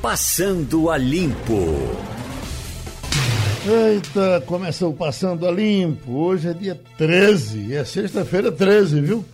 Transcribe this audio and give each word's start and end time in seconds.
Passando 0.00 0.90
a 0.90 0.96
Limpo. 0.96 1.58
Eita, 3.66 4.40
começou 4.46 4.94
Passando 4.94 5.44
a 5.44 5.50
Limpo. 5.50 6.12
Hoje 6.12 6.48
é 6.48 6.54
dia 6.54 6.80
13, 6.96 7.74
é 7.74 7.84
sexta-feira 7.84 8.52
13, 8.52 9.00
viu? 9.00 9.24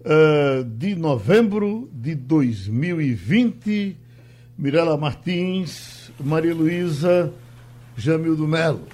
Uh, 0.00 0.64
de 0.64 0.94
novembro 0.94 1.90
de 1.92 2.14
2020. 2.14 3.94
Mirela 4.56 4.96
Martins, 4.96 6.10
Maria 6.18 6.54
Luísa, 6.54 7.30
Jamildo 7.94 8.48
Melo. 8.48 8.86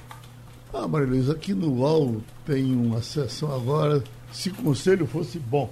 Ah, 0.74 0.88
Maria 0.88 1.06
Luísa, 1.06 1.34
aqui 1.34 1.54
no 1.54 1.72
UOL 1.72 2.20
tem 2.44 2.74
uma 2.74 3.00
sessão 3.00 3.54
agora, 3.54 4.02
se 4.32 4.50
conselho 4.50 5.06
fosse 5.06 5.38
bom. 5.38 5.70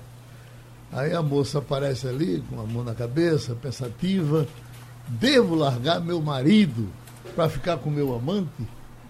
Aí 0.92 1.12
a 1.12 1.20
moça 1.20 1.58
aparece 1.58 2.06
ali 2.06 2.40
com 2.48 2.60
a 2.60 2.64
mão 2.64 2.84
na 2.84 2.94
cabeça, 2.94 3.56
pensativa. 3.56 4.46
Devo 5.08 5.54
largar 5.54 6.00
meu 6.00 6.20
marido 6.20 6.88
para 7.34 7.48
ficar 7.48 7.76
com 7.78 7.90
meu 7.90 8.14
amante? 8.14 8.48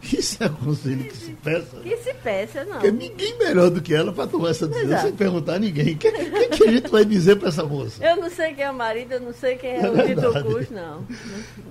Isso 0.03 0.43
é 0.45 0.49
conselho 0.51 1.05
que 1.05 1.17
se 1.17 1.33
peça? 1.33 1.77
Que 1.83 1.97
se 1.97 2.13
peça, 2.15 2.65
não. 2.65 2.73
Porque 2.73 2.91
ninguém 2.91 3.39
melhor 3.39 3.71
do 3.71 3.81
que 3.81 3.95
ela 3.95 4.13
para 4.13 4.27
tomar 4.27 4.51
essa 4.51 4.67
decisão 4.67 5.01
sem 5.01 5.13
perguntar 5.13 5.55
a 5.55 5.59
ninguém. 5.59 5.95
O 5.95 5.97
que, 5.97 6.13
que, 6.13 6.49
que, 6.49 6.69
a 6.69 6.73
gente 6.73 6.91
vai 6.91 7.07
dizer 7.07 7.37
para 7.37 7.49
essa 7.49 7.65
moça? 7.65 8.05
Eu 8.05 8.17
não 8.17 8.29
sei 8.29 8.53
quem 8.53 8.65
é 8.65 8.71
o 8.71 8.75
marido, 8.75 9.13
eu 9.13 9.21
não 9.21 9.33
sei 9.33 9.57
quem 9.57 9.71
é, 9.71 9.81
é 9.81 9.91
o 9.91 9.95
Vitor 10.07 10.43
Cruz, 10.43 10.71
não. 10.71 11.07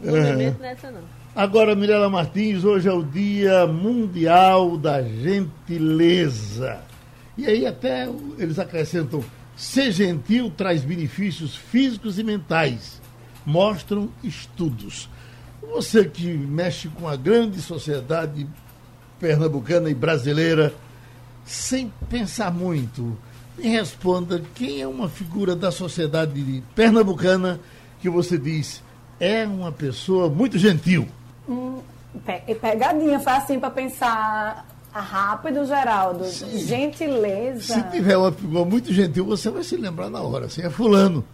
Não, 0.04 0.16
não 0.16 0.36
me 0.36 0.50
nessa, 0.60 0.90
não. 0.90 1.02
Agora, 1.36 1.76
Mirela 1.76 2.10
Martins, 2.10 2.64
hoje 2.64 2.90
é 2.90 2.94
o 2.94 3.04
Dia 3.04 3.68
Mundial 3.68 4.78
da 4.78 5.04
Gentileza. 5.04 6.80
E 7.38 7.46
aí 7.46 7.68
até 7.68 8.10
eles 8.40 8.58
acrescentam 8.58 9.24
Ser 9.56 9.92
gentil 9.92 10.52
traz 10.56 10.84
benefícios 10.84 11.56
físicos 11.56 12.18
e 12.18 12.24
mentais, 12.24 13.00
mostram 13.46 14.10
estudos. 14.24 15.10
Você 15.74 16.06
que 16.06 16.28
mexe 16.28 16.88
com 16.90 17.08
a 17.08 17.16
grande 17.16 17.62
sociedade 17.62 18.48
pernambucana 19.20 19.90
e 19.90 19.94
brasileira, 19.94 20.74
sem 21.46 21.92
pensar 22.10 22.52
muito, 22.52 23.18
me 23.58 23.68
responda 23.70 24.42
quem 24.54 24.82
é 24.82 24.88
uma 24.88 25.08
figura 25.08 25.56
da 25.56 25.72
sociedade 25.72 26.64
pernambucana 26.76 27.60
que 28.02 28.10
você 28.10 28.38
diz 28.38 28.84
é 29.20 29.46
uma 29.46 29.72
pessoa 29.72 30.30
muito 30.30 30.58
gentil. 30.58 31.08
Hum, 31.48 31.80
pegadinha, 32.60 33.20
foi 33.20 33.34
assim 33.34 33.60
para 33.60 33.70
pensar 33.70 34.66
Rápido, 34.94 35.66
Geraldo. 35.66 36.26
Sim. 36.26 36.60
Gentileza. 36.60 37.74
Se 37.74 37.84
tiver 37.90 38.16
uma 38.16 38.32
figura 38.32 38.64
muito 38.64 38.94
gentil, 38.94 39.26
você 39.26 39.50
vai 39.50 39.64
se 39.64 39.76
lembrar 39.76 40.10
na 40.10 40.22
hora. 40.22 40.46
Assim, 40.46 40.62
é 40.62 40.70
fulano. 40.70 41.26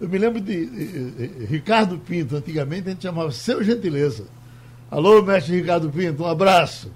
Eu 0.00 0.08
me 0.08 0.16
lembro 0.16 0.40
de, 0.40 0.66
de, 0.66 1.10
de 1.10 1.44
Ricardo 1.44 1.98
Pinto, 1.98 2.36
antigamente 2.36 2.88
a 2.88 2.92
gente 2.92 3.02
chamava 3.02 3.30
Seu 3.30 3.62
Gentileza. 3.62 4.24
Alô, 4.90 5.22
mestre 5.22 5.56
Ricardo 5.56 5.90
Pinto, 5.90 6.22
um 6.22 6.26
abraço. 6.26 6.90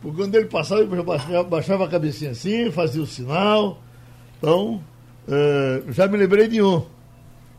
Porque 0.00 0.16
quando 0.16 0.34
ele 0.36 0.46
passava, 0.46 0.82
ele 0.82 1.02
baixava, 1.02 1.42
baixava 1.42 1.84
a 1.84 1.88
cabecinha 1.88 2.30
assim, 2.30 2.70
fazia 2.70 3.02
o 3.02 3.06
sinal. 3.06 3.78
Então, 4.38 4.80
uh, 5.26 5.92
já 5.92 6.06
me 6.06 6.16
lembrei 6.16 6.46
de 6.46 6.62
um. 6.62 6.82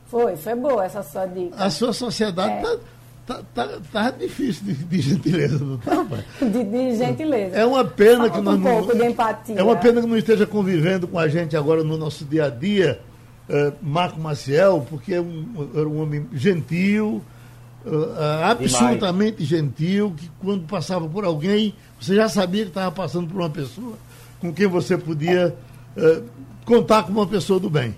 Foi, 0.06 0.38
foi 0.38 0.56
boa 0.56 0.86
essa 0.86 1.04
sua 1.04 1.26
dica. 1.26 1.56
A 1.58 1.70
sua 1.70 1.92
sociedade 1.92 2.56
está 2.56 2.74
é. 2.74 2.98
Tá, 3.28 3.42
tá, 3.54 3.68
tá 3.92 4.12
difícil 4.12 4.64
de, 4.64 4.74
de 4.74 5.02
gentileza, 5.02 5.60
não 5.60 5.78
tá, 5.80 6.06
pai? 6.06 6.24
De, 6.50 6.64
de, 6.64 6.96
gentileza. 6.96 7.58
É 7.58 7.66
uma 7.66 7.84
pena 7.84 8.30
que 8.30 8.40
nós 8.40 8.56
um 8.56 8.62
pouco 8.62 8.96
de 8.96 9.06
empatia. 9.06 9.60
É 9.60 9.62
uma 9.62 9.76
pena 9.76 10.00
que 10.00 10.08
não 10.08 10.16
esteja 10.16 10.48
convivendo 10.48 11.10
com 11.10 11.20
a 11.20 11.28
gente 11.28 11.58
agora 11.58 11.84
no 11.84 11.98
nosso 11.98 12.24
dia 12.24 12.46
a 12.46 12.50
dia, 12.50 13.02
é, 13.50 13.74
Marco 13.82 14.20
Maciel, 14.20 14.86
porque 14.90 15.14
é 15.14 15.22
um, 15.22 15.70
era 15.74 15.88
um 15.88 16.02
homem 16.02 16.28
gentil, 16.34 17.22
uh, 17.86 18.44
absolutamente 18.44 19.44
Demais. 19.44 19.50
gentil, 19.50 20.14
que 20.16 20.30
quando 20.40 20.68
passava 20.68 21.08
por 21.08 21.24
alguém, 21.24 21.74
você 22.00 22.16
já 22.16 22.28
sabia 22.28 22.64
que 22.64 22.70
estava 22.70 22.92
passando 22.92 23.28
por 23.28 23.40
uma 23.40 23.50
pessoa 23.50 23.94
com 24.40 24.54
quem 24.54 24.68
você 24.68 24.98
podia 24.98 25.56
uh, 25.96 26.24
contar 26.66 27.04
como 27.04 27.20
uma 27.20 27.28
pessoa 27.28 27.60
do 27.60 27.70
bem. 27.70 27.96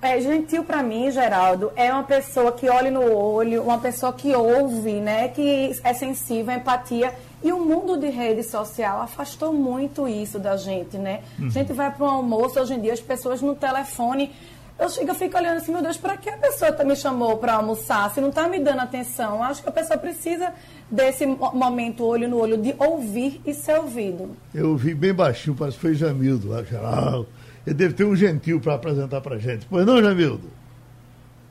É, 0.00 0.20
gentil 0.20 0.62
para 0.62 0.80
mim, 0.80 1.10
Geraldo, 1.10 1.72
é 1.74 1.92
uma 1.92 2.04
pessoa 2.04 2.52
que 2.52 2.68
olha 2.68 2.90
no 2.90 3.12
olho, 3.12 3.62
uma 3.62 3.78
pessoa 3.78 4.12
que 4.12 4.32
ouve, 4.32 4.92
né, 4.92 5.28
que 5.28 5.76
é 5.82 5.92
sensível, 5.92 6.54
empatia. 6.54 7.12
E 7.42 7.52
o 7.52 7.60
mundo 7.60 7.96
de 7.96 8.08
rede 8.08 8.42
social 8.42 9.00
afastou 9.00 9.52
muito 9.52 10.08
isso 10.08 10.38
da 10.38 10.56
gente, 10.56 10.96
né? 10.98 11.20
Uhum. 11.38 11.46
A 11.46 11.50
gente 11.50 11.72
vai 11.72 11.90
para 11.90 12.04
um 12.04 12.08
almoço, 12.08 12.58
hoje 12.58 12.74
em 12.74 12.80
dia 12.80 12.92
as 12.92 13.00
pessoas 13.00 13.40
no 13.40 13.54
telefone, 13.54 14.32
eu 14.78 14.88
chego, 14.88 15.10
eu 15.10 15.14
fico 15.14 15.36
olhando 15.36 15.56
assim, 15.56 15.72
meu 15.72 15.82
Deus, 15.82 15.96
para 15.96 16.16
que 16.16 16.30
a 16.30 16.36
pessoa 16.36 16.70
tá, 16.70 16.84
me 16.84 16.94
chamou 16.94 17.36
para 17.36 17.54
almoçar? 17.54 18.12
Se 18.12 18.20
não 18.20 18.28
está 18.28 18.48
me 18.48 18.60
dando 18.60 18.80
atenção, 18.80 19.42
acho 19.42 19.62
que 19.62 19.68
a 19.68 19.72
pessoa 19.72 19.98
precisa 19.98 20.52
desse 20.90 21.26
momento 21.26 22.04
olho 22.04 22.28
no 22.28 22.38
olho 22.38 22.56
de 22.56 22.74
ouvir 22.78 23.40
e 23.44 23.52
ser 23.52 23.78
ouvido. 23.78 24.30
Eu 24.54 24.70
ouvi 24.70 24.94
bem 24.94 25.12
baixinho, 25.12 25.56
parece 25.56 25.76
que 25.76 25.82
foi 25.82 25.94
Jamildo, 25.94 26.48
lá, 26.48 26.62
Geraldo 26.62 27.26
ele 27.68 27.74
deve 27.74 27.94
ter 27.94 28.04
um 28.04 28.16
gentil 28.16 28.60
para 28.60 28.74
apresentar 28.74 29.20
para 29.20 29.38
gente. 29.38 29.66
Pois 29.68 29.84
não, 29.84 30.02
Jamildo? 30.02 30.48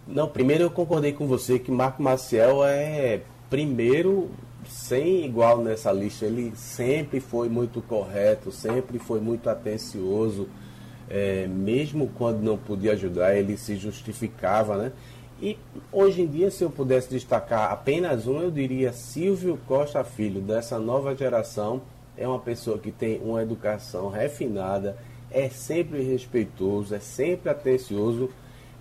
Não, 0.07 0.27
primeiro 0.27 0.63
eu 0.63 0.71
concordei 0.71 1.13
com 1.13 1.27
você 1.27 1.59
que 1.59 1.69
Marco 1.69 2.01
Maciel 2.01 2.63
é 2.63 3.21
primeiro 3.49 4.31
sem 4.69 5.25
igual 5.25 5.61
nessa 5.61 5.91
lista. 5.91 6.25
Ele 6.25 6.53
sempre 6.55 7.19
foi 7.19 7.50
muito 7.50 7.81
correto, 7.81 8.51
sempre 8.51 9.00
foi 9.00 9.19
muito 9.19 9.50
atencioso. 9.50 10.47
É, 11.09 11.47
mesmo 11.47 12.11
quando 12.17 12.41
não 12.41 12.57
podia 12.57 12.94
ajudar, 12.94 13.35
ele 13.35 13.57
se 13.57 13.75
justificava, 13.78 14.78
né? 14.78 14.91
E 15.41 15.57
hoje 15.91 16.23
em 16.23 16.28
dia, 16.28 16.50
se 16.50 16.63
eu 16.63 16.69
pudesse 16.69 17.09
destacar 17.09 17.72
apenas 17.72 18.28
um, 18.28 18.41
eu 18.41 18.50
diria 18.50 18.91
Silvio 18.91 19.57
Costa 19.67 20.03
Filho, 20.03 20.41
dessa 20.41 20.79
nova 20.79 21.16
geração. 21.16 21.81
É 22.17 22.28
uma 22.28 22.39
pessoa 22.39 22.79
que 22.79 22.91
tem 22.91 23.22
uma 23.23 23.44
educação 23.44 24.09
refinada, 24.09 24.97
é 25.29 25.49
sempre 25.49 26.01
respeitoso, 26.01 26.95
é 26.95 26.99
sempre 26.99 27.49
atencioso 27.51 28.29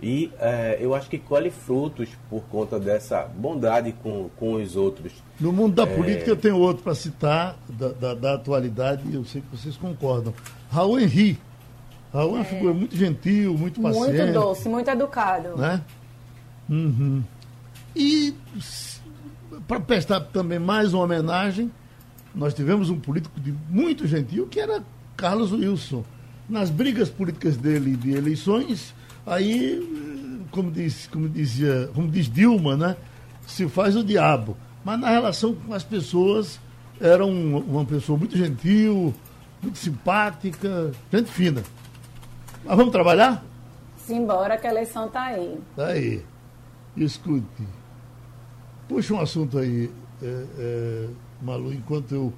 e 0.01 0.31
é, 0.39 0.77
eu 0.79 0.93
acho 0.93 1.09
que 1.09 1.17
colhe 1.17 1.49
frutos 1.49 2.09
por 2.29 2.43
conta 2.43 2.79
dessa 2.79 3.23
bondade 3.23 3.93
com, 4.03 4.29
com 4.37 4.53
os 4.53 4.75
outros. 4.75 5.11
No 5.39 5.51
mundo 5.51 5.75
da 5.75 5.91
é... 5.91 5.95
política 5.95 6.29
eu 6.29 6.35
tenho 6.35 6.57
outro 6.57 6.83
para 6.83 6.93
citar, 6.93 7.57
da, 7.67 7.89
da, 7.89 8.13
da, 8.13 8.33
atualidade, 8.35 9.11
eu 9.11 9.25
sei 9.25 9.41
que 9.41 9.57
vocês 9.57 9.75
concordam. 9.75 10.33
Raul 10.71 10.99
Henri. 10.99 11.39
Raul 12.13 12.29
é 12.29 12.33
uma 12.33 12.41
é. 12.41 12.45
figura 12.45 12.73
muito 12.73 12.95
gentil, 12.95 13.57
muito 13.57 13.81
paciente. 13.81 14.17
Muito 14.17 14.33
doce, 14.33 14.69
muito 14.69 14.89
educado. 14.89 15.57
Né? 15.57 15.81
Uhum. 16.69 17.23
E 17.95 18.35
para 19.67 19.79
prestar 19.79 20.19
também 20.19 20.59
mais 20.59 20.93
uma 20.93 21.03
homenagem, 21.03 21.71
nós 22.35 22.53
tivemos 22.53 22.91
um 22.91 22.99
político 22.99 23.39
de 23.39 23.51
muito 23.67 24.05
gentil 24.05 24.45
que 24.45 24.59
era 24.59 24.83
Carlos 25.15 25.51
Wilson 25.51 26.03
nas 26.47 26.69
brigas 26.69 27.09
políticas 27.09 27.57
dele 27.57 27.95
de 27.95 28.11
eleições, 28.11 28.93
aí, 29.27 30.47
como 30.51 30.71
diz, 30.71 31.07
como 31.07 31.27
dizia, 31.27 31.89
como 31.93 32.07
diz 32.07 32.29
Dilma, 32.29 32.75
né, 32.75 32.97
se 33.45 33.67
faz 33.67 33.95
o 33.95 34.03
diabo. 34.03 34.57
Mas 34.83 34.99
na 34.99 35.09
relação 35.09 35.53
com 35.53 35.73
as 35.73 35.83
pessoas, 35.83 36.59
era 36.99 37.25
um, 37.25 37.57
uma 37.57 37.85
pessoa 37.85 38.17
muito 38.17 38.37
gentil, 38.37 39.13
muito 39.61 39.77
simpática, 39.77 40.91
gente 41.11 41.29
fina. 41.29 41.61
Mas 42.63 42.77
vamos 42.77 42.91
trabalhar? 42.91 43.43
Simbora 43.97 44.57
que 44.57 44.65
a 44.65 44.71
eleição 44.71 45.07
está 45.07 45.23
aí. 45.23 45.59
Está 45.71 45.87
aí. 45.87 46.25
Escute. 46.95 47.67
Puxa 48.87 49.13
um 49.13 49.19
assunto 49.19 49.59
aí, 49.59 49.91
é, 50.21 50.45
é, 50.57 51.09
Malu, 51.41 51.73
enquanto 51.73 52.15
eu 52.15 52.33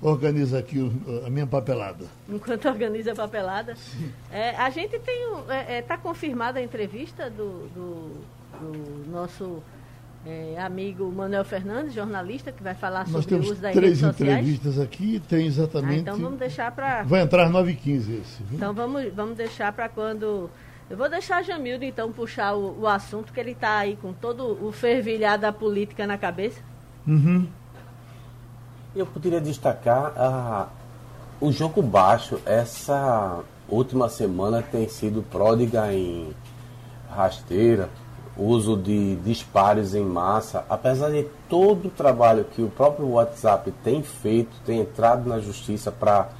organiza 0.00 0.58
aqui 0.58 0.78
a 1.26 1.30
minha 1.30 1.46
papelada. 1.46 2.06
Enquanto 2.28 2.66
organiza 2.68 3.12
a 3.12 3.14
papelada. 3.14 3.74
É, 4.30 4.50
a 4.56 4.70
gente 4.70 4.98
tem. 4.98 5.22
Está 5.40 5.54
é, 5.54 5.78
é, 5.78 5.82
tá 5.82 5.96
confirmada 5.96 6.58
a 6.58 6.62
entrevista 6.62 7.28
do, 7.30 7.68
do, 7.68 8.20
do 8.60 9.10
nosso 9.10 9.62
é, 10.26 10.56
amigo 10.58 11.10
Manuel 11.10 11.44
Fernandes, 11.44 11.94
jornalista, 11.94 12.52
que 12.52 12.62
vai 12.62 12.74
falar 12.74 13.08
Nós 13.08 13.24
sobre 13.24 13.34
o 13.34 13.50
uso 13.50 13.56
das 13.56 13.74
redes 13.74 13.98
sociais. 13.98 14.16
três 14.16 14.32
entrevistas 14.32 14.78
aqui, 14.78 15.22
tem 15.28 15.46
exatamente. 15.46 16.08
Ah, 16.08 16.12
então 16.12 16.18
vamos 16.18 16.38
deixar 16.38 16.70
para. 16.72 17.02
Vai 17.02 17.22
entrar 17.22 17.50
9h15 17.50 17.96
esse. 17.96 18.42
Viu? 18.42 18.56
Então 18.56 18.72
vamos, 18.74 19.12
vamos 19.14 19.36
deixar 19.36 19.72
para 19.72 19.88
quando. 19.88 20.50
Eu 20.90 20.96
vou 20.96 21.08
deixar 21.08 21.42
Jamildo 21.42 21.84
então 21.84 22.10
puxar 22.10 22.54
o, 22.54 22.80
o 22.80 22.86
assunto, 22.86 23.32
que 23.32 23.40
ele 23.40 23.50
está 23.50 23.78
aí 23.78 23.96
com 24.00 24.12
todo 24.12 24.64
o 24.64 24.72
fervilhar 24.72 25.38
da 25.38 25.52
política 25.52 26.06
na 26.06 26.16
cabeça. 26.16 26.60
Uhum. 27.06 27.46
Eu 28.98 29.06
poderia 29.06 29.40
destacar 29.40 30.12
ah, 30.16 30.66
o 31.40 31.52
jogo 31.52 31.80
baixo. 31.80 32.40
Essa 32.44 33.44
última 33.68 34.08
semana 34.08 34.60
tem 34.60 34.88
sido 34.88 35.22
pródiga 35.22 35.94
em 35.94 36.34
rasteira, 37.08 37.88
uso 38.36 38.76
de 38.76 39.14
disparos 39.14 39.94
em 39.94 40.04
massa. 40.04 40.64
Apesar 40.68 41.10
de 41.10 41.28
todo 41.48 41.86
o 41.86 41.90
trabalho 41.90 42.42
que 42.42 42.60
o 42.60 42.68
próprio 42.70 43.10
WhatsApp 43.10 43.72
tem 43.84 44.02
feito, 44.02 44.50
tem 44.66 44.80
entrado 44.80 45.28
na 45.28 45.38
justiça 45.38 45.92
para 45.92 46.30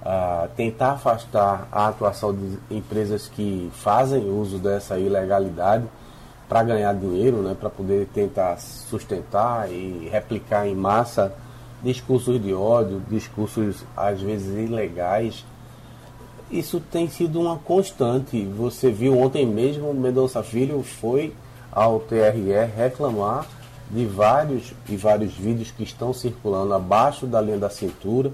ah, 0.00 0.46
tentar 0.54 0.92
afastar 0.92 1.66
a 1.72 1.88
atuação 1.88 2.32
de 2.32 2.60
empresas 2.70 3.26
que 3.26 3.68
fazem 3.74 4.30
uso 4.30 4.60
dessa 4.60 4.96
ilegalidade, 5.00 5.84
para 6.48 6.62
ganhar 6.62 6.94
dinheiro, 6.94 7.38
né, 7.38 7.56
para 7.58 7.70
poder 7.70 8.06
tentar 8.14 8.56
sustentar 8.58 9.68
e 9.72 10.08
replicar 10.12 10.68
em 10.68 10.76
massa 10.76 11.34
discursos 11.84 12.42
de 12.42 12.54
ódio, 12.54 13.02
discursos 13.08 13.84
às 13.96 14.20
vezes 14.20 14.48
ilegais. 14.56 15.44
Isso 16.50 16.80
tem 16.80 17.08
sido 17.08 17.40
uma 17.40 17.58
constante. 17.58 18.44
Você 18.56 18.90
viu 18.90 19.18
ontem 19.18 19.46
mesmo, 19.46 19.92
Mendonça 19.92 20.42
Filho 20.42 20.82
foi 20.82 21.34
ao 21.70 22.00
TRE 22.00 22.64
reclamar 22.74 23.46
de 23.90 24.06
vários 24.06 24.72
e 24.88 24.96
vários 24.96 25.34
vídeos 25.34 25.70
que 25.70 25.82
estão 25.82 26.12
circulando 26.12 26.72
abaixo 26.72 27.26
da 27.26 27.40
linha 27.40 27.58
da 27.58 27.68
cintura, 27.68 28.32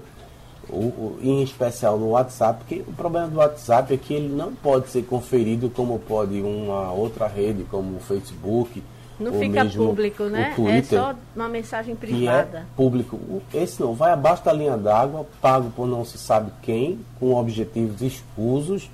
o, 0.69 0.77
o, 0.77 1.19
em 1.21 1.43
especial 1.43 1.97
no 1.97 2.11
WhatsApp, 2.11 2.59
porque 2.59 2.81
o 2.87 2.93
problema 2.93 3.27
do 3.27 3.37
WhatsApp 3.37 3.93
é 3.93 3.97
que 3.97 4.13
ele 4.13 4.33
não 4.33 4.53
pode 4.53 4.89
ser 4.89 5.03
conferido 5.03 5.69
como 5.69 5.99
pode 5.99 6.41
uma 6.41 6.91
outra 6.93 7.27
rede, 7.27 7.65
como 7.69 7.97
o 7.97 7.99
Facebook. 7.99 8.81
Não 9.21 9.39
fica 9.39 9.65
público, 9.65 10.23
né? 10.25 10.53
Twitter, 10.55 10.99
é 10.99 11.01
só 11.01 11.15
uma 11.35 11.47
mensagem 11.47 11.95
privada. 11.95 12.59
é 12.59 12.63
público. 12.75 13.19
Esse 13.53 13.81
não, 13.81 13.93
vai 13.93 14.11
abaixo 14.11 14.43
da 14.43 14.51
linha 14.51 14.77
d'água, 14.77 15.25
pago 15.41 15.71
por 15.75 15.87
não 15.87 16.03
se 16.03 16.17
sabe 16.17 16.51
quem, 16.61 16.99
com 17.19 17.35
objetivos 17.35 18.01
escusos, 18.01 18.89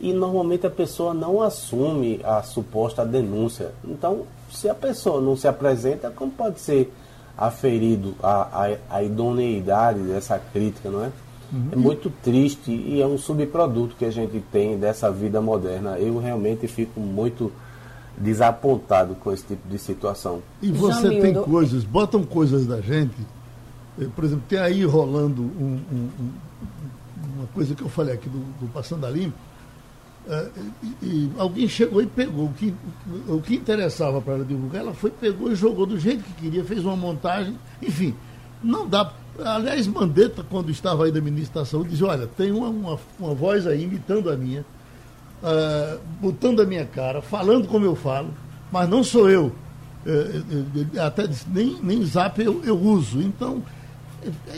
e 0.00 0.12
normalmente 0.12 0.66
a 0.66 0.70
pessoa 0.70 1.14
não 1.14 1.40
assume 1.40 2.20
a 2.24 2.42
suposta 2.42 3.06
denúncia. 3.06 3.72
Então, 3.84 4.22
se 4.50 4.68
a 4.68 4.74
pessoa 4.74 5.20
não 5.20 5.36
se 5.36 5.48
apresenta, 5.48 6.10
como 6.10 6.30
pode 6.30 6.60
ser 6.60 6.92
aferido 7.36 8.14
a, 8.22 8.66
a, 8.90 8.96
a 8.98 9.02
idoneidade 9.02 10.00
dessa 10.00 10.38
crítica, 10.38 10.90
não 10.90 11.04
é? 11.04 11.10
Uhum. 11.52 11.68
É 11.72 11.76
muito 11.76 12.10
triste 12.22 12.70
e 12.70 13.00
é 13.00 13.06
um 13.06 13.18
subproduto 13.18 13.94
que 13.96 14.04
a 14.04 14.10
gente 14.10 14.40
tem 14.50 14.78
dessa 14.78 15.10
vida 15.10 15.40
moderna. 15.40 15.98
Eu 15.98 16.18
realmente 16.18 16.66
fico 16.66 16.98
muito 16.98 17.52
desapontado 18.16 19.14
com 19.14 19.32
esse 19.32 19.44
tipo 19.44 19.68
de 19.68 19.78
situação. 19.78 20.42
E 20.60 20.70
você 20.70 21.02
Jamildo. 21.02 21.22
tem 21.22 21.34
coisas, 21.42 21.84
botam 21.84 22.22
coisas 22.24 22.66
da 22.66 22.80
gente, 22.80 23.16
eh, 24.00 24.06
por 24.14 24.24
exemplo, 24.24 24.44
tem 24.48 24.58
aí 24.58 24.84
rolando 24.84 25.42
um, 25.42 25.80
um, 25.92 26.10
uma 27.36 27.46
coisa 27.54 27.74
que 27.74 27.82
eu 27.82 27.88
falei 27.88 28.14
aqui 28.14 28.28
do, 28.28 28.38
do 28.60 28.72
Passando 28.72 29.06
a 29.06 29.10
Limpo, 29.10 29.36
é, 30.28 30.48
e, 30.82 31.06
e, 31.06 31.32
alguém 31.36 31.66
chegou 31.66 32.00
e 32.00 32.06
pegou 32.06 32.44
o 32.46 32.52
que, 32.52 32.72
o 33.28 33.40
que 33.40 33.56
interessava 33.56 34.20
para 34.20 34.34
ela 34.34 34.44
divulgar, 34.44 34.82
ela 34.82 34.94
foi, 34.94 35.10
pegou 35.10 35.50
e 35.50 35.56
jogou 35.56 35.84
do 35.84 35.98
jeito 35.98 36.22
que 36.22 36.42
queria, 36.42 36.64
fez 36.64 36.84
uma 36.84 36.94
montagem, 36.94 37.58
enfim, 37.80 38.14
não 38.62 38.86
dá. 38.86 39.12
Aliás, 39.44 39.86
Mandetta, 39.86 40.44
quando 40.48 40.70
estava 40.70 41.06
aí 41.06 41.10
da 41.10 41.20
ministra 41.20 41.62
da 41.62 41.66
Saúde, 41.66 41.90
dizia, 41.90 42.06
olha, 42.06 42.26
tem 42.26 42.52
uma, 42.52 42.68
uma, 42.68 42.98
uma 43.18 43.34
voz 43.34 43.66
aí 43.66 43.82
imitando 43.82 44.30
a 44.30 44.36
minha, 44.36 44.64
uh, 45.42 46.00
botando 46.20 46.60
a 46.60 46.66
minha 46.66 46.84
cara, 46.86 47.20
falando 47.20 47.68
como 47.68 47.84
eu 47.84 47.94
falo, 47.96 48.30
mas 48.70 48.88
não 48.88 49.02
sou 49.02 49.28
eu. 49.28 49.52
Uh, 50.06 51.00
até 51.00 51.26
disse, 51.26 51.46
nem, 51.48 51.78
nem 51.82 52.04
zap 52.04 52.40
eu, 52.40 52.62
eu 52.64 52.78
uso. 52.78 53.20
Então, 53.20 53.62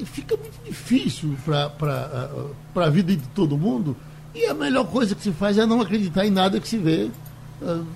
fica 0.06 0.36
muito 0.36 0.62
difícil 0.64 1.36
para 1.44 2.86
a 2.86 2.90
vida 2.90 3.14
de 3.14 3.26
todo 3.28 3.56
mundo 3.56 3.96
e 4.34 4.46
a 4.46 4.54
melhor 4.54 4.86
coisa 4.86 5.14
que 5.14 5.22
se 5.22 5.32
faz 5.32 5.56
é 5.56 5.64
não 5.64 5.80
acreditar 5.80 6.26
em 6.26 6.30
nada 6.30 6.60
que 6.60 6.68
se 6.68 6.76
vê. 6.76 7.10
Uh, 7.62 7.86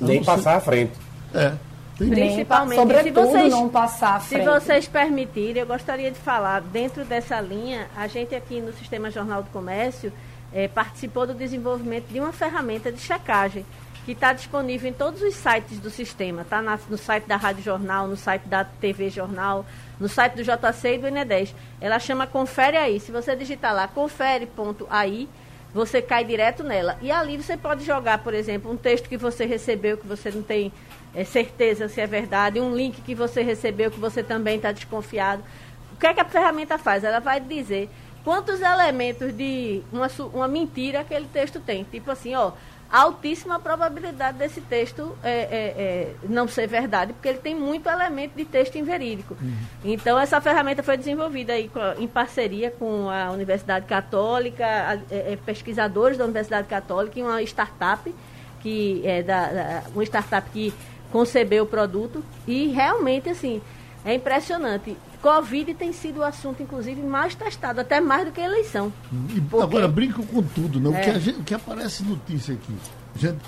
Nem 0.00 0.22
passar 0.24 0.42
sei. 0.42 0.52
à 0.52 0.60
frente. 0.60 0.92
É. 1.32 1.52
Principalmente, 1.96 2.80
Sobretudo, 2.80 3.26
se 3.26 3.32
vocês, 3.32 3.52
não 3.52 3.68
passar 3.68 4.16
à 4.16 4.20
frente. 4.20 4.42
Se 4.42 4.50
vocês 4.50 4.88
permitirem, 4.88 5.60
eu 5.60 5.66
gostaria 5.66 6.10
de 6.10 6.18
falar, 6.18 6.60
dentro 6.60 7.04
dessa 7.04 7.40
linha, 7.40 7.86
a 7.96 8.08
gente 8.08 8.34
aqui 8.34 8.60
no 8.60 8.72
Sistema 8.72 9.10
Jornal 9.12 9.44
do 9.44 9.50
Comércio 9.50 10.12
é, 10.54 10.68
participou 10.68 11.26
do 11.26 11.34
desenvolvimento 11.34 12.06
de 12.06 12.20
uma 12.20 12.32
ferramenta 12.32 12.92
de 12.92 13.00
checagem 13.00 13.66
que 14.04 14.12
está 14.12 14.32
disponível 14.32 14.88
em 14.88 14.92
todos 14.92 15.20
os 15.22 15.34
sites 15.34 15.78
do 15.80 15.90
sistema. 15.90 16.42
Está 16.42 16.62
no 16.62 16.98
site 16.98 17.24
da 17.24 17.36
Rádio 17.36 17.62
Jornal, 17.62 18.06
no 18.06 18.16
site 18.16 18.46
da 18.46 18.62
TV 18.62 19.10
Jornal, 19.10 19.66
no 19.98 20.08
site 20.08 20.34
do 20.34 20.44
JC 20.44 20.94
e 20.94 20.98
do 20.98 21.06
Ené10. 21.06 21.54
Ela 21.80 21.98
chama 21.98 22.26
Confere 22.26 22.76
Aí. 22.76 23.00
Se 23.00 23.10
você 23.10 23.34
digitar 23.34 23.74
lá 23.74 23.88
confere.ai, 23.88 25.26
você 25.72 26.02
cai 26.02 26.22
direto 26.22 26.62
nela. 26.62 26.98
E 27.00 27.10
ali 27.10 27.36
você 27.36 27.56
pode 27.56 27.84
jogar, 27.84 28.18
por 28.18 28.34
exemplo, 28.34 28.70
um 28.70 28.76
texto 28.76 29.08
que 29.08 29.16
você 29.16 29.46
recebeu, 29.46 29.96
que 29.96 30.06
você 30.06 30.30
não 30.30 30.42
tem 30.42 30.70
é, 31.14 31.24
certeza 31.24 31.88
se 31.88 32.00
é 32.00 32.06
verdade, 32.06 32.60
um 32.60 32.74
link 32.74 33.00
que 33.00 33.14
você 33.14 33.42
recebeu, 33.42 33.90
que 33.90 33.98
você 33.98 34.22
também 34.22 34.56
está 34.56 34.70
desconfiado. 34.70 35.42
O 35.94 35.96
que 35.96 36.06
é 36.06 36.12
que 36.12 36.20
a 36.20 36.24
ferramenta 36.24 36.76
faz? 36.76 37.04
Ela 37.04 37.20
vai 37.20 37.40
dizer 37.40 37.88
quantos 38.24 38.60
elementos 38.60 39.36
de 39.36 39.82
uma, 39.92 40.08
uma 40.32 40.48
mentira 40.48 41.00
aquele 41.00 41.26
texto 41.26 41.60
tem. 41.60 41.84
Tipo 41.84 42.10
assim, 42.10 42.34
ó, 42.34 42.52
altíssima 42.90 43.58
probabilidade 43.58 44.38
desse 44.38 44.60
texto 44.60 45.16
é, 45.22 45.30
é, 45.30 45.32
é, 45.32 46.14
não 46.28 46.46
ser 46.46 46.66
verdade, 46.66 47.12
porque 47.12 47.28
ele 47.28 47.38
tem 47.38 47.54
muito 47.54 47.88
elemento 47.88 48.34
de 48.36 48.44
texto 48.44 48.76
inverídico. 48.76 49.36
Uhum. 49.40 49.56
Então, 49.84 50.18
essa 50.18 50.40
ferramenta 50.40 50.82
foi 50.82 50.96
desenvolvida 50.96 51.52
aí 51.52 51.70
em 51.98 52.06
parceria 52.06 52.70
com 52.70 53.10
a 53.10 53.30
Universidade 53.30 53.86
Católica, 53.86 54.64
a, 54.64 54.94
é, 55.12 55.32
é, 55.32 55.38
pesquisadores 55.44 56.16
da 56.16 56.24
Universidade 56.24 56.68
Católica 56.68 57.18
e 57.18 57.22
uma 57.22 57.42
startup, 57.42 58.14
que 58.60 59.02
é 59.04 59.22
da, 59.22 59.46
da, 59.48 59.82
uma 59.92 60.04
startup 60.04 60.48
que 60.50 60.72
concebeu 61.10 61.64
o 61.64 61.66
produto. 61.66 62.24
E 62.46 62.68
realmente, 62.68 63.28
assim, 63.28 63.60
é 64.04 64.14
impressionante. 64.14 64.96
Covid 65.24 65.72
tem 65.72 65.90
sido 65.90 66.18
o 66.18 66.22
assunto, 66.22 66.62
inclusive, 66.62 67.00
mais 67.00 67.34
testado, 67.34 67.80
até 67.80 67.98
mais 67.98 68.26
do 68.26 68.30
que 68.30 68.42
a 68.42 68.44
eleição. 68.44 68.92
E 69.34 69.40
porque... 69.40 69.64
Agora, 69.64 69.88
brinco 69.88 70.22
com 70.26 70.42
tudo, 70.42 70.78
né? 70.78 70.90
O, 70.90 70.92
que, 70.92 71.08
é. 71.08 71.18
gente, 71.18 71.40
o 71.40 71.42
que 71.42 71.54
aparece 71.54 72.04
notícia 72.04 72.52
aqui, 72.52 72.74
gente 73.16 73.38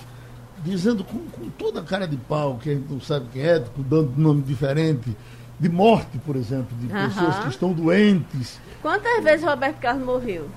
dizendo 0.65 1.05
com, 1.05 1.19
com, 1.19 1.51
toda 1.51 1.81
a 1.81 1.83
cara 1.83 2.09
de 2.09 2.17
pau, 2.17 2.59
que 2.61 2.71
a 2.71 2.75
gente 2.75 2.91
não 2.91 2.99
sabe 2.99 3.27
quem 3.31 3.43
é, 3.43 3.63
dando 3.77 4.11
nome 4.17 4.41
diferente, 4.41 5.15
de 5.61 5.69
morte, 5.69 6.17
por 6.25 6.35
exemplo, 6.35 6.75
de 6.79 6.87
pessoas 6.87 7.39
que 7.41 7.49
estão 7.51 7.75
doentes. 7.75 8.59
Quantas 8.81 9.23
vezes 9.23 9.45
Roberto 9.45 9.79
Carlos 9.79 10.05
morreu? 10.05 10.49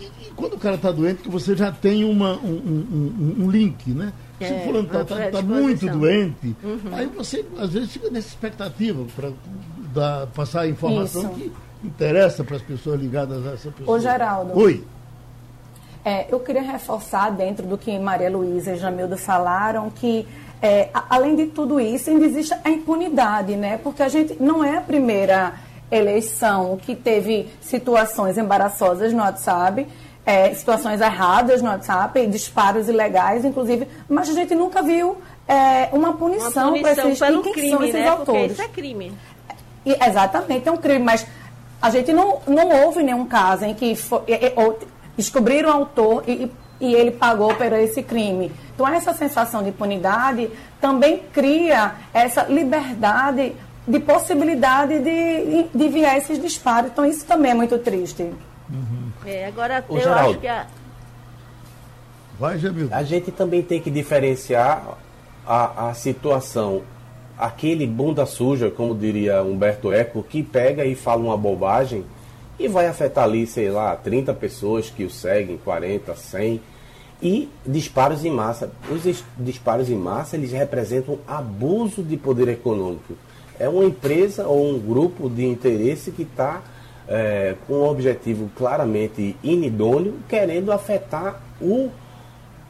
E, 0.00 0.04
e 0.04 0.30
quando 0.34 0.54
o 0.54 0.58
cara 0.58 0.74
está 0.74 0.90
doente, 0.90 1.22
que 1.22 1.30
você 1.30 1.54
já 1.54 1.70
tem 1.70 2.04
uma, 2.04 2.36
um, 2.36 2.50
um, 2.50 3.36
um, 3.40 3.44
um 3.44 3.50
link, 3.50 3.90
né? 3.90 4.12
Se 4.38 4.44
é, 4.44 4.64
fulano 4.64 4.86
está 4.86 5.04
tá, 5.04 5.30
tá 5.30 5.42
muito 5.42 5.86
doente, 5.88 6.56
uhum. 6.62 6.80
aí 6.92 7.06
você 7.06 7.44
às 7.58 7.72
vezes 7.72 7.92
fica 7.92 8.10
nessa 8.10 8.28
expectativa 8.28 9.04
para 9.16 9.32
passar 10.34 10.62
a 10.62 10.68
informação 10.68 11.22
Isso. 11.22 11.30
que 11.30 11.52
interessa 11.84 12.44
para 12.44 12.56
as 12.56 12.62
pessoas 12.62 13.00
ligadas 13.00 13.46
a 13.46 13.52
essa 13.52 13.70
pessoa. 13.70 13.96
Ô 13.96 14.00
Geraldo. 14.00 14.58
Oi. 14.58 14.84
É, 16.04 16.26
eu 16.32 16.40
queria 16.40 16.62
reforçar 16.62 17.30
dentro 17.30 17.66
do 17.66 17.76
que 17.76 17.98
Maria 17.98 18.30
Luísa 18.30 18.72
e 18.72 18.76
Jamildo 18.76 19.16
falaram 19.16 19.90
que 19.90 20.26
é, 20.60 20.90
além 21.08 21.36
de 21.36 21.46
tudo 21.46 21.78
isso, 21.78 22.10
ainda 22.10 22.24
existe 22.24 22.54
a 22.64 22.70
impunidade, 22.70 23.56
né? 23.56 23.78
Porque 23.78 24.02
a 24.02 24.08
gente 24.08 24.40
não 24.42 24.64
é 24.64 24.78
a 24.78 24.80
primeira 24.80 25.54
eleição 25.90 26.76
que 26.76 26.96
teve 26.96 27.48
situações 27.60 28.36
embaraçosas 28.36 29.12
no 29.12 29.20
WhatsApp 29.20 29.86
é, 30.28 30.52
situações 30.52 31.00
erradas 31.00 31.62
no 31.62 31.70
WhatsApp, 31.70 32.26
disparos 32.26 32.86
ilegais, 32.86 33.46
inclusive, 33.46 33.88
mas 34.06 34.28
a 34.28 34.34
gente 34.34 34.54
nunca 34.54 34.82
viu 34.82 35.16
é, 35.48 35.88
uma 35.90 36.12
punição, 36.12 36.78
para 36.82 36.92
esses 36.92 37.18
pelo 37.18 37.42
quem 37.42 37.52
crime, 37.54 37.70
são 37.70 37.82
esses 37.82 37.94
né? 37.94 38.08
autores. 38.08 38.42
Porque 38.48 38.52
isso 38.52 38.62
é 38.62 38.68
crime. 38.68 39.12
E, 39.84 39.96
exatamente, 40.04 40.68
é 40.68 40.72
um 40.72 40.76
crime, 40.76 41.04
mas 41.04 41.26
a 41.80 41.90
gente 41.90 42.12
não, 42.12 42.40
não 42.46 42.84
houve 42.84 43.02
nenhum 43.02 43.26
caso 43.26 43.64
em 43.64 43.74
que 43.74 43.94
foi, 43.94 44.22
descobriram 45.16 45.70
o 45.70 45.72
autor 45.72 46.24
e, 46.26 46.50
e 46.80 46.94
ele 46.94 47.10
pagou 47.10 47.54
por 47.54 47.72
esse 47.72 48.02
crime. 48.02 48.52
Então, 48.74 48.86
essa 48.86 49.12
sensação 49.12 49.62
de 49.62 49.70
impunidade 49.70 50.50
também 50.80 51.22
cria 51.32 51.94
essa 52.12 52.44
liberdade 52.44 53.54
de 53.86 53.98
possibilidade 54.00 54.98
de, 54.98 55.66
de 55.74 55.84
enviar 55.84 56.18
esses 56.18 56.40
disparos. 56.40 56.90
Então, 56.90 57.04
isso 57.04 57.24
também 57.24 57.52
é 57.52 57.54
muito 57.54 57.78
triste. 57.78 58.22
Uhum. 58.22 59.10
É, 59.24 59.46
agora 59.46 59.84
Ô, 59.88 59.96
eu 59.96 60.02
Geraldo, 60.02 60.30
acho 60.30 60.38
que 60.40 60.46
a... 60.46 60.66
Vai, 62.38 62.58
Jamil. 62.58 62.88
A 62.92 63.02
gente 63.02 63.32
também 63.32 63.62
tem 63.62 63.80
que 63.80 63.90
diferenciar 63.90 64.82
a, 65.46 65.88
a 65.88 65.94
situação, 65.94 66.82
aquele 67.38 67.86
bunda 67.86 68.26
suja, 68.26 68.70
como 68.70 68.94
diria 68.94 69.42
Humberto 69.42 69.92
Eco, 69.92 70.22
que 70.22 70.42
pega 70.42 70.84
e 70.84 70.94
fala 70.94 71.22
uma 71.22 71.36
bobagem 71.36 72.04
e 72.58 72.66
vai 72.66 72.86
afetar 72.86 73.24
ali, 73.24 73.46
sei 73.46 73.70
lá, 73.70 73.94
30 73.94 74.34
pessoas 74.34 74.90
que 74.90 75.04
o 75.04 75.10
seguem, 75.10 75.56
40, 75.58 76.14
100, 76.16 76.60
e 77.22 77.48
disparos 77.64 78.24
em 78.24 78.30
massa. 78.30 78.70
Os 78.90 79.24
disparos 79.38 79.88
em 79.88 79.96
massa, 79.96 80.36
eles 80.36 80.52
representam 80.52 81.18
abuso 81.26 82.02
de 82.02 82.16
poder 82.16 82.48
econômico. 82.48 83.14
É 83.58 83.68
uma 83.68 83.84
empresa 83.84 84.46
ou 84.46 84.70
um 84.70 84.78
grupo 84.78 85.28
de 85.28 85.44
interesse 85.44 86.10
que 86.10 86.22
está 86.22 86.62
é, 87.08 87.54
com 87.66 87.74
um 87.74 87.88
objetivo 87.88 88.50
claramente 88.56 89.36
inidôneo, 89.42 90.14
querendo 90.28 90.70
afetar 90.70 91.40
o 91.60 91.90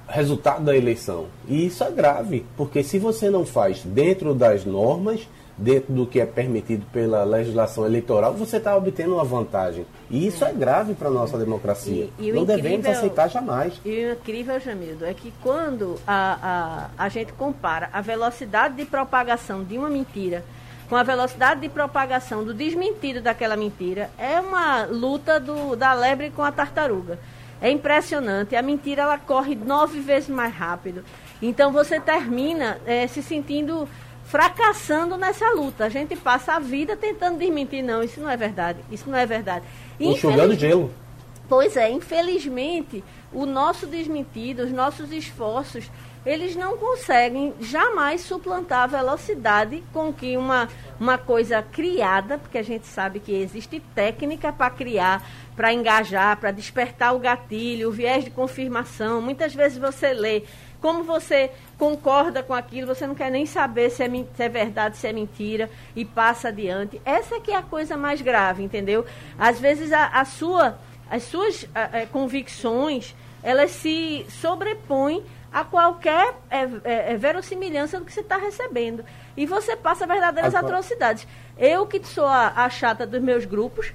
resultado 0.09 0.65
da 0.65 0.77
eleição. 0.77 1.27
E 1.47 1.67
isso 1.67 1.85
é 1.85 1.91
grave, 1.91 2.45
porque 2.57 2.83
se 2.83 2.99
você 2.99 3.29
não 3.31 3.45
faz 3.45 3.83
dentro 3.85 4.35
das 4.35 4.65
normas, 4.65 5.29
dentro 5.57 5.93
do 5.93 6.07
que 6.07 6.21
é 6.21 6.25
permitido 6.27 6.87
pela 6.93 7.25
legislação 7.25 7.85
eleitoral, 7.85 8.33
você 8.33 8.59
está 8.59 8.77
obtendo 8.77 9.15
uma 9.15 9.25
vantagem. 9.25 9.85
E 10.09 10.27
isso 10.27 10.45
é 10.45 10.53
grave 10.53 10.95
para 10.95 11.09
a 11.09 11.11
nossa 11.11 11.37
democracia. 11.37 12.09
E- 12.19 12.29
e 12.29 12.33
Não 12.33 12.43
incrível- 12.43 12.47
devemos 12.63 12.87
aceitar 12.87 13.29
jamais. 13.29 13.75
E 13.85 14.05
o 14.07 14.13
incrível, 14.13 14.59
Jamildo, 14.61 15.05
é 15.05 15.13
que 15.13 15.33
quando 15.43 15.97
a, 16.07 16.89
a, 16.97 17.05
a 17.05 17.09
gente 17.09 17.33
compara 17.33 17.91
a 17.93 18.01
velocidade 18.01 18.77
de 18.77 18.85
propagação 18.85 19.65
de 19.65 19.77
uma 19.77 19.91
mentira 19.91 20.45
com 20.89 20.97
a 20.97 21.03
velocidade 21.03 21.61
de 21.61 21.69
propagação 21.69 22.43
do 22.45 22.55
desmentido 22.55 23.21
daquela 23.21 23.57
mentira, 23.57 24.09
é 24.17 24.41
uma 24.41 24.85
luta 24.87 25.39
do, 25.39 25.77
da 25.77 25.93
lebre 25.93 26.31
com 26.31 26.43
a 26.43 26.51
tartaruga. 26.51 27.19
É 27.61 27.71
impressionante. 27.71 28.55
A 28.55 28.63
mentira 28.63 29.03
ela 29.03 29.19
corre 29.19 29.55
nove 29.55 30.01
vezes 30.01 30.29
mais 30.29 30.55
rápido. 30.55 31.05
Então 31.43 31.73
você 31.73 32.01
termina 32.01 32.79
eh, 32.87 33.07
se 33.07 33.23
sentindo 33.23 33.89
fracassando 34.25 35.17
nessa 35.17 35.51
luta. 35.53 35.87
A 35.87 35.89
gente 35.89 36.15
passa 36.15 36.55
a 36.55 36.59
vida 36.59 36.97
tentando 36.97 37.39
desmentir, 37.39 37.83
não, 37.83 38.03
isso 38.03 38.21
não 38.21 38.31
é 38.31 38.37
verdade, 38.37 38.79
isso 38.91 39.09
não 39.09 39.17
é 39.17 39.25
verdade. 39.25 39.65
Enxugando 39.99 40.55
gelo. 40.55 40.93
Pois 41.49 41.79
é, 41.79 41.91
infelizmente, 41.91 43.03
o 43.33 43.47
nosso 43.47 43.87
desmentido, 43.87 44.65
os 44.65 44.71
nossos 44.71 45.11
esforços, 45.11 45.91
eles 46.27 46.55
não 46.55 46.77
conseguem 46.77 47.55
jamais 47.59 48.21
suplantar 48.21 48.83
a 48.83 48.87
velocidade 48.87 49.83
com 49.95 50.13
que 50.13 50.37
uma, 50.37 50.69
uma 51.01 51.17
coisa 51.17 51.63
criada, 51.63 52.37
porque 52.37 52.59
a 52.59 52.63
gente 52.63 52.87
sabe 52.87 53.19
que 53.19 53.33
existe 53.33 53.81
técnica 53.95 54.53
para 54.53 54.71
criar, 54.71 55.27
para 55.59 55.73
engajar, 55.73 56.37
para 56.37 56.53
despertar 56.53 57.13
o 57.17 57.19
gatilho, 57.19 57.89
o 57.89 57.91
viés 57.91 58.23
de 58.23 58.31
confirmação. 58.31 59.21
Muitas 59.21 59.53
vezes 59.53 59.77
você 59.77 60.13
lê, 60.13 60.45
como 60.81 61.03
você 61.03 61.51
concorda 61.77 62.45
com 62.45 62.55
aquilo, 62.55 62.95
você 62.95 63.09
não 63.09 63.15
quer 63.17 63.29
nem 63.29 63.45
saber 63.45 63.91
se 63.91 64.05
é, 64.05 64.09
se 64.09 64.43
é 64.45 64.49
verdade, 64.49 64.97
se 64.97 65.09
é 65.09 65.13
mentira, 65.13 65.69
e 65.97 66.05
passa 66.05 66.47
adiante. 66.47 67.03
Essa 67.05 67.41
que 67.41 67.51
é 67.51 67.57
a 67.57 67.63
coisa 67.63 67.97
mais 67.97 68.23
grave, 68.23 68.63
entendeu? 68.63 69.05
Às 69.37 69.59
vezes 69.59 69.91
a, 69.91 70.07
a 70.07 70.25
sua 70.25 70.79
as 71.11 71.25
suas 71.25 71.67
ah, 71.75 71.89
eh, 71.93 72.07
convicções 72.07 73.17
elas 73.43 73.71
se 73.73 74.27
sobrepõem 74.29 75.25
a 75.51 75.65
qualquer 75.65 76.35
eh, 76.51 76.69
eh, 76.85 77.17
verossimilhança 77.17 77.99
do 77.99 78.05
que 78.05 78.13
você 78.13 78.21
está 78.21 78.37
recebendo. 78.37 79.05
E 79.37 79.45
você 79.45 79.75
passa 79.75 80.07
verdadeiras 80.07 80.55
atrocidades. 80.55 81.27
Eu 81.57 81.85
que 81.87 82.05
sou 82.07 82.27
a, 82.27 82.53
a 82.55 82.71
chata 82.71 83.07
dos 83.07 83.21
meus 83.21 83.45
grupos, 83.45 83.93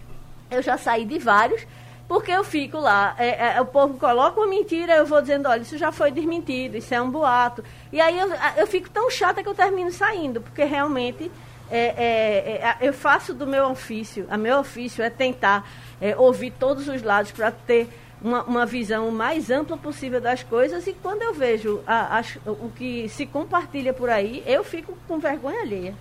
eu 0.54 0.62
já 0.62 0.78
saí 0.78 1.06
de 1.06 1.20
vários, 1.20 1.66
porque 2.08 2.32
eu 2.32 2.44
fico 2.44 2.80
lá, 2.80 3.16
eh, 3.18 3.56
eh, 3.56 3.62
o 3.62 3.66
povo 3.66 3.98
coloca 3.98 4.40
uma 4.40 4.48
mentira, 4.48 4.96
eu 4.96 5.06
vou 5.06 5.22
dizendo, 5.22 5.48
olha, 5.50 5.62
isso 5.62 5.78
já 5.78 5.92
foi 5.92 6.12
desmentido, 6.12 6.78
isso 6.78 6.94
é 6.94 7.02
um 7.02 7.10
boato. 7.10 7.64
E 7.92 8.00
aí 8.00 8.18
eu, 8.20 8.30
eu 8.58 8.68
fico 8.68 8.90
tão 8.90 9.10
chata 9.10 9.42
que 9.42 9.50
eu 9.50 9.56
termino 9.56 9.92
saindo, 9.92 10.42
porque 10.42 10.64
realmente 10.64 11.32
é, 11.72 11.78
é, 11.80 12.58
é, 12.62 12.66
a- 12.66 12.78
eu 12.82 12.94
faço 12.94 13.34
do 13.34 13.48
meu 13.48 13.66
ofício, 13.70 14.28
a 14.30 14.38
meu 14.38 14.60
ofício 14.60 15.04
é 15.04 15.10
tentar 15.10 15.68
é, 16.00 16.16
ouvir 16.16 16.52
todos 16.52 16.88
os 16.88 17.02
lados 17.02 17.32
para 17.32 17.52
ter 17.52 17.88
uma, 18.22 18.44
uma 18.44 18.66
visão 18.66 19.08
o 19.08 19.12
mais 19.12 19.50
ampla 19.50 19.76
possível 19.78 20.22
das 20.22 20.44
coisas 20.44 20.86
e 20.88 20.94
quando 20.94 21.22
eu 21.24 21.34
vejo 21.34 21.82
a- 21.88 22.20
as- 22.20 22.38
o 22.46 22.70
que 22.76 23.08
se 23.10 23.26
compartilha 23.26 23.94
por 23.94 24.10
aí, 24.10 24.44
eu 24.46 24.64
fico 24.64 24.96
com 25.08 25.18
vergonha 25.20 25.62
alheia. 25.62 25.96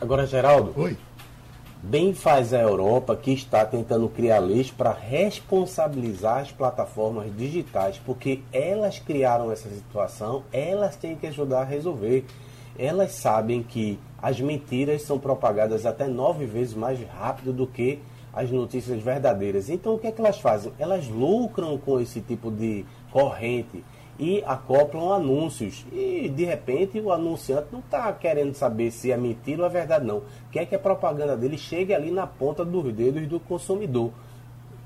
Agora, 0.00 0.26
Geraldo, 0.26 0.72
Oi. 0.76 0.96
Bem 1.82 2.12
faz 2.12 2.52
a 2.52 2.60
Europa 2.60 3.16
que 3.16 3.32
está 3.32 3.64
tentando 3.64 4.08
criar 4.08 4.40
leis 4.40 4.70
para 4.70 4.92
responsabilizar 4.92 6.38
as 6.38 6.52
plataformas 6.52 7.34
digitais, 7.36 8.00
porque 8.04 8.40
elas 8.52 8.98
criaram 8.98 9.50
essa 9.50 9.68
situação, 9.68 10.42
elas 10.52 10.96
têm 10.96 11.16
que 11.16 11.26
ajudar 11.26 11.62
a 11.62 11.64
resolver. 11.64 12.24
Elas 12.78 13.12
sabem 13.12 13.62
que 13.62 13.98
as 14.20 14.40
mentiras 14.40 15.02
são 15.02 15.18
propagadas 15.18 15.84
até 15.84 16.06
nove 16.06 16.46
vezes 16.46 16.74
mais 16.74 17.00
rápido 17.08 17.52
do 17.52 17.66
que 17.66 17.98
as 18.32 18.50
notícias 18.50 19.02
verdadeiras. 19.02 19.68
Então, 19.68 19.94
o 19.94 19.98
que 19.98 20.06
é 20.06 20.12
que 20.12 20.20
elas 20.20 20.38
fazem? 20.38 20.72
Elas 20.78 21.08
lucram 21.08 21.76
com 21.78 22.00
esse 22.00 22.20
tipo 22.20 22.50
de 22.50 22.84
corrente 23.10 23.82
e 24.18 24.42
acoplam 24.44 25.12
anúncios. 25.12 25.86
E 25.92 26.28
de 26.28 26.44
repente 26.44 27.00
o 27.00 27.12
anunciante 27.12 27.68
não 27.70 27.80
está 27.80 28.12
querendo 28.12 28.54
saber 28.54 28.90
se 28.90 29.12
é 29.12 29.16
mentira 29.16 29.62
ou 29.62 29.66
é 29.66 29.70
verdade, 29.70 30.04
não. 30.04 30.22
Quer 30.50 30.66
que 30.66 30.74
a 30.74 30.78
propaganda 30.78 31.36
dele 31.36 31.56
chegue 31.56 31.94
ali 31.94 32.10
na 32.10 32.26
ponta 32.26 32.64
dos 32.64 32.92
dedos 32.92 33.26
do 33.28 33.38
consumidor. 33.38 34.10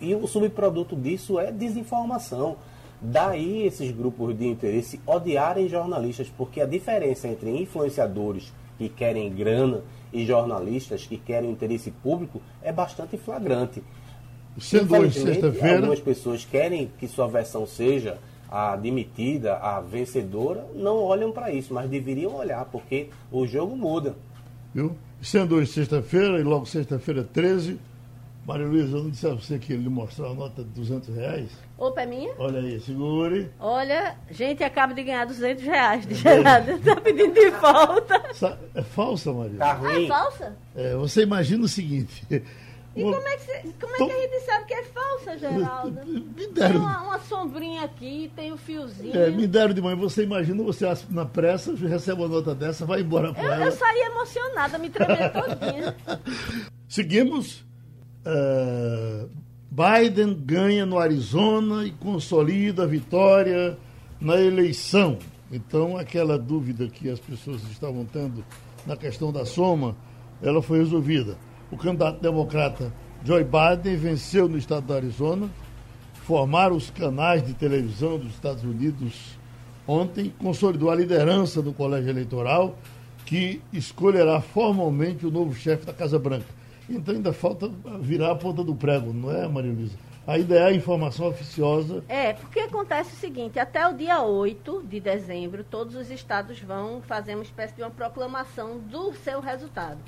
E 0.00 0.14
o 0.14 0.26
subproduto 0.26 0.94
disso 0.94 1.38
é 1.38 1.50
desinformação. 1.50 2.56
Daí 3.00 3.66
esses 3.66 3.90
grupos 3.90 4.36
de 4.36 4.46
interesse 4.46 5.00
odiarem 5.06 5.68
jornalistas, 5.68 6.28
porque 6.36 6.60
a 6.60 6.66
diferença 6.66 7.26
entre 7.26 7.50
influenciadores 7.50 8.52
que 8.78 8.88
querem 8.88 9.32
grana 9.32 9.82
e 10.12 10.24
jornalistas 10.26 11.06
que 11.06 11.16
querem 11.16 11.50
interesse 11.50 11.90
público 11.90 12.40
é 12.62 12.70
bastante 12.72 13.16
flagrante. 13.16 13.82
Sendo 14.58 14.94
hoje 14.96 15.20
sexta-feira, 15.20 15.76
Algumas 15.76 16.00
pessoas 16.00 16.44
querem 16.44 16.90
que 16.98 17.08
sua 17.08 17.26
versão 17.26 17.66
seja 17.66 18.18
a 18.52 18.74
admitida, 18.74 19.56
a 19.56 19.80
vencedora, 19.80 20.66
não 20.74 20.98
olham 20.98 21.32
para 21.32 21.50
isso, 21.50 21.72
mas 21.72 21.88
deveriam 21.88 22.34
olhar, 22.36 22.66
porque 22.66 23.08
o 23.30 23.46
jogo 23.46 23.74
muda. 23.74 24.14
viu? 24.74 24.94
Sendo 25.22 25.54
hoje 25.56 25.72
sexta-feira 25.72 26.38
e 26.38 26.42
logo 26.42 26.66
sexta-feira 26.66 27.24
13, 27.24 27.78
Maria 28.44 28.66
Luísa, 28.66 28.96
eu 28.96 29.04
não 29.04 29.10
disse 29.10 29.26
a 29.26 29.30
você 29.34 29.58
que 29.58 29.72
ele 29.72 29.84
lhe 29.84 29.88
mostrar 29.88 30.26
a 30.26 30.34
nota 30.34 30.62
de 30.64 30.68
200 30.70 31.14
reais? 31.14 31.48
Opa, 31.78 32.02
é 32.02 32.06
minha? 32.06 32.34
Olha 32.38 32.60
aí, 32.60 32.78
segure. 32.80 33.48
Olha, 33.58 34.16
gente, 34.30 34.62
acaba 34.64 34.92
de 34.92 35.02
ganhar 35.04 35.24
200 35.24 35.62
reais 35.64 36.06
de 36.06 36.14
Gerardo. 36.14 36.72
Está 36.72 36.96
pedindo 37.00 37.32
de 37.32 37.50
volta. 37.50 38.20
É 38.74 38.82
falsa, 38.82 39.32
Maria. 39.32 39.56
Ah, 39.60 39.80
é 39.96 40.06
falsa? 40.08 40.56
É, 40.76 40.94
você 40.96 41.22
imagina 41.22 41.64
o 41.64 41.68
seguinte. 41.68 42.26
E 42.94 43.02
uma- 43.02 43.14
como 43.16 43.26
é, 43.28 43.36
que, 43.36 43.42
você- 43.44 43.74
como 43.80 43.94
é 43.94 43.98
Tô- 43.98 44.06
que 44.06 44.12
a 44.12 44.20
gente 44.20 44.40
sabe 44.44 44.64
que 44.66 44.74
é 44.74 44.82
falsa, 44.84 45.38
Geraldo? 45.38 46.00
Me 46.06 46.20
Tem 46.34 46.52
deram, 46.52 46.80
uma, 46.80 47.02
uma 47.02 47.18
sombrinha 47.20 47.84
aqui, 47.84 48.30
tem 48.36 48.52
o 48.52 48.56
fiozinho. 48.58 49.16
é, 49.16 49.30
me 49.30 49.46
deram 49.46 49.72
de 49.72 49.80
manhã. 49.80 49.96
Você 49.96 50.24
imagina, 50.24 50.62
você 50.62 50.86
na 51.08 51.24
pressa, 51.24 51.74
recebe 51.74 52.20
uma 52.20 52.28
nota 52.28 52.54
dessa, 52.54 52.84
vai 52.84 53.00
embora 53.00 53.32
com 53.32 53.40
Eu, 53.40 53.52
ela. 53.52 53.64
eu 53.66 53.72
saí 53.72 54.00
emocionada, 54.02 54.78
me 54.78 54.90
tremendo 54.90 55.32
todinha. 55.32 55.96
Seguimos. 56.88 57.64
eh, 58.24 59.26
Biden 59.70 60.34
ganha 60.34 60.84
no 60.84 60.98
Arizona 60.98 61.84
e 61.86 61.92
consolida 61.92 62.82
a 62.82 62.86
vitória 62.86 63.78
na 64.20 64.38
eleição. 64.38 65.18
Então, 65.50 65.96
aquela 65.96 66.38
dúvida 66.38 66.86
que 66.88 67.08
as 67.08 67.18
pessoas 67.18 67.62
estavam 67.70 68.04
tendo 68.04 68.44
na 68.86 68.96
questão 68.98 69.32
da 69.32 69.46
soma, 69.46 69.96
ela 70.42 70.60
foi 70.60 70.78
resolvida. 70.78 71.38
O 71.72 71.76
candidato 71.78 72.20
democrata 72.20 72.92
Joe 73.24 73.42
Biden 73.42 73.96
venceu 73.96 74.46
no 74.46 74.58
estado 74.58 74.88
do 74.88 74.92
Arizona, 74.92 75.48
formaram 76.12 76.76
os 76.76 76.90
canais 76.90 77.42
de 77.42 77.54
televisão 77.54 78.18
dos 78.18 78.34
Estados 78.34 78.62
Unidos 78.62 79.38
ontem, 79.88 80.34
consolidou 80.38 80.90
a 80.90 80.94
liderança 80.94 81.62
do 81.62 81.72
colégio 81.72 82.10
eleitoral, 82.10 82.76
que 83.24 83.62
escolherá 83.72 84.38
formalmente 84.42 85.26
o 85.26 85.30
novo 85.30 85.54
chefe 85.54 85.86
da 85.86 85.94
Casa 85.94 86.18
Branca. 86.18 86.44
Então 86.90 87.14
ainda 87.14 87.32
falta 87.32 87.70
virar 88.02 88.32
a 88.32 88.36
ponta 88.36 88.62
do 88.62 88.74
prego, 88.74 89.10
não 89.14 89.30
é, 89.30 89.48
Maria 89.48 89.72
Luísa? 89.72 89.96
Ainda 90.26 90.54
é 90.54 90.64
a 90.66 90.72
informação 90.74 91.28
oficiosa. 91.28 92.04
É, 92.06 92.34
porque 92.34 92.60
acontece 92.60 93.14
o 93.14 93.18
seguinte, 93.18 93.58
até 93.58 93.88
o 93.88 93.94
dia 93.94 94.20
8 94.20 94.84
de 94.86 95.00
dezembro, 95.00 95.64
todos 95.64 95.94
os 95.96 96.10
estados 96.10 96.60
vão 96.60 97.00
fazer 97.00 97.34
uma 97.34 97.42
espécie 97.42 97.74
de 97.74 97.80
uma 97.80 97.90
proclamação 97.90 98.78
do 98.78 99.14
seu 99.14 99.40
resultado. 99.40 99.98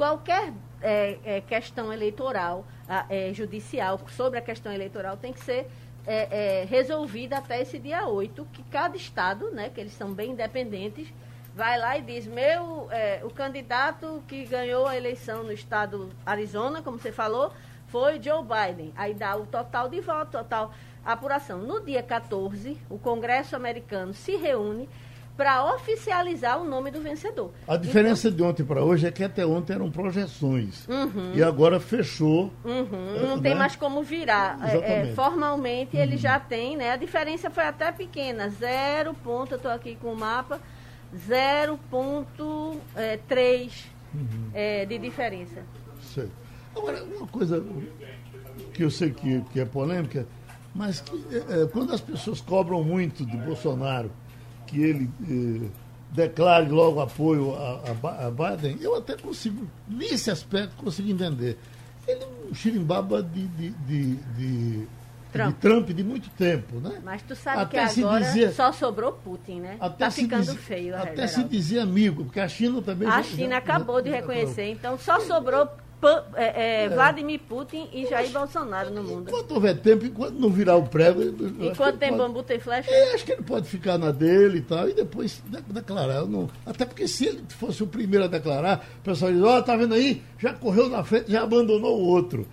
Qualquer 0.00 0.54
é, 0.80 1.18
é, 1.26 1.40
questão 1.42 1.92
eleitoral, 1.92 2.64
é, 3.10 3.34
judicial, 3.34 4.00
sobre 4.08 4.38
a 4.38 4.40
questão 4.40 4.72
eleitoral, 4.72 5.18
tem 5.18 5.30
que 5.30 5.44
ser 5.44 5.70
é, 6.06 6.62
é, 6.62 6.64
resolvida 6.64 7.36
até 7.36 7.60
esse 7.60 7.78
dia 7.78 8.06
8, 8.06 8.48
que 8.50 8.62
cada 8.62 8.96
estado, 8.96 9.50
né, 9.50 9.68
que 9.68 9.78
eles 9.78 9.92
são 9.92 10.14
bem 10.14 10.30
independentes, 10.30 11.12
vai 11.54 11.78
lá 11.78 11.98
e 11.98 12.00
diz, 12.00 12.26
meu, 12.26 12.88
é, 12.90 13.20
o 13.22 13.28
candidato 13.28 14.24
que 14.26 14.46
ganhou 14.46 14.86
a 14.86 14.96
eleição 14.96 15.42
no 15.42 15.52
estado 15.52 16.08
Arizona, 16.24 16.80
como 16.80 16.98
você 16.98 17.12
falou, 17.12 17.52
foi 17.88 18.18
Joe 18.22 18.42
Biden. 18.42 18.94
Aí 18.96 19.12
dá 19.12 19.36
o 19.36 19.44
total 19.44 19.86
de 19.86 20.00
voto, 20.00 20.30
total 20.30 20.72
apuração. 21.04 21.58
No 21.58 21.78
dia 21.78 22.02
14, 22.02 22.78
o 22.88 22.98
Congresso 22.98 23.54
americano 23.54 24.14
se 24.14 24.34
reúne 24.34 24.88
para 25.36 25.74
oficializar 25.74 26.60
o 26.60 26.68
nome 26.68 26.90
do 26.90 27.00
vencedor. 27.00 27.50
A 27.66 27.76
diferença 27.76 28.30
de 28.30 28.42
ontem 28.42 28.62
para 28.62 28.84
hoje 28.84 29.06
é 29.06 29.10
que 29.10 29.24
até 29.24 29.46
ontem 29.46 29.72
eram 29.72 29.90
projeções. 29.90 30.86
Uhum. 30.86 31.32
E 31.34 31.42
agora 31.42 31.80
fechou. 31.80 32.52
Uhum, 32.64 33.22
não 33.22 33.38
É, 33.38 33.40
tem 33.40 33.52
né? 33.52 33.54
mais 33.54 33.74
como 33.74 34.02
virar. 34.02 34.58
É, 34.62 35.08
é, 35.08 35.12
formalmente 35.14 35.96
ele 35.96 36.18
já 36.18 36.38
tem, 36.38 36.76
né? 36.76 36.92
A 36.92 36.96
diferença 36.96 37.48
foi 37.50 37.64
até 37.64 37.90
pequena, 37.90 38.50
zero 38.50 39.14
ponto, 39.14 39.52
eu 39.52 39.56
estou 39.56 39.70
aqui 39.70 39.96
com 39.96 40.12
o 40.12 40.16
mapa, 40.16 40.60
0,3 41.16 43.70
é, 44.52 44.84
de 44.84 44.98
diferença. 44.98 45.62
Sei. 46.02 46.28
Agora, 46.76 47.02
uma 47.02 47.26
coisa 47.26 47.64
que 48.74 48.84
eu 48.84 48.90
sei 48.90 49.10
que, 49.10 49.40
que 49.52 49.60
é 49.60 49.64
polêmica, 49.64 50.26
mas 50.74 51.00
que, 51.00 51.24
é, 51.32 51.62
é, 51.62 51.66
quando 51.66 51.92
as 51.92 52.00
pessoas 52.00 52.40
cobram 52.40 52.82
muito 52.84 53.24
de 53.24 53.36
Bolsonaro, 53.38 54.10
que 54.70 54.80
ele 54.80 55.70
declare 56.12 56.68
logo 56.68 57.00
apoio 57.00 57.54
a, 57.54 57.82
a, 57.90 58.26
a 58.26 58.30
Biden, 58.30 58.78
eu 58.80 58.96
até 58.96 59.16
consigo, 59.16 59.66
nesse 59.88 60.30
aspecto, 60.30 60.74
consigo 60.76 61.10
entender. 61.10 61.58
Ele 62.06 62.22
é 62.22 62.26
um 62.50 62.54
xirimbaba 62.54 63.22
de, 63.22 63.46
de, 63.48 63.70
de, 63.70 64.14
de 64.16 64.86
Trump. 65.32 65.48
de 65.48 65.54
Trump 65.60 65.88
de 65.90 66.02
muito 66.02 66.28
tempo, 66.30 66.80
né? 66.80 67.00
Mas 67.04 67.22
tu 67.22 67.36
sabe 67.36 67.62
até 67.62 67.86
que 67.86 68.00
agora 68.00 68.24
dizia, 68.24 68.52
só 68.52 68.72
sobrou 68.72 69.12
Putin, 69.12 69.60
né? 69.60 69.76
Até 69.78 70.04
tá 70.06 70.10
ficando 70.10 70.52
diz, 70.52 70.56
feio. 70.56 70.96
Até 70.96 71.26
se 71.26 71.44
dizia 71.44 71.82
amigo, 71.82 72.24
porque 72.24 72.40
a 72.40 72.48
China 72.48 72.82
também... 72.82 73.08
A 73.08 73.18
já, 73.18 73.22
China 73.22 73.50
já, 73.50 73.58
acabou 73.58 73.96
já, 73.96 74.02
de 74.02 74.10
reconhecer, 74.10 74.70
então 74.70 74.98
só 74.98 75.20
sobrou 75.20 75.68
é, 76.34 76.84
é, 76.84 76.88
Vladimir 76.88 77.40
Putin 77.40 77.88
e 77.92 78.06
Jair 78.06 78.30
Bolsonaro 78.30 78.90
no 78.90 79.02
mundo. 79.02 79.28
Enquanto 79.28 79.52
houver 79.52 79.78
tempo, 79.78 80.06
enquanto 80.06 80.34
não 80.34 80.50
virar 80.50 80.76
o 80.76 80.84
prego. 80.84 81.22
Enquanto 81.22 81.98
tem 81.98 82.10
pode, 82.10 82.22
bambu, 82.22 82.42
tem 82.42 82.58
flecha? 82.58 82.90
É, 82.90 83.14
acho 83.14 83.24
que 83.24 83.32
ele 83.32 83.42
pode 83.42 83.68
ficar 83.68 83.98
na 83.98 84.10
dele 84.10 84.58
e 84.58 84.62
tal, 84.62 84.88
e 84.88 84.94
depois 84.94 85.42
declarar. 85.68 86.24
Não, 86.26 86.48
até 86.64 86.84
porque 86.84 87.06
se 87.06 87.26
ele 87.26 87.42
fosse 87.48 87.82
o 87.82 87.86
primeiro 87.86 88.24
a 88.24 88.28
declarar, 88.28 88.86
o 89.00 89.02
pessoal 89.02 89.32
diz: 89.32 89.42
Ó, 89.42 89.58
oh, 89.58 89.62
tá 89.62 89.76
vendo 89.76 89.94
aí? 89.94 90.22
Já 90.38 90.54
correu 90.54 90.88
na 90.88 91.04
frente, 91.04 91.30
já 91.30 91.42
abandonou 91.42 92.00
o 92.00 92.06
outro. 92.06 92.46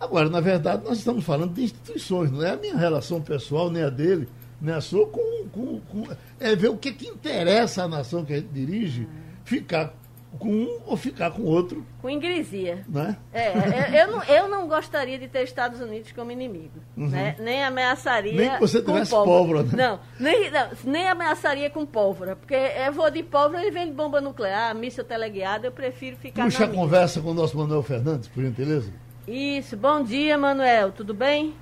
Agora, 0.00 0.28
na 0.28 0.40
verdade, 0.40 0.84
nós 0.84 0.98
estamos 0.98 1.24
falando 1.24 1.54
de 1.54 1.62
instituições, 1.62 2.30
não 2.30 2.42
é 2.42 2.50
a 2.50 2.56
minha 2.56 2.76
relação 2.76 3.20
pessoal, 3.20 3.70
nem 3.70 3.82
a 3.82 3.90
dele, 3.90 4.28
nem 4.60 4.74
a 4.74 4.80
sua, 4.80 5.06
com. 5.06 5.46
com, 5.52 5.80
com 5.80 6.04
é 6.40 6.56
ver 6.56 6.68
o 6.68 6.76
que, 6.76 6.92
que 6.92 7.08
interessa 7.08 7.84
à 7.84 7.88
nação 7.88 8.24
que 8.24 8.32
a 8.32 8.36
gente 8.36 8.48
dirige, 8.48 9.06
ficar 9.44 9.94
com 10.38 10.48
um 10.48 10.80
ou 10.86 10.96
ficar 10.96 11.30
com 11.30 11.42
outro. 11.42 11.84
Com 12.00 12.10
ingresia. 12.10 12.84
Né? 12.88 13.16
É, 13.32 13.48
é, 13.48 14.02
eu, 14.02 14.12
não, 14.12 14.22
eu 14.24 14.48
não 14.48 14.68
gostaria 14.68 15.18
de 15.18 15.28
ter 15.28 15.42
Estados 15.42 15.80
Unidos 15.80 16.12
como 16.12 16.30
inimigo. 16.30 16.80
Uhum. 16.96 17.08
Né? 17.08 17.36
Nem 17.38 17.64
ameaçaria. 17.64 18.32
Nem 18.32 18.50
que 18.50 18.60
você 18.60 18.82
tivesse 18.82 19.10
pólvora. 19.10 19.62
né? 19.62 19.70
Não, 19.74 20.00
nem, 20.18 20.50
não, 20.50 20.68
nem 20.84 21.08
ameaçaria 21.08 21.70
com 21.70 21.86
pólvora. 21.86 22.36
Porque 22.36 22.54
eu 22.54 22.92
vou 22.92 23.10
de 23.10 23.22
pólvora 23.22 23.66
e 23.66 23.70
vem 23.70 23.86
de 23.86 23.92
bomba 23.92 24.20
nuclear, 24.20 24.74
míssil 24.74 25.04
teleguiada, 25.04 25.66
eu 25.66 25.72
prefiro 25.72 26.16
ficar. 26.16 26.44
Puxa 26.44 26.64
a 26.64 26.68
conversa 26.68 27.20
com 27.20 27.30
o 27.30 27.34
nosso 27.34 27.56
Manuel 27.56 27.82
Fernandes, 27.82 28.28
por 28.28 28.42
gentileza. 28.42 28.90
Isso, 29.26 29.76
bom 29.76 30.02
dia, 30.02 30.36
Manuel, 30.36 30.92
tudo 30.92 31.14
bem? 31.14 31.54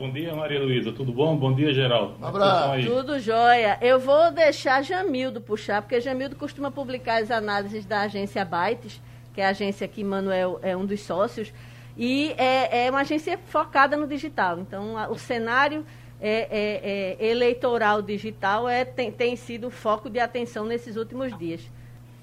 Bom 0.00 0.10
dia, 0.10 0.34
Maria 0.34 0.58
Luísa. 0.58 0.92
Tudo 0.92 1.12
bom? 1.12 1.36
Bom 1.36 1.54
dia, 1.54 1.74
Geraldo. 1.74 2.14
Um 2.18 2.24
abraço. 2.24 2.86
Tudo 2.86 3.20
jóia. 3.20 3.76
Eu 3.82 4.00
vou 4.00 4.32
deixar 4.32 4.82
Jamildo 4.82 5.42
puxar, 5.42 5.82
porque 5.82 6.00
Jamildo 6.00 6.36
costuma 6.36 6.70
publicar 6.70 7.20
as 7.20 7.30
análises 7.30 7.84
da 7.84 8.00
agência 8.00 8.42
Bytes, 8.42 8.98
que 9.34 9.42
é 9.42 9.44
a 9.44 9.50
agência 9.50 9.86
que 9.86 10.02
Manuel 10.02 10.58
é 10.62 10.74
um 10.74 10.86
dos 10.86 11.02
sócios, 11.02 11.52
e 11.98 12.32
é, 12.38 12.86
é 12.86 12.90
uma 12.90 13.00
agência 13.00 13.38
focada 13.48 13.94
no 13.94 14.06
digital. 14.06 14.58
Então, 14.58 14.96
a, 14.96 15.10
o 15.10 15.18
cenário 15.18 15.84
é, 16.18 16.48
é, 16.50 17.16
é 17.20 17.30
eleitoral 17.30 18.00
digital 18.00 18.66
é, 18.66 18.86
tem, 18.86 19.12
tem 19.12 19.36
sido 19.36 19.66
o 19.66 19.70
foco 19.70 20.08
de 20.08 20.18
atenção 20.18 20.64
nesses 20.64 20.96
últimos 20.96 21.36
dias. 21.36 21.60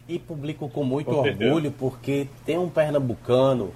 E 0.10 0.18
publico 0.18 0.68
com 0.68 0.84
muito 0.84 1.12
com 1.12 1.18
orgulho, 1.18 1.72
porque 1.72 2.28
tem 2.44 2.58
um 2.58 2.70
pernambucano 2.70 3.72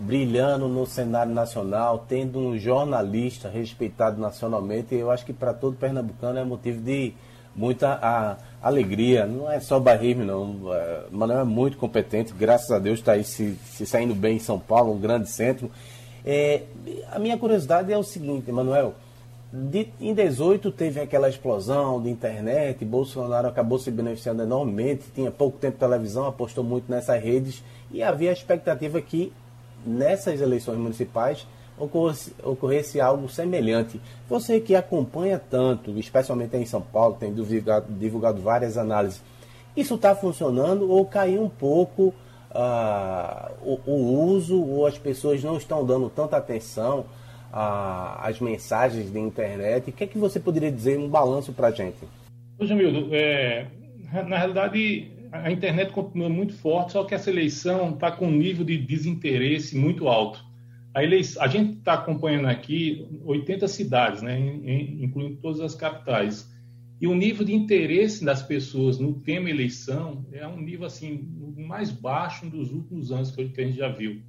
brilhando 0.00 0.66
no 0.66 0.86
cenário 0.86 1.32
nacional, 1.32 2.04
tendo 2.08 2.38
um 2.38 2.58
jornalista 2.58 3.48
respeitado 3.48 4.20
nacionalmente, 4.20 4.94
eu 4.94 5.10
acho 5.10 5.26
que 5.26 5.32
para 5.32 5.52
todo 5.52 5.76
pernambucano 5.76 6.38
é 6.38 6.44
motivo 6.44 6.80
de 6.80 7.12
muita 7.54 7.98
a, 8.00 8.36
alegria. 8.62 9.26
Não 9.26 9.50
é 9.50 9.60
só 9.60 9.78
barrismo, 9.78 10.24
não. 10.24 10.72
É, 10.72 11.04
Manuel 11.10 11.40
é 11.40 11.44
muito 11.44 11.76
competente, 11.76 12.32
graças 12.32 12.70
a 12.70 12.78
Deus 12.78 12.98
está 12.98 13.12
aí 13.12 13.24
se, 13.24 13.54
se, 13.64 13.84
saindo 13.84 14.14
bem 14.14 14.36
em 14.36 14.40
São 14.40 14.58
Paulo, 14.58 14.92
um 14.92 14.98
grande 14.98 15.28
centro. 15.28 15.70
É, 16.24 16.62
a 17.12 17.18
minha 17.18 17.36
curiosidade 17.36 17.92
é 17.92 17.98
o 17.98 18.02
seguinte, 18.02 18.50
Manuel. 18.50 18.94
De, 19.52 19.88
em 20.00 20.14
18 20.14 20.70
teve 20.70 21.00
aquela 21.00 21.28
explosão 21.28 22.00
de 22.00 22.08
internet, 22.08 22.84
Bolsonaro 22.84 23.48
acabou 23.48 23.80
se 23.80 23.90
beneficiando 23.90 24.44
enormemente, 24.44 25.06
tinha 25.12 25.28
pouco 25.30 25.58
tempo 25.58 25.74
de 25.74 25.80
televisão, 25.80 26.24
apostou 26.24 26.62
muito 26.62 26.88
nessas 26.88 27.20
redes 27.20 27.64
e 27.90 28.00
havia 28.00 28.30
a 28.30 28.32
expectativa 28.32 29.00
que 29.02 29.32
nessas 29.84 30.40
eleições 30.40 30.78
municipais 30.78 31.46
ocorresse, 31.78 32.34
ocorresse 32.42 33.00
algo 33.00 33.28
semelhante. 33.28 34.00
Você 34.28 34.60
que 34.60 34.74
acompanha 34.74 35.38
tanto, 35.38 35.98
especialmente 35.98 36.56
em 36.56 36.66
São 36.66 36.82
Paulo, 36.82 37.16
tem 37.18 37.32
divulgado, 37.32 37.92
divulgado 37.92 38.40
várias 38.40 38.76
análises, 38.76 39.22
isso 39.76 39.94
está 39.94 40.14
funcionando 40.14 40.90
ou 40.90 41.06
caiu 41.06 41.42
um 41.42 41.48
pouco 41.48 42.14
uh, 42.50 43.52
o, 43.62 43.80
o, 43.86 44.24
uso 44.24 44.60
ou 44.60 44.86
as 44.86 44.98
pessoas 44.98 45.42
não 45.42 45.56
estão 45.56 45.84
dando 45.84 46.10
tanta 46.10 46.36
atenção 46.36 47.00
uh, 47.52 48.18
às 48.20 48.40
mensagens 48.40 49.10
de 49.10 49.18
internet? 49.18 49.90
O 49.90 49.92
que 49.92 50.04
é 50.04 50.06
que 50.06 50.18
você 50.18 50.38
poderia 50.40 50.70
dizer, 50.70 50.98
um 50.98 51.08
balanço 51.08 51.52
para 51.52 51.68
a 51.68 51.70
gente? 51.70 51.98
Ô, 52.58 52.66
Jamildo, 52.66 53.14
é, 53.14 53.66
na 54.26 54.36
realidade 54.36 55.19
a 55.32 55.50
internet 55.50 55.92
continua 55.92 56.28
muito 56.28 56.54
forte, 56.54 56.92
só 56.92 57.04
que 57.04 57.14
essa 57.14 57.30
eleição 57.30 57.90
está 57.90 58.10
com 58.10 58.26
um 58.26 58.36
nível 58.36 58.64
de 58.64 58.76
desinteresse 58.78 59.76
muito 59.76 60.08
alto. 60.08 60.44
A, 60.92 61.04
eleição, 61.04 61.42
a 61.42 61.46
gente 61.46 61.78
está 61.78 61.94
acompanhando 61.94 62.46
aqui 62.46 63.06
80 63.24 63.68
cidades, 63.68 64.22
né, 64.22 64.38
incluindo 64.38 65.36
todas 65.36 65.60
as 65.60 65.74
capitais. 65.74 66.50
E 67.00 67.06
o 67.06 67.14
nível 67.14 67.46
de 67.46 67.54
interesse 67.54 68.24
das 68.24 68.42
pessoas 68.42 68.98
no 68.98 69.14
tema 69.14 69.48
eleição 69.48 70.26
é 70.32 70.46
um 70.46 70.60
nível 70.60 70.86
assim 70.86 71.26
mais 71.56 71.90
baixo 71.90 72.48
dos 72.50 72.72
últimos 72.72 73.12
anos 73.12 73.30
que 73.30 73.40
a 73.40 73.64
gente 73.64 73.76
já 73.76 73.88
viu. 73.88 74.20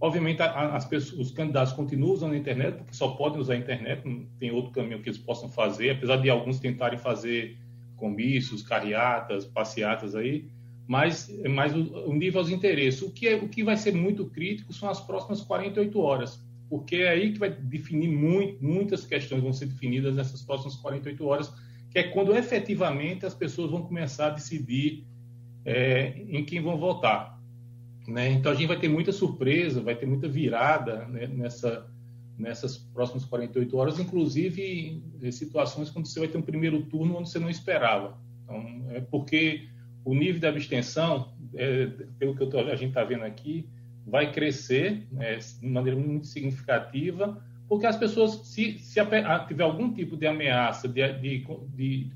Obviamente, 0.00 0.42
as 0.42 0.84
pessoas, 0.84 1.28
os 1.28 1.30
candidatos 1.30 1.72
continuam 1.72 2.12
usando 2.12 2.34
a 2.34 2.36
internet, 2.36 2.76
porque 2.76 2.94
só 2.94 3.08
podem 3.08 3.40
usar 3.40 3.54
a 3.54 3.58
internet, 3.58 4.06
não 4.06 4.26
tem 4.38 4.50
outro 4.50 4.70
caminho 4.70 5.02
que 5.02 5.08
eles 5.08 5.18
possam 5.18 5.48
fazer, 5.48 5.90
apesar 5.90 6.18
de 6.18 6.28
alguns 6.28 6.60
tentarem 6.60 6.98
fazer 6.98 7.58
comícios, 7.96 8.62
carreatas, 8.62 9.44
passeatas 9.44 10.14
aí, 10.14 10.48
mas, 10.86 11.28
mas 11.48 11.74
o, 11.74 12.10
o 12.10 12.14
nível 12.14 12.40
aos 12.40 12.50
interesses. 12.50 13.02
O 13.02 13.10
que, 13.10 13.26
é, 13.28 13.34
o 13.34 13.48
que 13.48 13.64
vai 13.64 13.76
ser 13.76 13.92
muito 13.92 14.26
crítico 14.26 14.72
são 14.72 14.88
as 14.88 15.00
próximas 15.00 15.40
48 15.40 15.98
horas, 15.98 16.40
porque 16.68 16.96
é 16.96 17.08
aí 17.08 17.32
que 17.32 17.38
vai 17.38 17.50
definir 17.50 18.08
muito, 18.08 18.62
muitas 18.64 19.04
questões 19.04 19.42
vão 19.42 19.52
ser 19.52 19.66
definidas 19.66 20.14
nessas 20.14 20.42
próximas 20.42 20.76
48 20.76 21.26
horas, 21.26 21.52
que 21.90 21.98
é 21.98 22.04
quando 22.04 22.36
efetivamente 22.36 23.26
as 23.26 23.34
pessoas 23.34 23.70
vão 23.70 23.82
começar 23.82 24.26
a 24.26 24.30
decidir 24.30 25.04
é, 25.64 26.22
em 26.28 26.44
quem 26.44 26.60
vão 26.60 26.78
votar. 26.78 27.36
Né? 28.06 28.30
Então 28.30 28.52
a 28.52 28.54
gente 28.54 28.68
vai 28.68 28.78
ter 28.78 28.88
muita 28.88 29.12
surpresa, 29.12 29.82
vai 29.82 29.96
ter 29.96 30.06
muita 30.06 30.28
virada 30.28 31.06
né, 31.06 31.26
nessa, 31.26 31.90
nessas 32.38 32.76
próximas 32.76 33.24
48 33.24 33.76
horas, 33.76 33.98
inclusive 33.98 35.02
em 35.22 35.32
situações 35.32 35.90
quando 35.90 36.06
você 36.06 36.18
vai 36.18 36.28
ter 36.28 36.38
um 36.38 36.42
primeiro 36.42 36.82
turno 36.82 37.16
onde 37.16 37.30
você 37.30 37.38
não 37.38 37.50
esperava. 37.50 38.18
Então, 38.44 38.86
é 38.90 39.00
porque 39.00 39.68
o 40.04 40.14
nível 40.14 40.40
de 40.40 40.46
abstenção, 40.46 41.32
é, 41.54 41.86
pelo 42.18 42.36
que 42.36 42.46
tô, 42.46 42.58
a 42.60 42.76
gente 42.76 42.90
está 42.90 43.02
vendo 43.04 43.24
aqui, 43.24 43.68
vai 44.06 44.30
crescer 44.30 45.06
é, 45.18 45.36
de 45.36 45.66
maneira 45.66 45.98
muito 45.98 46.26
significativa, 46.26 47.42
porque 47.68 47.86
as 47.86 47.96
pessoas, 47.96 48.46
se, 48.46 48.78
se 48.78 49.00
tiver 49.48 49.64
algum 49.64 49.92
tipo 49.92 50.16
de 50.16 50.26
ameaça 50.26 50.86
de, 50.86 51.02
de, 51.14 51.44
de, 51.74 52.10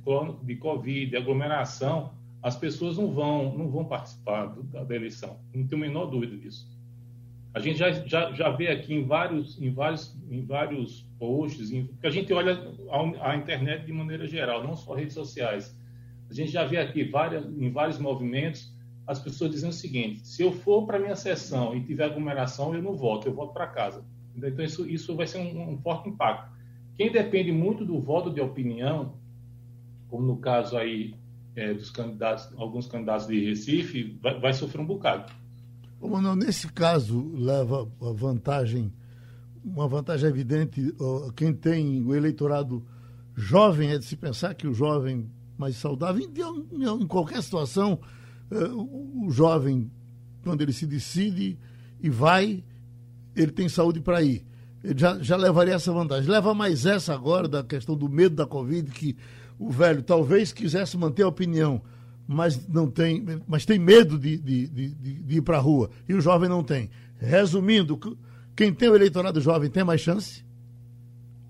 de 0.45 0.57
Covid, 0.57 1.11
de 1.11 1.17
aglomeração, 1.17 2.13
as 2.43 2.57
pessoas 2.57 2.97
não 2.97 3.13
vão, 3.13 3.57
não 3.57 3.69
vão 3.69 3.85
participar 3.85 4.47
da, 4.47 4.85
da 4.85 4.95
eleição. 4.95 5.41
Não 5.53 5.67
tenho 5.67 5.83
a 5.83 5.87
menor 5.87 6.07
dúvida 6.07 6.37
disso. 6.37 6.67
A 7.53 7.59
gente 7.59 7.79
já, 7.79 7.91
já, 7.91 8.33
já 8.33 8.51
vê 8.51 8.69
aqui 8.69 8.95
em 8.95 9.05
vários, 9.05 9.61
em 9.61 9.71
vários, 9.71 10.17
em 10.31 10.45
vários 10.45 11.05
posts, 11.19 11.73
em, 11.73 11.85
porque 11.87 12.07
a 12.07 12.11
gente 12.11 12.33
olha 12.33 12.73
a, 12.91 13.31
a, 13.33 13.37
internet 13.37 13.85
de 13.85 13.93
maneira 13.93 14.27
geral, 14.27 14.63
não 14.63 14.77
só 14.77 14.95
redes 14.95 15.15
sociais. 15.15 15.77
A 16.29 16.35
gente 16.35 16.53
já 16.53 16.65
vê 16.65 16.79
aqui 16.79 17.03
várias, 17.03 17.45
em 17.45 17.71
vários 17.71 17.99
movimentos 17.99 18.73
as 19.05 19.19
pessoas 19.19 19.51
dizendo 19.51 19.71
o 19.71 19.75
seguinte: 19.75 20.25
se 20.25 20.43
eu 20.43 20.53
for 20.53 20.87
para 20.87 20.99
minha 20.99 21.17
sessão 21.17 21.77
e 21.77 21.83
tiver 21.83 22.05
aglomeração, 22.05 22.73
eu 22.73 22.83
não 22.83 22.95
voto, 22.95 23.27
eu 23.27 23.35
volto 23.35 23.53
para 23.53 23.67
casa. 23.67 24.05
Então, 24.37 24.65
isso, 24.65 24.89
isso 24.89 25.17
vai 25.17 25.27
ser 25.27 25.39
um, 25.39 25.73
um, 25.73 25.79
forte 25.79 26.09
impacto. 26.09 26.49
Quem 26.97 27.11
depende 27.11 27.51
muito 27.51 27.85
do 27.85 27.99
voto 28.01 28.31
de 28.31 28.41
opinião, 28.41 29.15
como 30.09 30.25
no 30.25 30.37
caso 30.37 30.77
aí 30.77 31.15
é, 31.57 31.75
dos 31.75 31.91
candidatos, 31.91 32.49
alguns 32.57 32.87
candidatos 32.87 33.27
de 33.27 33.45
Recife, 33.45 34.17
vai, 34.23 34.39
vai 34.39 34.53
sofrer 34.53 34.81
um 34.81 34.87
bocado. 34.87 35.33
Manuel, 36.09 36.37
nesse 36.37 36.69
caso, 36.69 37.31
leva 37.35 37.87
vantagem, 38.01 38.93
uma 39.63 39.87
vantagem 39.87 40.29
evidente, 40.29 40.95
quem 41.37 41.53
tem 41.53 42.03
o 42.03 42.15
eleitorado 42.15 42.83
jovem, 43.35 43.91
é 43.91 43.99
de 43.99 44.05
se 44.05 44.17
pensar 44.17 44.55
que 44.55 44.67
o 44.67 44.73
jovem 44.73 45.31
mais 45.59 45.77
saudável, 45.77 46.23
em, 46.23 47.03
em 47.03 47.07
qualquer 47.07 47.43
situação, 47.43 48.01
é, 48.51 48.65
o 48.65 49.29
jovem, 49.31 49.91
quando 50.43 50.63
ele 50.63 50.73
se 50.73 50.87
decide 50.87 51.59
e 52.01 52.09
vai, 52.09 52.65
ele 53.37 53.53
tem 53.53 53.69
saúde 53.69 54.01
para 54.01 54.23
ir. 54.23 54.45
Ele 54.83 54.99
já, 54.99 55.19
já 55.19 55.37
levaria 55.37 55.75
essa 55.75 55.93
vantagem. 55.93 56.31
Leva 56.31 56.55
mais 56.55 56.87
essa 56.87 57.13
agora, 57.13 57.47
da 57.47 57.63
questão 57.63 57.95
do 57.95 58.09
medo 58.09 58.35
da 58.35 58.47
Covid, 58.47 58.91
que 58.91 59.17
o 59.59 59.71
velho 59.71 60.03
talvez 60.03 60.53
quisesse 60.53 60.97
manter 60.97 61.23
a 61.23 61.29
opinião 61.29 61.83
mas 62.33 62.69
não 62.69 62.89
tem, 62.89 63.25
mas 63.45 63.67
tem 63.67 63.77
medo 63.77 64.17
de, 64.17 64.39
de, 64.39 64.69
de, 64.69 64.89
de 64.95 65.37
ir 65.39 65.43
para 65.43 65.57
a 65.57 65.61
rua. 65.61 65.91
E 66.09 66.15
o 66.15 66.21
jovem 66.21 66.49
não 66.49 66.63
tem. 66.63 66.89
Resumindo, 67.19 67.99
quem 68.55 68.73
tem 68.73 68.89
o 68.89 68.95
eleitorado 68.95 69.41
jovem 69.41 69.69
tem 69.69 69.83
mais 69.83 70.01
chance? 70.01 70.45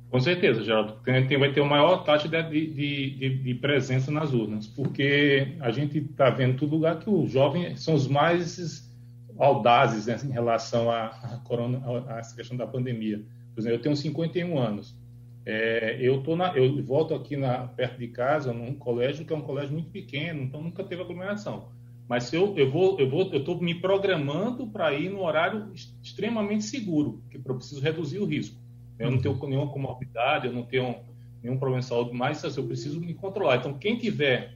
Com 0.09 0.19
certeza, 0.19 0.65
Geraldo. 0.65 0.95
Tem, 1.05 1.39
vai 1.39 1.53
ter 1.53 1.61
uma 1.61 1.77
maior 1.77 1.99
taxa 1.99 2.27
de, 2.27 2.43
de, 2.43 3.11
de, 3.11 3.43
de, 3.43 3.55
presença 3.57 4.11
nas 4.11 4.33
urnas, 4.33 4.67
porque 4.69 5.55
a 5.61 5.71
gente 5.71 5.99
está 5.99 6.31
vendo 6.31 6.55
em 6.55 6.57
todo 6.57 6.71
lugar 6.71 6.99
que 6.99 7.11
os 7.11 7.31
jovens 7.31 7.83
são 7.83 7.93
os 7.93 8.09
mais 8.09 8.91
audazes 9.39 10.07
né, 10.07 10.19
em 10.25 10.33
relação 10.33 10.91
à, 10.91 11.09
à, 11.09 11.41
corona, 11.45 11.83
a 12.09 12.21
essa 12.21 12.35
questão 12.35 12.57
da 12.57 12.67
pandemia. 12.67 13.23
Por 13.55 13.61
exemplo, 13.61 13.77
eu 13.77 13.83
tenho 13.83 13.95
51 13.95 14.59
anos. 14.59 14.97
É, 15.47 15.97
eu, 16.01 16.23
tô 16.23 16.37
na, 16.37 16.57
eu 16.57 16.83
volto 16.85 17.15
aqui 17.15 17.37
na, 17.37 17.67
perto 17.67 17.99
de 17.99 18.09
casa, 18.09 18.53
num 18.53 18.75
colégio 18.75 19.25
que 19.25 19.33
é 19.33 19.37
um 19.37 19.41
colégio 19.41 19.73
muito 19.73 19.91
pequeno, 19.91 20.43
então 20.43 20.63
nunca 20.63 20.85
teve 20.85 21.03
aglomeração. 21.03 21.69
Mas 22.09 22.25
se 22.25 22.37
eu, 22.37 22.57
eu 22.57 22.71
vou, 22.71 22.99
eu 22.99 23.09
vou, 23.09 23.33
eu 23.33 23.39
estou 23.39 23.61
me 23.61 23.75
programando 23.75 24.67
para 24.67 24.93
ir 24.93 25.09
no 25.09 25.23
horário 25.23 25.73
extremamente 26.03 26.65
seguro, 26.65 27.23
que 27.31 27.37
eu 27.37 27.41
preciso 27.41 27.81
reduzir 27.81 28.19
o 28.19 28.25
risco. 28.25 28.59
Eu 28.99 29.11
não 29.11 29.19
tenho 29.19 29.39
nenhuma 29.47 29.73
comorbidade, 29.73 30.47
eu 30.47 30.53
não 30.53 30.65
tenho 30.65 30.97
nenhum 31.43 31.57
problema 31.57 31.81
de 31.81 31.87
saúde, 31.87 32.13
mas 32.13 32.43
eu 32.45 32.65
preciso 32.65 33.01
me 33.01 33.15
controlar. 33.15 33.57
Então, 33.57 33.79
quem 33.79 33.97
tiver 33.97 34.55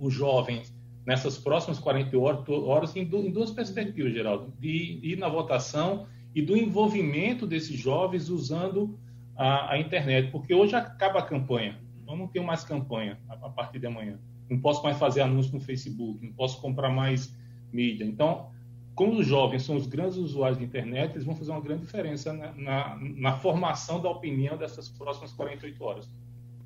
os 0.00 0.12
jovens 0.12 0.74
nessas 1.06 1.38
próximas 1.38 1.78
48 1.78 2.66
horas, 2.66 2.94
em 2.96 3.04
duas 3.04 3.50
perspectivas, 3.50 4.12
Geraldo, 4.12 4.52
de 4.58 4.98
ir 5.02 5.16
na 5.16 5.28
votação 5.28 6.06
e 6.34 6.42
do 6.42 6.56
envolvimento 6.56 7.46
desses 7.46 7.78
jovens 7.78 8.28
usando 8.28 8.98
a, 9.38 9.74
a 9.74 9.78
internet, 9.78 10.32
porque 10.32 10.52
hoje 10.52 10.74
acaba 10.74 11.20
a 11.20 11.22
campanha, 11.22 11.78
eu 12.06 12.16
não 12.16 12.26
tenho 12.26 12.44
mais 12.44 12.64
campanha 12.64 13.18
a, 13.28 13.34
a 13.34 13.48
partir 13.48 13.78
de 13.78 13.86
amanhã, 13.86 14.18
não 14.50 14.58
posso 14.58 14.82
mais 14.82 14.98
fazer 14.98 15.20
anúncio 15.20 15.54
no 15.54 15.60
Facebook, 15.60 16.24
não 16.24 16.32
posso 16.32 16.60
comprar 16.60 16.90
mais 16.90 17.32
mídia. 17.72 18.04
Então, 18.04 18.50
como 18.94 19.12
os 19.20 19.26
jovens 19.26 19.62
são 19.62 19.76
os 19.76 19.86
grandes 19.86 20.16
usuários 20.16 20.58
de 20.58 20.64
internet, 20.64 21.12
eles 21.12 21.24
vão 21.24 21.36
fazer 21.36 21.52
uma 21.52 21.60
grande 21.60 21.82
diferença 21.82 22.32
na, 22.32 22.52
na, 22.52 22.98
na 23.00 23.32
formação 23.34 24.00
da 24.00 24.10
opinião 24.10 24.56
dessas 24.56 24.88
próximas 24.88 25.32
48 25.32 25.84
horas. 25.84 26.10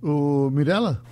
O 0.03 0.49
Mirella? 0.51 1.03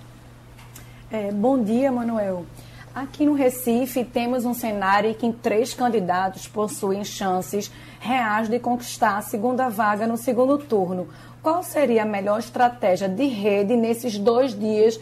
É, 1.11 1.31
bom 1.31 1.63
dia, 1.63 1.91
Manuel. 1.91 2.45
Aqui 2.93 3.25
no 3.25 3.33
Recife 3.33 4.03
temos 4.03 4.43
um 4.43 4.53
cenário 4.53 5.11
em 5.11 5.13
que 5.13 5.31
três 5.31 5.73
candidatos 5.73 6.47
possuem 6.47 7.05
chances 7.05 7.71
reais 8.01 8.49
de 8.49 8.59
conquistar 8.59 9.17
a 9.17 9.21
segunda 9.21 9.69
vaga 9.69 10.05
no 10.05 10.17
segundo 10.17 10.57
turno. 10.57 11.07
Qual 11.41 11.63
seria 11.63 12.03
a 12.03 12.05
melhor 12.05 12.37
estratégia 12.39 13.09
de 13.09 13.25
rede 13.25 13.75
nesses 13.75 14.17
dois 14.19 14.57
dias 14.57 15.01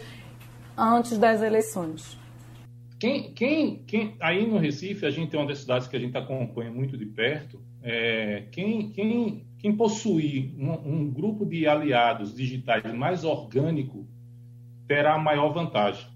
antes 0.76 1.18
das 1.18 1.42
eleições? 1.42 2.18
Quem, 2.98 3.32
quem, 3.32 3.82
quem, 3.86 4.14
aí 4.20 4.46
no 4.46 4.58
Recife, 4.58 5.04
a 5.04 5.10
gente 5.10 5.30
tem 5.30 5.38
uma 5.38 5.46
das 5.46 5.58
cidades 5.58 5.86
que 5.86 5.96
a 5.96 5.98
gente 5.98 6.16
acompanha 6.16 6.70
muito 6.70 6.96
de 6.96 7.04
perto. 7.04 7.60
É, 7.82 8.44
quem, 8.52 8.90
quem, 8.90 9.46
quem 9.58 9.76
possuir 9.76 10.54
um, 10.58 10.72
um, 10.72 11.10
grupo 11.10 11.44
de 11.44 11.66
aliados 11.66 12.34
digitais 12.34 12.92
mais 12.94 13.24
orgânico 13.24 14.06
terá 14.86 15.18
maior 15.18 15.52
vantagem. 15.52 16.06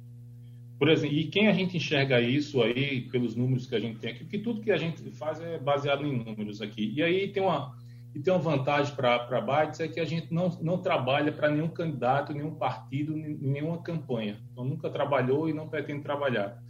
Por 0.79 0.89
exemplo, 0.89 1.17
e 1.17 1.25
quem 1.25 1.49
a 1.49 1.53
gente 1.53 1.77
enxerga 1.77 2.21
isso 2.21 2.63
aí 2.63 3.03
pelos 3.03 3.37
números 3.37 3.67
que 3.67 3.75
a 3.75 3.81
gente 3.81 3.99
tem 3.99 4.11
aqui, 4.11 4.25
porque 4.25 4.39
tudo 4.39 4.61
que 4.61 4.73
a 4.73 4.77
gente 4.77 5.03
faz 5.13 5.41
é 5.41 5.59
baseado 5.59 6.05
em 6.05 6.25
números 6.25 6.61
aqui. 6.61 6.93
E 6.95 7.03
aí 7.03 7.29
tem 7.29 7.43
uma, 7.43 7.75
e 8.15 8.21
tem 8.21 8.33
uma 8.33 8.39
vantagem 8.39 8.95
para 8.95 9.17
a 9.17 9.41
Bytes 9.41 9.81
é 9.81 9.89
que 9.89 9.99
a 9.99 10.05
gente 10.05 10.33
não, 10.33 10.49
não 10.63 10.79
trabalha 10.79 11.33
para 11.33 11.51
nenhum 11.51 11.69
candidato, 11.69 12.33
nenhum 12.33 12.55
partido, 12.55 13.15
nenhuma 13.17 13.83
campanha. 13.83 14.41
Então, 14.53 14.65
nunca 14.65 14.89
trabalhou 14.89 15.49
e 15.49 15.53
não 15.53 15.69
pretende 15.69 16.03
trabalhar. 16.03 16.63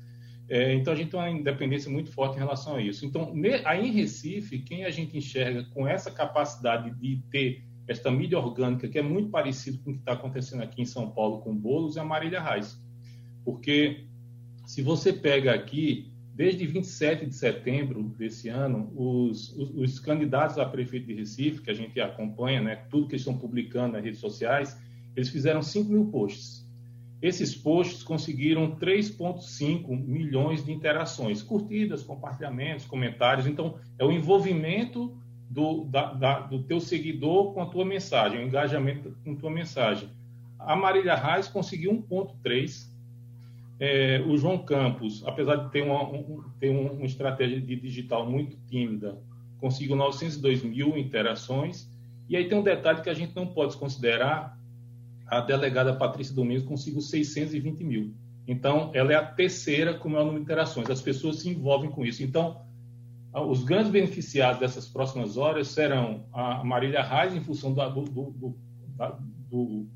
É, 0.48 0.74
então 0.74 0.92
a 0.92 0.96
gente 0.96 1.10
tem 1.10 1.20
uma 1.20 1.30
independência 1.30 1.90
muito 1.90 2.10
forte 2.10 2.36
em 2.36 2.38
relação 2.38 2.76
a 2.76 2.82
isso. 2.82 3.04
Então, 3.04 3.32
aí 3.64 3.88
em 3.88 3.92
Recife, 3.92 4.58
quem 4.58 4.84
a 4.84 4.90
gente 4.90 5.16
enxerga 5.16 5.64
com 5.72 5.86
essa 5.86 6.10
capacidade 6.10 6.90
de 6.98 7.22
ter 7.30 7.64
esta 7.86 8.10
mídia 8.10 8.38
orgânica, 8.38 8.88
que 8.88 8.98
é 8.98 9.02
muito 9.02 9.30
parecido 9.30 9.78
com 9.78 9.90
o 9.90 9.94
que 9.94 10.00
está 10.00 10.12
acontecendo 10.12 10.62
aqui 10.62 10.82
em 10.82 10.86
São 10.86 11.10
Paulo 11.10 11.40
com 11.40 11.54
Bolos, 11.54 11.96
é 11.96 12.00
a 12.00 12.04
Marília 12.04 12.40
Reis. 12.40 12.78
Porque 13.44 14.06
se 14.66 14.80
você 14.82 15.12
pega 15.12 15.54
aqui, 15.54 16.13
desde 16.34 16.66
27 16.66 17.26
de 17.26 17.34
setembro 17.34 18.02
desse 18.02 18.48
ano, 18.48 18.92
os, 18.96 19.56
os, 19.56 19.70
os 19.76 19.98
candidatos 20.00 20.58
a 20.58 20.66
prefeito 20.66 21.06
de 21.06 21.14
Recife, 21.14 21.62
que 21.62 21.70
a 21.70 21.74
gente 21.74 22.00
acompanha, 22.00 22.60
né, 22.60 22.76
tudo 22.90 23.06
que 23.06 23.12
eles 23.12 23.20
estão 23.20 23.38
publicando 23.38 23.92
nas 23.92 24.04
redes 24.04 24.18
sociais, 24.18 24.76
eles 25.14 25.28
fizeram 25.28 25.62
5 25.62 25.88
mil 25.88 26.06
posts. 26.06 26.64
Esses 27.22 27.54
posts 27.54 28.02
conseguiram 28.02 28.76
3,5 28.76 29.88
milhões 30.04 30.64
de 30.64 30.72
interações, 30.72 31.40
curtidas, 31.40 32.02
compartilhamentos, 32.02 32.84
comentários. 32.84 33.46
Então, 33.46 33.78
é 33.96 34.04
o 34.04 34.10
envolvimento 34.10 35.16
do, 35.48 35.84
da, 35.84 36.12
da, 36.12 36.40
do 36.40 36.64
teu 36.64 36.80
seguidor 36.80 37.54
com 37.54 37.62
a 37.62 37.66
tua 37.66 37.84
mensagem, 37.84 38.40
o 38.40 38.46
engajamento 38.46 39.16
com 39.24 39.32
a 39.32 39.36
tua 39.36 39.50
mensagem. 39.50 40.10
A 40.58 40.74
Marília 40.74 41.14
Reis 41.14 41.46
conseguiu 41.46 41.92
1,3. 42.10 42.92
É, 43.86 44.18
o 44.26 44.34
João 44.38 44.56
Campos, 44.56 45.22
apesar 45.26 45.56
de 45.56 45.70
ter 45.70 45.82
uma, 45.82 46.02
um, 46.02 46.42
ter 46.58 46.70
uma 46.70 47.04
estratégia 47.04 47.60
de 47.60 47.76
digital 47.76 48.24
muito 48.24 48.56
tímida, 48.66 49.20
conseguiu 49.60 49.94
902 49.94 50.62
mil 50.62 50.96
interações. 50.96 51.86
E 52.26 52.34
aí 52.34 52.48
tem 52.48 52.56
um 52.56 52.62
detalhe 52.62 53.02
que 53.02 53.10
a 53.10 53.14
gente 53.14 53.36
não 53.36 53.46
pode 53.46 53.76
considerar, 53.76 54.58
a 55.26 55.42
delegada 55.42 55.94
Patrícia 55.94 56.34
Domingos 56.34 56.64
conseguiu 56.64 57.02
620 57.02 57.84
mil. 57.84 58.14
Então, 58.48 58.90
ela 58.94 59.12
é 59.12 59.16
a 59.16 59.26
terceira 59.26 59.92
com 59.92 60.08
o 60.08 60.12
maior 60.12 60.24
número 60.24 60.42
de 60.42 60.44
interações. 60.46 60.88
As 60.88 61.02
pessoas 61.02 61.40
se 61.40 61.50
envolvem 61.50 61.90
com 61.90 62.06
isso. 62.06 62.22
Então, 62.22 62.62
os 63.34 63.64
grandes 63.64 63.90
beneficiados 63.90 64.60
dessas 64.60 64.88
próximas 64.88 65.36
horas 65.36 65.68
serão 65.68 66.24
a 66.32 66.64
Marília 66.64 67.02
Reis, 67.02 67.34
em 67.34 67.40
função 67.44 67.74
do, 67.74 67.90
do, 67.90 68.30
do, 68.30 69.86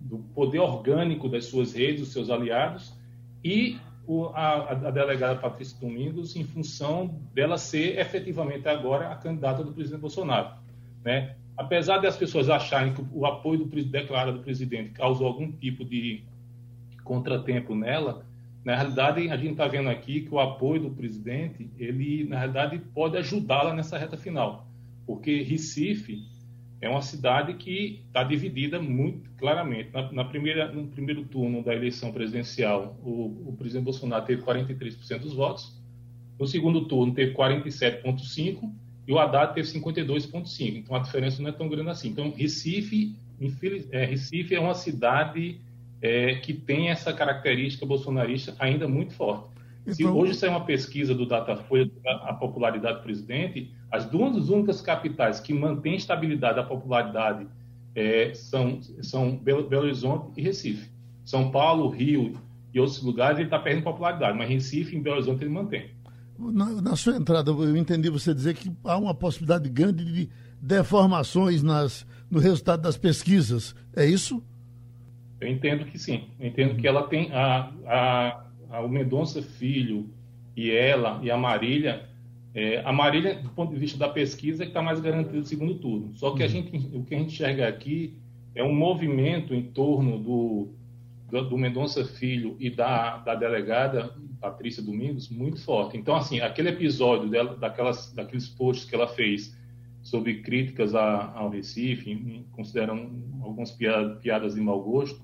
do, 0.00 0.18
poder 0.32 0.60
orgânico 0.60 1.28
das 1.28 1.46
suas 1.46 1.72
redes, 1.72 2.02
dos 2.02 2.12
seus 2.12 2.30
aliados, 2.30 3.01
e 3.44 3.78
o, 4.06 4.26
a, 4.26 4.70
a, 4.70 4.90
delegada 4.90 5.38
Patrícia 5.38 5.78
Domingos, 5.80 6.34
em 6.36 6.44
função 6.44 7.20
dela 7.32 7.56
ser 7.56 7.98
efetivamente 7.98 8.68
agora 8.68 9.10
a 9.10 9.16
candidata 9.16 9.62
do 9.62 9.72
presidente 9.72 10.00
Bolsonaro. 10.00 10.56
Né? 11.04 11.36
apesar 11.56 11.98
das 11.98 12.16
pessoas 12.16 12.48
acharem 12.48 12.92
que 12.92 13.04
o 13.12 13.26
apoio 13.26 13.64
do 13.64 13.84
declarado 13.84 14.38
do 14.38 14.44
presidente 14.44 14.90
causou 14.90 15.26
algum 15.26 15.50
tipo 15.50 15.84
de 15.84 16.22
contratempo 17.04 17.74
nela, 17.74 18.24
na 18.64 18.76
realidade 18.76 19.28
a 19.28 19.36
gente 19.36 19.52
está 19.52 19.66
vendo 19.66 19.88
aqui 19.88 20.22
que 20.22 20.34
o 20.34 20.38
apoio 20.38 20.82
do 20.82 20.90
presidente, 20.90 21.68
ele 21.78 22.24
na 22.24 22.38
realidade 22.38 22.78
pode 22.94 23.16
ajudá-la 23.16 23.74
nessa 23.74 23.98
reta 23.98 24.16
final, 24.16 24.66
porque 25.06 25.42
Recife 25.42 26.24
é 26.82 26.88
uma 26.88 27.00
cidade 27.00 27.54
que 27.54 28.02
está 28.08 28.24
dividida 28.24 28.82
muito 28.82 29.30
claramente. 29.38 29.90
Na, 29.92 30.10
na, 30.10 30.24
primeira, 30.24 30.70
no 30.72 30.88
primeiro 30.88 31.24
turno 31.24 31.62
da 31.62 31.72
eleição 31.72 32.10
presidencial, 32.12 32.98
o, 33.04 33.50
o 33.50 33.56
presidente 33.56 33.84
Bolsonaro 33.84 34.26
teve 34.26 34.42
43% 34.42 35.20
dos 35.20 35.32
votos. 35.32 35.80
No 36.36 36.44
segundo 36.44 36.86
turno, 36.86 37.14
teve 37.14 37.34
47,5% 37.34 38.68
e 39.06 39.12
o 39.12 39.18
Haddad 39.20 39.54
teve 39.54 39.68
52,5. 39.68 40.76
Então 40.78 40.96
a 40.96 40.98
diferença 40.98 41.40
não 41.40 41.50
é 41.50 41.52
tão 41.52 41.68
grande 41.68 41.90
assim. 41.90 42.08
Então 42.08 42.32
Recife, 42.36 43.14
infeliz, 43.40 43.86
é, 43.92 44.04
Recife 44.04 44.52
é 44.52 44.58
uma 44.58 44.74
cidade 44.74 45.60
é, 46.00 46.34
que 46.34 46.52
tem 46.52 46.90
essa 46.90 47.12
característica 47.12 47.86
bolsonarista 47.86 48.56
ainda 48.58 48.88
muito 48.88 49.14
forte. 49.14 49.51
Então... 49.82 49.94
Se 49.94 50.04
hoje 50.04 50.34
sair 50.34 50.50
uma 50.50 50.64
pesquisa 50.64 51.14
do 51.14 51.26
Datafolha 51.26 51.90
a 52.04 52.32
popularidade 52.34 52.98
do 52.98 53.02
presidente, 53.02 53.72
as 53.90 54.04
duas 54.06 54.48
únicas 54.48 54.80
capitais 54.80 55.40
que 55.40 55.52
mantêm 55.52 55.96
estabilidade 55.96 56.56
da 56.56 56.62
popularidade 56.62 57.46
é, 57.94 58.32
são, 58.34 58.80
são 59.02 59.36
Belo, 59.36 59.68
Belo 59.68 59.84
Horizonte 59.84 60.32
e 60.36 60.42
Recife. 60.42 60.90
São 61.24 61.50
Paulo, 61.50 61.88
Rio 61.88 62.38
e 62.72 62.80
outros 62.80 63.02
lugares 63.02 63.38
ele 63.38 63.48
está 63.48 63.58
perdendo 63.58 63.84
popularidade, 63.84 64.36
mas 64.36 64.48
Recife 64.48 64.96
e 64.96 65.00
Belo 65.00 65.16
Horizonte 65.16 65.42
ele 65.42 65.50
mantém. 65.50 65.90
Na, 66.38 66.66
na, 66.80 66.96
sua 66.96 67.16
entrada, 67.16 67.50
eu 67.50 67.76
entendi 67.76 68.08
você 68.08 68.34
dizer 68.34 68.54
que 68.54 68.72
há 68.84 68.96
uma 68.96 69.14
possibilidade 69.14 69.68
grande 69.68 70.04
de 70.04 70.28
deformações 70.60 71.62
nas, 71.62 72.06
no 72.30 72.40
resultado 72.40 72.82
das 72.82 72.96
pesquisas. 72.96 73.74
É 73.94 74.06
isso? 74.06 74.42
Eu 75.40 75.48
entendo 75.48 75.84
que 75.84 75.98
sim. 75.98 76.28
Eu 76.40 76.48
entendo 76.48 76.76
que 76.76 76.86
ela 76.86 77.06
tem. 77.08 77.30
A, 77.32 77.72
a 77.86 78.44
o 78.80 78.88
Mendonça 78.88 79.42
Filho 79.42 80.08
e 80.56 80.70
ela 80.70 81.20
e 81.22 81.30
a 81.30 81.36
Marília. 81.36 82.08
É, 82.54 82.82
a 82.84 82.92
Marília, 82.92 83.34
do 83.36 83.48
ponto 83.50 83.72
de 83.72 83.80
vista 83.80 83.98
da 83.98 84.08
pesquisa, 84.08 84.62
é 84.62 84.66
que 84.66 84.70
está 84.70 84.82
mais 84.82 85.00
garantida 85.00 85.38
no 85.38 85.44
segundo 85.44 85.74
turno. 85.76 86.12
Só 86.14 86.34
que 86.34 86.42
a 86.42 86.46
uhum. 86.46 86.52
gente, 86.52 86.96
o 86.96 87.04
que 87.04 87.14
a 87.14 87.18
gente 87.18 87.32
enxerga 87.32 87.68
aqui 87.68 88.14
é 88.54 88.62
um 88.62 88.74
movimento 88.74 89.54
em 89.54 89.62
torno 89.62 90.18
do, 90.18 90.68
do, 91.30 91.48
do 91.48 91.58
Mendonça 91.58 92.04
Filho 92.04 92.56
e 92.60 92.68
da, 92.68 93.18
da 93.18 93.34
delegada 93.34 94.14
Patrícia 94.42 94.82
Domingos 94.82 95.30
muito 95.30 95.62
forte. 95.62 95.96
Então, 95.96 96.16
assim, 96.16 96.40
aquele 96.40 96.70
episódio 96.70 97.30
dela, 97.30 97.56
daquelas, 97.56 98.12
daqueles 98.12 98.48
posts 98.48 98.88
que 98.88 98.94
ela 98.94 99.06
fez 99.06 99.56
sobre 100.02 100.42
críticas 100.42 100.94
a, 100.96 101.32
ao 101.32 101.48
Recife, 101.48 102.44
consideram 102.50 103.08
algumas 103.40 103.70
piadas 103.70 104.54
de 104.54 104.60
mau 104.60 104.82
gosto, 104.82 105.20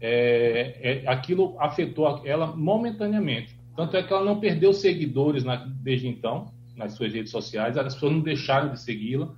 é, 0.00 1.02
é, 1.04 1.08
aquilo 1.08 1.56
afetou 1.58 2.22
ela 2.24 2.54
momentaneamente. 2.54 3.56
Tanto 3.74 3.96
é 3.96 4.02
que 4.02 4.12
ela 4.12 4.24
não 4.24 4.40
perdeu 4.40 4.72
seguidores 4.72 5.44
na, 5.44 5.56
desde 5.56 6.08
então, 6.08 6.52
nas 6.74 6.94
suas 6.94 7.12
redes 7.12 7.30
sociais, 7.30 7.76
as 7.76 7.94
pessoas 7.94 8.12
não 8.12 8.20
deixaram 8.20 8.72
de 8.72 8.80
segui-la, 8.80 9.34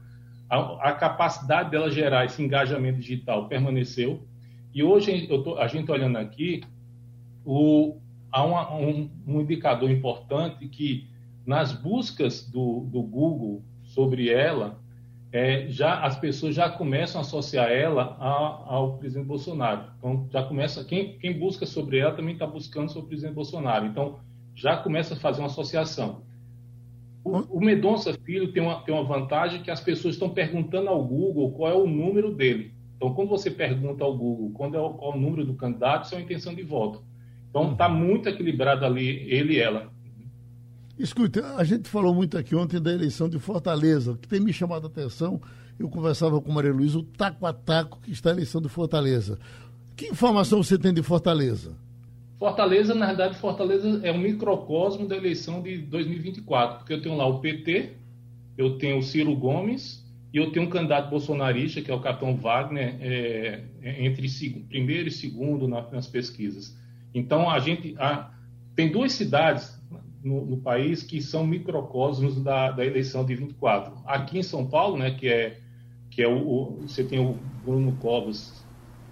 a, 0.48 0.90
a 0.90 0.92
capacidade 0.92 1.70
dela 1.70 1.90
gerar 1.90 2.24
esse 2.24 2.42
engajamento 2.42 2.98
digital 2.98 3.48
permaneceu. 3.48 4.22
E 4.74 4.82
hoje 4.82 5.26
tô, 5.26 5.58
a 5.58 5.66
gente 5.66 5.90
olhando 5.90 6.16
aqui, 6.16 6.62
o, 7.44 7.96
há 8.30 8.44
uma, 8.44 8.74
um, 8.74 9.10
um, 9.26 9.40
indicador 9.40 9.90
importante 9.90 10.68
que 10.68 11.08
nas 11.46 11.72
buscas 11.72 12.48
do, 12.48 12.80
do 12.90 13.02
Google 13.02 13.62
sobre 13.82 14.28
ela, 14.28 14.78
é, 15.30 15.66
já 15.68 16.00
as 16.00 16.18
pessoas 16.18 16.54
já 16.54 16.70
começam 16.70 17.20
a 17.20 17.22
associar 17.22 17.70
ela 17.70 18.16
a, 18.18 18.74
ao 18.74 18.96
presidente 18.98 19.26
Bolsonaro. 19.26 19.92
Então 19.98 20.26
já 20.30 20.42
começa 20.42 20.84
quem, 20.84 21.18
quem 21.18 21.38
busca 21.38 21.66
sobre 21.66 21.98
ela 21.98 22.14
também 22.14 22.32
está 22.32 22.46
buscando 22.46 22.90
sobre 22.90 23.06
o 23.06 23.08
presidente 23.08 23.34
Bolsonaro. 23.34 23.86
Então 23.86 24.18
já 24.54 24.76
começa 24.76 25.14
a 25.14 25.16
fazer 25.16 25.40
uma 25.40 25.46
associação. 25.46 26.22
O, 27.22 27.58
o 27.58 27.60
Medonça 27.60 28.14
Filho 28.24 28.52
tem 28.52 28.62
uma, 28.62 28.82
tem 28.82 28.94
uma 28.94 29.04
vantagem 29.04 29.62
que 29.62 29.70
as 29.70 29.80
pessoas 29.80 30.14
estão 30.14 30.30
perguntando 30.30 30.88
ao 30.88 31.04
Google 31.04 31.52
qual 31.52 31.70
é 31.70 31.74
o 31.74 31.86
número 31.86 32.34
dele. 32.34 32.72
Então, 32.96 33.14
quando 33.14 33.28
você 33.28 33.50
pergunta 33.50 34.02
ao 34.02 34.16
Google 34.16 34.50
quando 34.54 34.76
é 34.76 34.80
o, 34.80 34.94
qual 34.94 35.12
é 35.12 35.16
o 35.16 35.20
número 35.20 35.44
do 35.44 35.54
candidato, 35.54 36.04
isso 36.04 36.14
é 36.14 36.18
uma 36.18 36.24
intenção 36.24 36.54
de 36.54 36.62
voto. 36.62 37.04
Então, 37.48 37.72
está 37.72 37.88
muito 37.88 38.28
equilibrado 38.28 38.84
ali 38.84 39.30
ele 39.30 39.54
e 39.54 39.60
ela. 39.60 39.92
Escuta, 40.98 41.54
a 41.56 41.62
gente 41.62 41.88
falou 41.88 42.12
muito 42.12 42.36
aqui 42.36 42.56
ontem 42.56 42.80
da 42.80 42.92
eleição 42.92 43.28
de 43.28 43.38
Fortaleza, 43.38 44.18
que 44.20 44.26
tem 44.26 44.40
me 44.40 44.52
chamado 44.52 44.86
a 44.86 44.90
atenção. 44.90 45.40
Eu 45.78 45.88
conversava 45.88 46.40
com 46.40 46.50
Maria 46.50 46.72
Luísa, 46.72 46.98
o 46.98 47.04
taco 47.04 47.46
a 47.46 47.52
taco 47.52 48.00
que 48.02 48.10
está 48.10 48.30
a 48.30 48.32
eleição 48.32 48.60
de 48.60 48.68
Fortaleza. 48.68 49.38
Que 49.96 50.08
informação 50.08 50.60
você 50.60 50.76
tem 50.76 50.92
de 50.92 51.00
Fortaleza? 51.02 51.76
Fortaleza, 52.36 52.96
na 52.96 53.06
verdade, 53.06 53.38
Fortaleza 53.38 54.00
é 54.02 54.10
um 54.10 54.18
microcosmo 54.18 55.06
da 55.06 55.16
eleição 55.16 55.62
de 55.62 55.78
2024, 55.78 56.78
porque 56.78 56.94
eu 56.94 57.00
tenho 57.00 57.16
lá 57.16 57.26
o 57.26 57.38
PT, 57.38 57.92
eu 58.56 58.76
tenho 58.76 58.98
o 58.98 59.02
Ciro 59.02 59.36
Gomes 59.36 60.04
e 60.34 60.38
eu 60.38 60.50
tenho 60.50 60.66
um 60.66 60.70
candidato 60.70 61.10
bolsonarista, 61.10 61.80
que 61.80 61.92
é 61.92 61.94
o 61.94 62.00
Capitão 62.00 62.36
Wagner, 62.36 62.96
é, 63.00 63.62
é 63.82 64.04
entre 64.04 64.28
primeiro 64.68 65.08
e 65.08 65.12
segundo 65.12 65.68
nas 65.68 66.08
pesquisas. 66.08 66.76
Então, 67.14 67.48
a 67.48 67.60
gente 67.60 67.94
a, 67.98 68.30
tem 68.74 68.90
duas 68.90 69.12
cidades 69.12 69.77
no, 70.22 70.44
no, 70.44 70.56
país 70.56 71.02
que 71.02 71.20
são 71.22 71.46
microcosmos 71.46 72.40
da, 72.42 72.70
da, 72.70 72.84
eleição 72.84 73.24
de 73.24 73.34
24. 73.34 73.92
Aqui 74.04 74.38
em 74.38 74.42
São 74.42 74.66
Paulo, 74.66 74.96
né, 74.96 75.12
que 75.12 75.28
é, 75.28 75.58
que 76.10 76.22
é 76.22 76.28
o, 76.28 76.38
o 76.38 76.78
você 76.86 77.04
tem 77.04 77.18
o 77.18 77.36
Bruno 77.64 77.92
Covas 78.00 78.64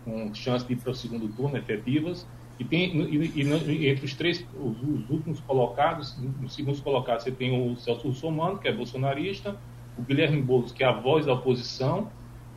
com 0.05 0.33
chance 0.35 0.67
de 0.67 0.73
ir 0.73 0.77
para 0.77 0.91
o 0.91 0.95
segundo 0.95 1.29
turno 1.29 1.57
efetivas, 1.57 2.27
e, 2.59 2.65
tem, 2.65 2.97
e, 3.03 3.43
e, 3.43 3.89
entre 3.89 4.07
os 4.07 4.15
três, 4.15 4.45
os, 4.59 4.83
os, 4.83 5.11
últimos 5.11 5.41
colocados, 5.41 6.17
os 6.43 6.55
segundos 6.55 6.81
colocados, 6.81 7.25
você 7.25 7.31
tem 7.31 7.71
o 7.71 7.77
Celso 7.77 8.09
Russomano, 8.09 8.59
que 8.59 8.67
é 8.67 8.73
bolsonarista, 8.73 9.57
o 9.99 10.03
Guilherme 10.03 10.41
Boulos, 10.41 10.73
que 10.73 10.83
é 10.83 10.87
a 10.87 10.93
voz 10.93 11.27
da 11.27 11.35
oposição, 11.35 12.11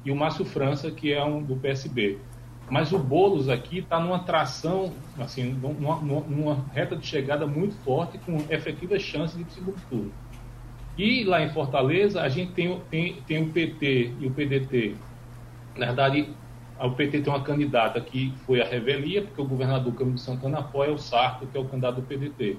e 0.05 0.11
o 0.11 0.15
Márcio 0.15 0.45
França, 0.45 0.89
que 0.89 1.11
é 1.11 1.23
um 1.23 1.43
do 1.43 1.57
PSB. 1.57 2.17
Mas 2.69 2.91
o 2.91 2.99
Boulos 2.99 3.49
aqui 3.49 3.79
está 3.79 3.99
numa 3.99 4.19
tração, 4.19 4.93
assim, 5.17 5.53
numa, 5.53 5.99
numa, 5.99 6.65
reta 6.71 6.95
de 6.95 7.05
chegada 7.05 7.47
muito 7.47 7.75
forte, 7.83 8.17
com 8.19 8.37
efetivas 8.49 9.01
chances 9.01 9.43
de 9.43 9.51
segundo 9.51 9.77
turno. 9.89 10.11
E 10.97 11.23
lá 11.23 11.41
em 11.41 11.49
Fortaleza, 11.49 12.21
a 12.21 12.29
gente 12.29 12.51
tem, 12.51 12.79
tem, 12.91 13.21
tem 13.25 13.43
o 13.43 13.49
PT 13.49 14.13
e 14.19 14.27
o 14.27 14.31
PDT. 14.31 14.95
Na 15.77 15.87
verdade, 15.87 16.29
o 16.79 16.91
PT 16.91 17.21
tem 17.21 17.33
uma 17.33 17.41
candidata 17.41 17.99
que 17.99 18.33
foi 18.45 18.61
a 18.61 18.65
revelia, 18.65 19.21
porque 19.23 19.41
o 19.41 19.45
governador 19.45 19.93
Camilo 19.93 20.17
Santana 20.17 20.59
apoia 20.59 20.93
o 20.93 20.97
Sarto, 20.97 21.47
que 21.47 21.57
é 21.57 21.59
o 21.59 21.65
candidato 21.65 21.95
do 21.95 22.01
PDT, 22.03 22.57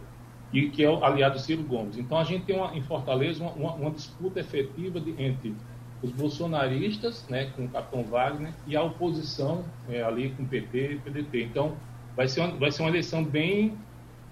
e 0.53 0.68
que 0.68 0.83
é 0.83 0.90
o 0.90 1.05
aliado 1.05 1.38
Ciro 1.38 1.62
Gomes. 1.62 1.96
Então 1.96 2.18
a 2.18 2.25
gente 2.25 2.44
tem 2.44 2.57
uma, 2.57 2.75
em 2.77 2.83
Fortaleza 2.83 3.42
uma, 3.44 3.73
uma, 3.75 3.90
disputa 3.90 4.40
efetiva 4.40 5.01
de, 5.01 5.11
entre 5.23 5.55
os 6.02 6.10
bolsonaristas, 6.12 7.26
né, 7.28 7.50
com 7.56 7.64
o 7.64 7.68
Capitão 7.68 8.02
Wagner, 8.04 8.52
e 8.66 8.76
a 8.76 8.82
oposição 8.82 9.64
é, 9.88 10.02
ali 10.02 10.30
com 10.30 10.42
o 10.42 10.46
PT 10.46 10.92
e 10.92 10.98
PDT. 10.98 11.42
Então 11.44 11.74
vai 12.16 12.26
ser 12.28 12.40
uma, 12.40 12.56
vai 12.56 12.70
ser 12.70 12.82
uma 12.82 12.88
eleição 12.88 13.24
bem, 13.24 13.76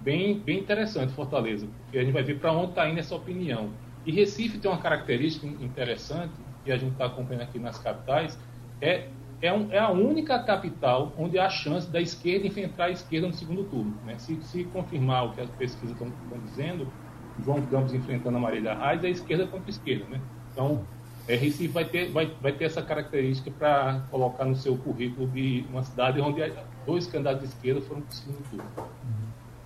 bem, 0.01 0.39
bem 0.39 0.59
interessante, 0.59 1.13
Fortaleza, 1.13 1.67
porque 1.83 1.97
a 1.97 2.03
gente 2.03 2.13
vai 2.13 2.23
ver 2.23 2.39
para 2.39 2.51
onde 2.51 2.71
está 2.71 2.89
indo 2.89 2.99
essa 2.99 3.15
opinião. 3.15 3.69
E 4.05 4.11
Recife 4.11 4.57
tem 4.57 4.69
uma 4.69 4.81
característica 4.81 5.45
interessante, 5.45 6.33
que 6.63 6.71
a 6.71 6.77
gente 6.77 6.93
está 6.93 7.05
acompanhando 7.05 7.43
aqui 7.43 7.59
nas 7.59 7.77
capitais, 7.77 8.37
é 8.81 9.07
é, 9.41 9.53
um, 9.53 9.71
é, 9.71 9.79
a 9.79 9.89
única 9.89 10.37
capital 10.43 11.13
onde 11.17 11.39
há 11.39 11.49
chance 11.49 11.89
da 11.89 12.01
esquerda 12.01 12.47
enfrentar 12.47 12.85
a 12.85 12.91
esquerda 12.91 13.27
no 13.27 13.33
segundo 13.33 13.63
turno. 13.63 13.95
Né? 14.05 14.17
Se, 14.17 14.35
se, 14.43 14.65
confirmar 14.65 15.27
o 15.27 15.33
que 15.33 15.41
as 15.41 15.49
pesquisas 15.51 15.91
estão, 15.91 16.11
dizendo, 16.45 16.87
João 17.43 17.61
Campos 17.67 17.93
enfrentando 17.93 18.37
a 18.37 18.39
Marília 18.39 18.73
Reis, 18.73 19.03
é 19.03 19.09
esquerda 19.09 19.47
contra 19.47 19.69
esquerda. 19.69 20.05
Né? 20.09 20.19
Então, 20.51 20.85
é, 21.29 21.35
Recife 21.35 21.67
vai 21.67 21.85
ter, 21.85 22.09
vai, 22.09 22.25
vai 22.41 22.51
ter 22.51 22.65
essa 22.65 22.81
característica 22.81 23.51
para 23.51 24.01
colocar 24.09 24.45
no 24.45 24.55
seu 24.55 24.75
currículo 24.75 25.27
de 25.27 25.63
uma 25.69 25.83
cidade 25.83 26.19
onde 26.19 26.41
dois 26.87 27.05
candidatos 27.05 27.41
de 27.41 27.47
esquerda 27.49 27.81
foram 27.81 28.01
para 28.01 28.09
o 28.09 28.13
segundo 28.13 28.49
turno. 28.49 28.65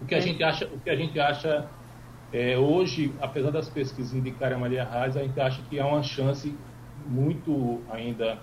O 0.02 0.06
que 0.06 0.13
a 0.13 0.17
é. 0.17 0.21
gente 0.21 0.43
acha, 0.43 0.65
o 0.65 0.78
que 0.78 0.89
a 0.89 0.95
gente 0.95 1.17
acha 1.17 1.65
é, 2.34 2.58
hoje, 2.58 3.13
apesar 3.21 3.49
das 3.49 3.69
pesquisas 3.69 4.13
indicarem 4.13 4.58
a 4.58 4.60
Maria 4.60 4.84
Reis, 4.84 5.15
a 5.15 5.21
gente 5.21 5.39
acha 5.39 5.62
que 5.69 5.80
há 5.80 5.88
uma 5.88 6.04
chance 6.04 6.54
muito 7.08 7.82
ainda 7.89 8.39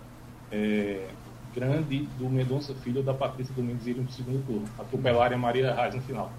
é, 0.51 1.07
grande 1.55 2.09
do 2.19 2.27
Mendonça 2.31 2.75
Filho 2.77 2.99
ou 2.99 3.05
da 3.05 3.13
Patrícia 3.13 3.55
Domingos 3.55 3.87
irem 3.87 4.03
para 4.03 4.11
o 4.11 4.15
segundo 4.15 4.47
turno. 4.47 4.65
Atropelarem 4.79 5.37
a 5.37 5.41
Maria 5.41 5.75
Reis 5.75 5.95
no 5.95 6.01
final. 6.01 6.33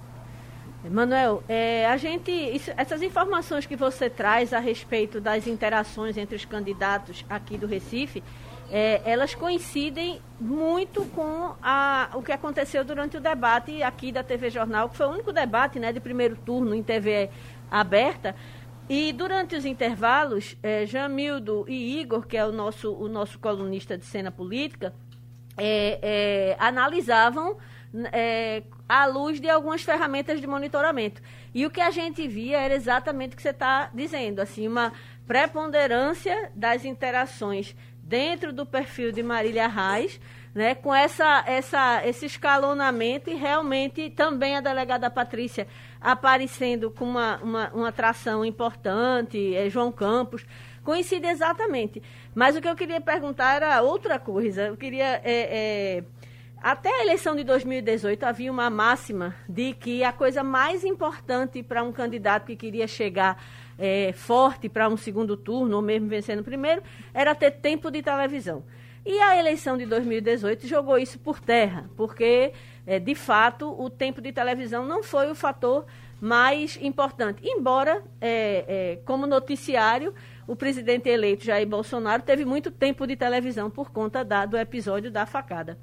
Manuel, 0.89 1.43
é, 1.47 1.85
a 1.85 1.95
gente, 1.97 2.31
isso, 2.31 2.71
essas 2.75 3.01
informações 3.01 3.65
que 3.65 3.75
você 3.75 4.09
traz 4.09 4.51
a 4.53 4.59
respeito 4.59 5.21
das 5.21 5.45
interações 5.45 6.17
entre 6.17 6.35
os 6.35 6.45
candidatos 6.45 7.23
aqui 7.29 7.57
do 7.57 7.67
Recife, 7.67 8.23
é, 8.71 9.01
elas 9.05 9.35
coincidem 9.35 10.21
muito 10.39 11.05
com 11.07 11.53
a, 11.61 12.09
o 12.15 12.23
que 12.23 12.31
aconteceu 12.31 12.85
durante 12.85 13.17
o 13.17 13.19
debate 13.19 13.83
aqui 13.83 14.11
da 14.11 14.23
TV 14.23 14.49
Jornal, 14.49 14.89
que 14.89 14.95
foi 14.95 15.05
o 15.05 15.11
único 15.11 15.31
debate 15.31 15.77
né, 15.77 15.91
de 15.91 15.99
primeiro 15.99 16.35
turno 16.37 16.73
em 16.73 16.81
TV 16.81 17.29
aberta. 17.69 18.33
E 18.89 19.13
durante 19.13 19.55
os 19.55 19.65
intervalos, 19.65 20.57
é, 20.63 20.85
Jamildo 20.85 21.65
e 21.67 21.99
Igor, 21.99 22.25
que 22.25 22.37
é 22.37 22.45
o 22.45 22.51
nosso, 22.51 22.93
o 22.93 23.07
nosso 23.07 23.37
colunista 23.39 23.97
de 23.97 24.05
cena 24.05 24.31
política, 24.31 24.93
é, 25.57 25.99
é, 26.01 26.55
analisavam 26.57 27.57
é, 28.11 28.63
à 28.91 29.05
luz 29.05 29.39
de 29.39 29.49
algumas 29.49 29.83
ferramentas 29.83 30.41
de 30.41 30.45
monitoramento. 30.45 31.21
E 31.55 31.65
o 31.65 31.69
que 31.69 31.79
a 31.79 31.91
gente 31.91 32.27
via 32.27 32.59
era 32.59 32.73
exatamente 32.73 33.33
o 33.33 33.35
que 33.37 33.41
você 33.41 33.51
está 33.51 33.89
dizendo, 33.93 34.41
assim, 34.41 34.67
uma 34.67 34.91
preponderância 35.25 36.51
das 36.53 36.83
interações 36.83 37.73
dentro 38.03 38.51
do 38.51 38.65
perfil 38.65 39.13
de 39.13 39.23
Marília 39.23 39.65
Reis, 39.65 40.19
né, 40.53 40.75
com 40.75 40.93
essa, 40.93 41.41
essa, 41.47 42.05
esse 42.05 42.25
escalonamento 42.25 43.29
e 43.29 43.35
realmente 43.35 44.09
também 44.09 44.57
a 44.57 44.59
delegada 44.59 45.09
Patrícia 45.09 45.65
aparecendo 46.01 46.91
com 46.91 47.05
uma, 47.05 47.37
uma, 47.37 47.69
uma 47.69 47.87
atração 47.87 48.43
importante, 48.43 49.55
é, 49.55 49.69
João 49.69 49.89
Campos, 49.89 50.45
coincide 50.83 51.27
exatamente. 51.27 52.03
Mas 52.35 52.57
o 52.57 52.61
que 52.61 52.67
eu 52.67 52.75
queria 52.75 52.99
perguntar 52.99 53.55
era 53.55 53.81
outra 53.81 54.19
coisa. 54.19 54.63
Eu 54.63 54.75
queria. 54.75 55.21
É, 55.23 55.23
é, 55.23 56.03
até 56.61 56.89
a 56.89 57.03
eleição 57.03 57.35
de 57.35 57.43
2018 57.43 58.23
havia 58.23 58.51
uma 58.51 58.69
máxima 58.69 59.35
de 59.49 59.73
que 59.73 60.03
a 60.03 60.13
coisa 60.13 60.43
mais 60.43 60.83
importante 60.83 61.63
para 61.63 61.83
um 61.83 61.91
candidato 61.91 62.45
que 62.45 62.55
queria 62.55 62.87
chegar 62.87 63.43
é, 63.79 64.13
forte 64.13 64.69
para 64.69 64.87
um 64.87 64.95
segundo 64.95 65.35
turno, 65.35 65.77
ou 65.77 65.81
mesmo 65.81 66.07
vencendo 66.07 66.41
o 66.41 66.43
primeiro, 66.43 66.83
era 67.13 67.33
ter 67.33 67.49
tempo 67.49 67.89
de 67.89 68.03
televisão. 68.03 68.63
E 69.03 69.19
a 69.19 69.35
eleição 69.35 69.75
de 69.75 69.87
2018 69.87 70.67
jogou 70.67 70.99
isso 70.99 71.17
por 71.17 71.39
terra, 71.39 71.89
porque, 71.97 72.53
é, 72.85 72.99
de 72.99 73.15
fato, 73.15 73.75
o 73.81 73.89
tempo 73.89 74.21
de 74.21 74.31
televisão 74.31 74.85
não 74.85 75.01
foi 75.01 75.31
o 75.31 75.35
fator 75.35 75.87
mais 76.21 76.77
importante. 76.79 77.41
Embora, 77.43 78.03
é, 78.21 78.65
é, 78.67 78.99
como 79.03 79.25
noticiário, 79.25 80.13
o 80.45 80.55
presidente 80.55 81.09
eleito 81.09 81.43
Jair 81.43 81.67
Bolsonaro 81.67 82.21
teve 82.21 82.45
muito 82.45 82.69
tempo 82.69 83.07
de 83.07 83.15
televisão 83.15 83.71
por 83.71 83.89
conta 83.89 84.23
da, 84.23 84.45
do 84.45 84.55
episódio 84.55 85.09
da 85.09 85.25
facada. 85.25 85.79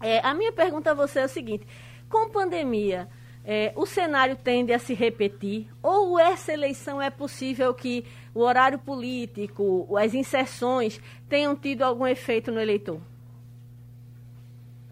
É, 0.00 0.18
a 0.20 0.34
minha 0.34 0.52
pergunta 0.52 0.90
a 0.92 0.94
você 0.94 1.20
é 1.20 1.24
o 1.24 1.28
seguinte: 1.28 1.66
com 2.08 2.30
pandemia, 2.30 3.08
é, 3.44 3.72
o 3.76 3.86
cenário 3.86 4.36
tende 4.36 4.72
a 4.72 4.78
se 4.78 4.94
repetir? 4.94 5.68
Ou 5.82 6.18
essa 6.18 6.52
eleição 6.52 7.00
é 7.00 7.10
possível 7.10 7.72
que 7.74 8.04
o 8.34 8.40
horário 8.40 8.78
político, 8.78 9.96
as 9.96 10.14
inserções, 10.14 11.00
tenham 11.28 11.56
tido 11.56 11.82
algum 11.82 12.06
efeito 12.06 12.50
no 12.50 12.60
eleitor? 12.60 13.00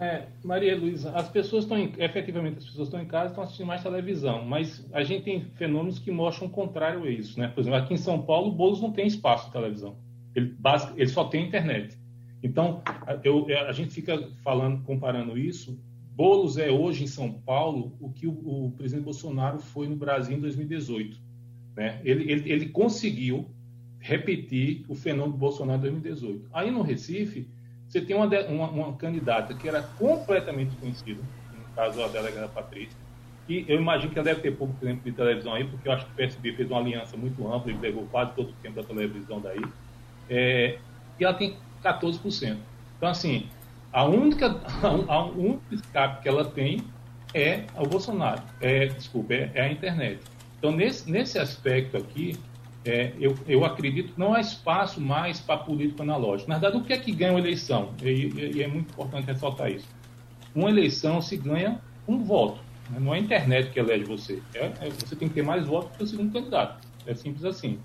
É, 0.00 0.28
Maria 0.44 0.76
Luísa, 0.76 1.10
as 1.10 1.28
pessoas 1.28 1.64
estão, 1.64 1.76
efetivamente, 1.76 2.58
as 2.58 2.66
pessoas 2.66 2.86
estão 2.86 3.02
em 3.02 3.06
casa 3.06 3.30
estão 3.30 3.42
assistindo 3.42 3.66
mais 3.66 3.82
televisão, 3.82 4.44
mas 4.44 4.88
a 4.92 5.02
gente 5.02 5.24
tem 5.24 5.40
fenômenos 5.56 5.98
que 5.98 6.12
mostram 6.12 6.46
o 6.46 6.50
contrário 6.50 7.02
a 7.02 7.10
isso, 7.10 7.38
né? 7.38 7.48
Por 7.48 7.60
exemplo, 7.60 7.80
aqui 7.80 7.94
em 7.94 7.98
São 7.98 8.22
Paulo, 8.22 8.48
o 8.48 8.54
Boulos 8.54 8.80
não 8.80 8.92
tem 8.92 9.08
espaço 9.08 9.46
de 9.46 9.52
televisão, 9.52 9.96
ele, 10.36 10.54
ele 10.96 11.08
só 11.08 11.24
tem 11.24 11.48
internet. 11.48 11.97
Então, 12.42 12.82
eu, 13.24 13.46
a 13.66 13.72
gente 13.72 13.92
fica 13.92 14.28
falando, 14.42 14.82
comparando 14.84 15.36
isso, 15.36 15.78
Boulos 16.14 16.58
é 16.58 16.68
hoje 16.70 17.04
em 17.04 17.06
São 17.06 17.32
Paulo 17.32 17.96
o 18.00 18.10
que 18.10 18.26
o, 18.26 18.32
o 18.32 18.72
presidente 18.76 19.04
Bolsonaro 19.04 19.60
foi 19.60 19.86
no 19.86 19.94
Brasil 19.94 20.36
em 20.36 20.40
2018. 20.40 21.16
Né? 21.76 22.00
Ele, 22.04 22.30
ele, 22.32 22.52
ele 22.52 22.68
conseguiu 22.70 23.48
repetir 24.00 24.84
o 24.88 24.94
fenômeno 24.94 25.34
do 25.34 25.38
Bolsonaro 25.38 25.78
em 25.78 25.82
2018. 26.00 26.48
Aí 26.52 26.70
no 26.70 26.82
Recife, 26.82 27.48
você 27.86 28.00
tem 28.00 28.16
uma, 28.16 28.26
uma, 28.48 28.68
uma 28.68 28.96
candidata 28.96 29.54
que 29.54 29.68
era 29.68 29.82
completamente 29.82 30.70
desconhecida, 30.70 31.22
no 31.56 31.74
caso 31.76 32.02
a 32.02 32.08
delegada 32.08 32.48
Patrícia, 32.48 32.98
e 33.48 33.64
eu 33.66 33.80
imagino 33.80 34.12
que 34.12 34.18
ela 34.18 34.26
deve 34.26 34.40
ter 34.42 34.56
pouco 34.56 34.74
tempo 34.74 35.02
de 35.02 35.12
televisão 35.12 35.54
aí, 35.54 35.64
porque 35.64 35.88
eu 35.88 35.92
acho 35.92 36.04
que 36.04 36.12
o 36.12 36.14
PSB 36.16 36.52
fez 36.52 36.70
uma 36.70 36.80
aliança 36.80 37.16
muito 37.16 37.50
ampla 37.50 37.72
e 37.72 37.78
pegou 37.78 38.06
quase 38.08 38.32
todo 38.34 38.50
o 38.50 38.54
tempo 38.54 38.76
da 38.76 38.82
televisão 38.82 39.40
daí. 39.40 39.62
É, 40.28 40.78
e 41.18 41.24
ela 41.24 41.32
tem 41.32 41.56
14%. 41.82 42.56
Então, 42.96 43.08
assim, 43.08 43.48
a 43.92 44.04
única, 44.04 44.60
a, 45.08 45.24
única 45.24 45.74
escape 45.74 46.22
que 46.22 46.28
ela 46.28 46.44
tem 46.44 46.82
é 47.34 47.64
o 47.76 47.86
Bolsonaro. 47.86 48.42
É, 48.60 48.86
desculpa, 48.86 49.34
é, 49.34 49.50
é 49.54 49.62
a 49.62 49.72
internet. 49.72 50.20
Então, 50.58 50.72
nesse, 50.72 51.10
nesse 51.10 51.38
aspecto 51.38 51.96
aqui, 51.96 52.36
é, 52.84 53.12
eu, 53.20 53.36
eu 53.46 53.64
acredito 53.64 54.14
que 54.14 54.18
não 54.18 54.34
há 54.34 54.40
espaço 54.40 55.00
mais 55.00 55.40
para 55.40 55.58
político 55.58 56.02
analógico. 56.02 56.48
Na 56.48 56.58
verdade, 56.58 56.82
o 56.82 56.84
que 56.84 56.92
é 56.92 56.98
que 56.98 57.12
ganha 57.12 57.32
uma 57.32 57.40
eleição? 57.40 57.92
E, 58.02 58.08
e, 58.08 58.56
e 58.56 58.62
é 58.62 58.68
muito 58.68 58.90
importante 58.90 59.26
ressaltar 59.26 59.70
isso. 59.70 59.86
Uma 60.54 60.70
eleição 60.70 61.20
se 61.20 61.36
ganha 61.36 61.80
um 62.06 62.24
voto. 62.24 62.60
Né? 62.90 62.98
Não 63.00 63.14
é 63.14 63.18
a 63.18 63.20
internet 63.20 63.70
que 63.70 63.78
elege 63.78 64.04
você. 64.04 64.42
É, 64.54 64.72
é, 64.80 64.90
você 64.90 65.14
tem 65.14 65.28
que 65.28 65.34
ter 65.34 65.42
mais 65.42 65.66
votos 65.66 65.96
que 65.96 66.02
o 66.02 66.06
segundo 66.06 66.32
candidato. 66.32 66.86
É 67.06 67.14
simples 67.14 67.44
assim. 67.44 67.78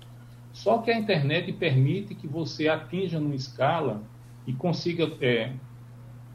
Só 0.54 0.78
que 0.78 0.90
a 0.90 0.96
internet 0.98 1.52
permite 1.52 2.14
que 2.14 2.28
você 2.28 2.68
atinja 2.68 3.18
numa 3.18 3.34
escala 3.34 4.00
e 4.46 4.52
consiga 4.52 5.10
é, 5.20 5.52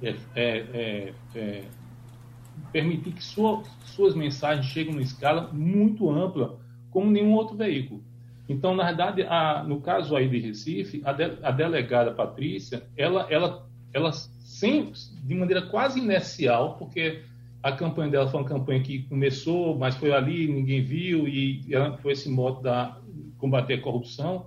é, 0.04 0.16
é, 0.36 1.14
é 1.34 1.64
permitir 2.74 3.14
que 3.14 3.24
sua, 3.24 3.64
suas 3.86 4.14
mensagens 4.14 4.66
cheguem 4.66 4.92
numa 4.92 5.02
escala 5.02 5.50
muito 5.54 6.12
ampla, 6.12 6.60
como 6.92 7.10
nenhum 7.10 7.34
outro 7.34 7.56
veículo. 7.56 8.04
Então, 8.48 8.76
na 8.76 8.84
verdade, 8.88 9.24
a, 9.24 9.64
no 9.64 9.80
caso 9.80 10.14
aí 10.18 10.28
de 10.28 10.40
Recife, 10.40 11.02
a, 11.06 11.14
de, 11.14 11.38
a 11.42 11.52
delegada 11.52 12.12
Patrícia, 12.12 12.84
ela, 12.98 13.26
ela, 13.30 13.70
ela 13.94 14.12
sempre, 14.12 15.00
de 15.24 15.34
maneira 15.34 15.62
quase 15.62 16.00
inercial, 16.00 16.76
porque 16.78 17.22
a 17.64 17.72
campanha 17.72 18.12
dela 18.12 18.28
foi 18.28 18.42
uma 18.42 18.50
campanha 18.50 18.82
que 18.82 19.04
começou, 19.04 19.78
mas 19.78 19.96
foi 19.96 20.12
ali, 20.12 20.46
ninguém 20.52 20.84
viu, 20.84 21.26
e 21.26 21.64
ela, 21.72 21.98
foi 22.00 22.12
esse 22.12 22.30
modo 22.30 22.62
da 22.62 22.98
combater 23.40 23.76
a 23.76 23.82
corrupção, 23.82 24.46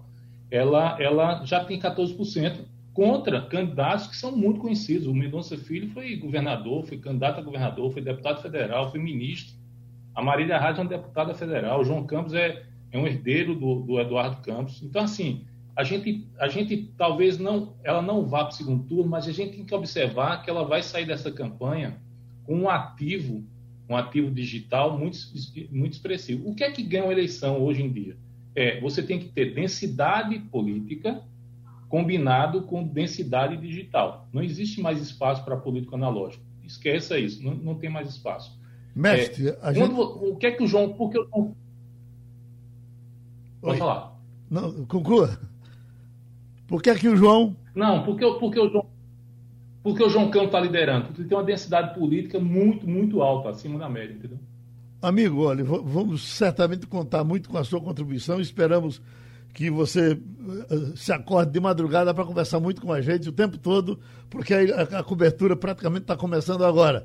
ela, 0.50 0.96
ela 1.00 1.44
já 1.44 1.64
tem 1.64 1.80
14% 1.80 2.60
contra 2.92 3.40
candidatos 3.42 4.06
que 4.06 4.16
são 4.16 4.36
muito 4.36 4.60
conhecidos. 4.60 5.06
O 5.06 5.14
Mendonça 5.14 5.56
Filho 5.56 5.90
foi 5.90 6.14
governador, 6.16 6.84
foi 6.84 6.98
candidato 6.98 7.40
a 7.40 7.42
governador, 7.42 7.90
foi 7.90 8.02
deputado 8.02 8.40
federal, 8.40 8.90
foi 8.90 9.00
ministro. 9.00 9.54
A 10.14 10.22
Marília 10.22 10.58
Reis 10.58 10.78
é 10.78 10.82
uma 10.82 10.88
deputada 10.88 11.34
federal. 11.34 11.80
O 11.80 11.84
João 11.84 12.06
Campos 12.06 12.34
é, 12.34 12.64
é 12.92 12.98
um 12.98 13.06
herdeiro 13.06 13.54
do, 13.54 13.80
do 13.80 13.98
Eduardo 13.98 14.42
Campos. 14.42 14.82
Então, 14.82 15.02
assim, 15.02 15.46
a 15.74 15.82
gente, 15.82 16.28
a 16.38 16.48
gente 16.48 16.92
talvez 16.98 17.38
não, 17.38 17.74
ela 17.82 18.02
não 18.02 18.26
vá 18.26 18.44
para 18.44 18.52
o 18.52 18.56
segundo 18.56 18.84
turno, 18.84 19.10
mas 19.10 19.26
a 19.26 19.32
gente 19.32 19.56
tem 19.56 19.64
que 19.64 19.74
observar 19.74 20.42
que 20.42 20.50
ela 20.50 20.64
vai 20.64 20.82
sair 20.82 21.06
dessa 21.06 21.32
campanha 21.32 21.96
com 22.44 22.54
um 22.54 22.68
ativo, 22.68 23.42
um 23.88 23.96
ativo 23.96 24.30
digital 24.30 24.98
muito, 24.98 25.16
muito 25.70 25.94
expressivo. 25.94 26.46
O 26.48 26.54
que 26.54 26.62
é 26.62 26.70
que 26.70 26.82
ganha 26.82 27.04
uma 27.04 27.12
eleição 27.12 27.62
hoje 27.62 27.82
em 27.82 27.90
dia? 27.90 28.16
É, 28.54 28.80
você 28.80 29.02
tem 29.02 29.18
que 29.18 29.28
ter 29.28 29.54
densidade 29.54 30.38
política 30.38 31.22
combinado 31.88 32.62
com 32.62 32.82
densidade 32.82 33.56
digital. 33.56 34.26
Não 34.32 34.42
existe 34.42 34.80
mais 34.80 35.00
espaço 35.00 35.44
para 35.44 35.56
político 35.56 35.94
analógico. 35.94 36.42
Esqueça 36.64 37.18
isso, 37.18 37.42
não, 37.42 37.54
não 37.54 37.74
tem 37.74 37.90
mais 37.90 38.08
espaço. 38.08 38.58
Mestre, 38.94 39.48
é, 39.48 39.58
a 39.62 39.72
gente... 39.72 39.92
o 39.92 40.36
que 40.36 40.46
é 40.46 40.50
que 40.52 40.62
o 40.62 40.66
João. 40.66 40.92
Porque 40.94 41.18
eu... 41.18 41.26
Pode 41.28 41.54
Oi. 43.62 43.76
falar. 43.76 44.18
Não, 44.50 44.84
conclua. 44.86 45.38
Por 46.66 46.82
que 46.82 46.90
é 46.90 46.94
que 46.94 47.08
o 47.08 47.16
João. 47.16 47.56
Não, 47.74 48.04
porque, 48.04 48.24
porque 48.38 48.58
o 48.58 48.70
João. 48.70 48.86
Porque 49.82 50.02
o 50.02 50.08
João 50.08 50.30
Campos 50.30 50.46
está 50.46 50.60
liderando? 50.60 51.06
Porque 51.06 51.22
ele 51.22 51.28
tem 51.28 51.36
uma 51.36 51.44
densidade 51.44 51.98
política 51.98 52.38
muito, 52.38 52.88
muito 52.88 53.20
alta, 53.20 53.50
acima 53.50 53.78
da 53.78 53.88
média, 53.88 54.14
entendeu? 54.14 54.38
Amigo, 55.02 55.42
olha, 55.42 55.64
vamos 55.64 56.22
certamente 56.22 56.86
contar 56.86 57.24
muito 57.24 57.48
com 57.48 57.58
a 57.58 57.64
sua 57.64 57.80
contribuição. 57.80 58.40
Esperamos 58.40 59.02
que 59.52 59.68
você 59.68 60.12
eh, 60.12 60.76
se 60.94 61.12
acorde 61.12 61.50
de 61.50 61.58
madrugada 61.58 62.14
para 62.14 62.24
conversar 62.24 62.60
muito 62.60 62.80
com 62.80 62.92
a 62.92 63.00
gente 63.00 63.28
o 63.28 63.32
tempo 63.32 63.58
todo, 63.58 63.98
porque 64.30 64.54
a, 64.54 65.00
a 65.00 65.02
cobertura 65.02 65.56
praticamente 65.56 66.02
está 66.02 66.16
começando 66.16 66.64
agora. 66.64 67.04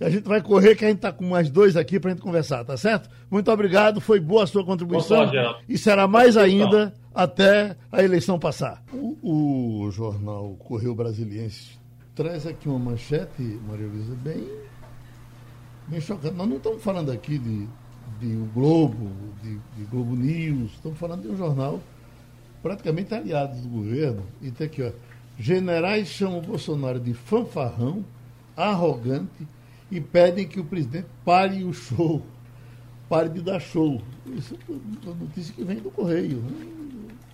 E 0.00 0.04
a 0.04 0.08
gente 0.08 0.26
vai 0.26 0.40
correr, 0.40 0.76
que 0.76 0.84
a 0.84 0.88
gente 0.88 0.98
está 0.98 1.12
com 1.12 1.24
mais 1.24 1.50
dois 1.50 1.76
aqui 1.76 1.98
para 1.98 2.10
a 2.10 2.14
gente 2.14 2.22
conversar, 2.22 2.64
tá 2.64 2.76
certo? 2.76 3.10
Muito 3.30 3.50
obrigado, 3.50 4.00
foi 4.00 4.20
boa 4.20 4.44
a 4.44 4.46
sua 4.46 4.64
contribuição. 4.64 5.30
e 5.68 5.76
será 5.76 6.06
mais 6.06 6.36
ainda 6.36 6.94
até 7.14 7.76
a 7.90 8.02
eleição 8.02 8.38
passar. 8.38 8.82
O, 8.92 9.86
o 9.86 9.90
jornal 9.90 10.56
Correio 10.60 10.94
Brasiliense 10.94 11.78
traz 12.14 12.46
aqui 12.46 12.68
uma 12.68 12.78
manchete, 12.78 13.42
Maria 13.68 13.86
Luísa, 13.86 14.14
bem, 14.14 14.46
bem 15.88 16.00
chocante. 16.00 16.34
Nós 16.34 16.48
não 16.48 16.56
estamos 16.56 16.82
falando 16.82 17.10
aqui 17.10 17.38
de, 17.38 17.66
de 18.20 18.36
o 18.36 18.48
Globo, 18.54 19.10
de, 19.42 19.58
de, 19.76 19.84
Globo 19.90 20.16
News, 20.16 20.72
estamos 20.72 20.98
falando 20.98 21.22
de 21.22 21.28
um 21.28 21.36
jornal 21.36 21.80
praticamente 22.62 23.14
aliado 23.14 23.60
do 23.60 23.68
governo. 23.68 24.22
E 24.40 24.50
tem 24.50 24.66
aqui, 24.66 24.82
ó. 24.82 24.92
Generais 25.38 26.08
chamam 26.08 26.38
o 26.38 26.42
Bolsonaro 26.42 27.00
de 27.00 27.14
fanfarrão, 27.14 28.04
arrogante 28.56 29.46
e 29.90 30.00
pedem 30.00 30.46
que 30.46 30.60
o 30.60 30.64
presidente 30.64 31.06
pare 31.24 31.64
o 31.64 31.72
show. 31.72 32.22
Pare 33.08 33.28
de 33.28 33.42
dar 33.42 33.60
show. 33.60 34.00
Isso 34.26 34.56
é 34.68 35.06
uma 35.06 35.14
notícia 35.14 35.52
que 35.52 35.64
vem 35.64 35.78
do 35.78 35.90
Correio. 35.90 36.38
Né? 36.38 36.66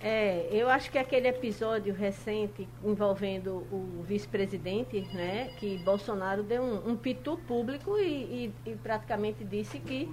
É, 0.01 0.47
eu 0.51 0.69
acho 0.69 0.89
que 0.89 0.97
aquele 0.97 1.27
episódio 1.27 1.93
recente 1.93 2.67
envolvendo 2.83 3.67
o 3.69 4.03
vice-presidente, 4.07 5.01
né, 5.13 5.51
que 5.59 5.77
Bolsonaro 5.79 6.41
deu 6.41 6.63
um, 6.63 6.91
um 6.91 6.95
pitu 6.95 7.37
público 7.45 7.97
e, 7.97 8.53
e, 8.65 8.71
e, 8.71 8.75
praticamente 8.75 9.43
disse 9.43 9.77
que 9.77 10.09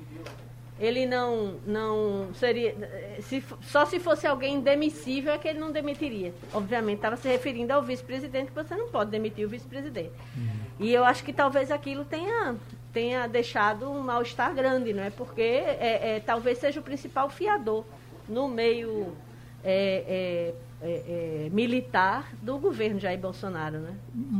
ele 0.78 1.06
não, 1.06 1.60
não 1.64 2.34
seria. 2.34 2.74
Se, 3.20 3.42
só 3.62 3.86
se 3.86 4.00
fosse 4.00 4.26
alguém 4.26 4.60
demissível 4.60 5.32
é 5.32 5.38
que 5.38 5.46
ele 5.46 5.60
não 5.60 5.70
demitiria. 5.70 6.34
Obviamente, 6.52 6.96
estava 6.96 7.16
se 7.16 7.28
referindo 7.28 7.72
ao 7.72 7.82
vice-presidente, 7.82 8.48
que 8.48 8.54
você 8.54 8.74
não 8.74 8.88
pode 8.88 9.10
demitir 9.10 9.46
o 9.46 9.48
vice-presidente. 9.48 10.12
Uhum. 10.36 10.66
E 10.80 10.92
eu 10.92 11.04
acho 11.04 11.22
que 11.24 11.32
talvez 11.32 11.70
aquilo 11.70 12.04
tenha, 12.04 12.56
tenha 12.92 13.26
deixado 13.28 13.88
um 13.88 14.00
mal-estar 14.00 14.52
grande, 14.52 14.92
não 14.92 15.04
é? 15.04 15.10
Porque 15.10 15.42
é, 15.42 16.16
é, 16.16 16.20
talvez 16.20 16.58
seja 16.58 16.80
o 16.80 16.82
principal 16.82 17.30
fiador 17.30 17.84
no 18.28 18.48
meio 18.48 19.16
é, 19.64 20.52
é, 20.52 20.54
é, 20.82 21.46
é, 21.46 21.50
militar 21.50 22.32
do 22.42 22.58
governo 22.58 23.00
Jair 23.00 23.18
Bolsonaro, 23.18 23.78
né? 23.78 23.94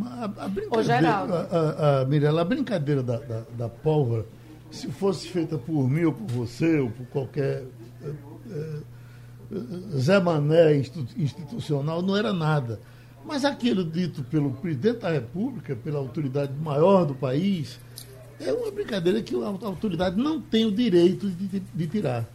A, 0.05 0.24
a 0.44 0.48
brincadeira, 0.48 1.09
a, 1.09 1.24
a, 1.24 2.00
a, 2.00 2.05
Mirella, 2.05 2.42
a 2.42 2.44
brincadeira 2.44 3.02
da, 3.02 3.18
da, 3.18 3.42
da, 3.57 3.68
pólvora, 3.68 4.26
se 4.70 4.88
fosse 4.88 5.29
feita 5.29 5.59
por 5.59 5.88
mim 5.88 6.05
ou 6.05 6.12
por 6.12 6.26
você 6.29 6.79
ou 6.79 6.90
por 6.90 7.07
qualquer 7.07 7.64
é, 8.02 8.09
é, 8.50 9.98
Zé 9.98 10.20
Mané 10.20 10.76
institucional, 11.16 12.02
não 12.02 12.16
era 12.16 12.33
nada. 12.33 12.81
Mas 13.24 13.44
aquilo 13.44 13.85
dito 13.85 14.22
pelo 14.24 14.52
presidente 14.52 15.00
da 15.00 15.11
República, 15.11 15.74
pela 15.74 15.98
autoridade 15.98 16.52
maior 16.55 17.05
do 17.05 17.14
país, 17.14 17.81
é 18.38 18.52
uma 18.52 18.70
brincadeira 18.70 19.22
que 19.22 19.35
a 19.35 19.46
autoridade 19.46 20.16
não 20.16 20.40
tem 20.40 20.64
o 20.64 20.70
direito 20.70 21.29
de, 21.29 21.61
de 21.61 21.87
tirar. 21.87 22.29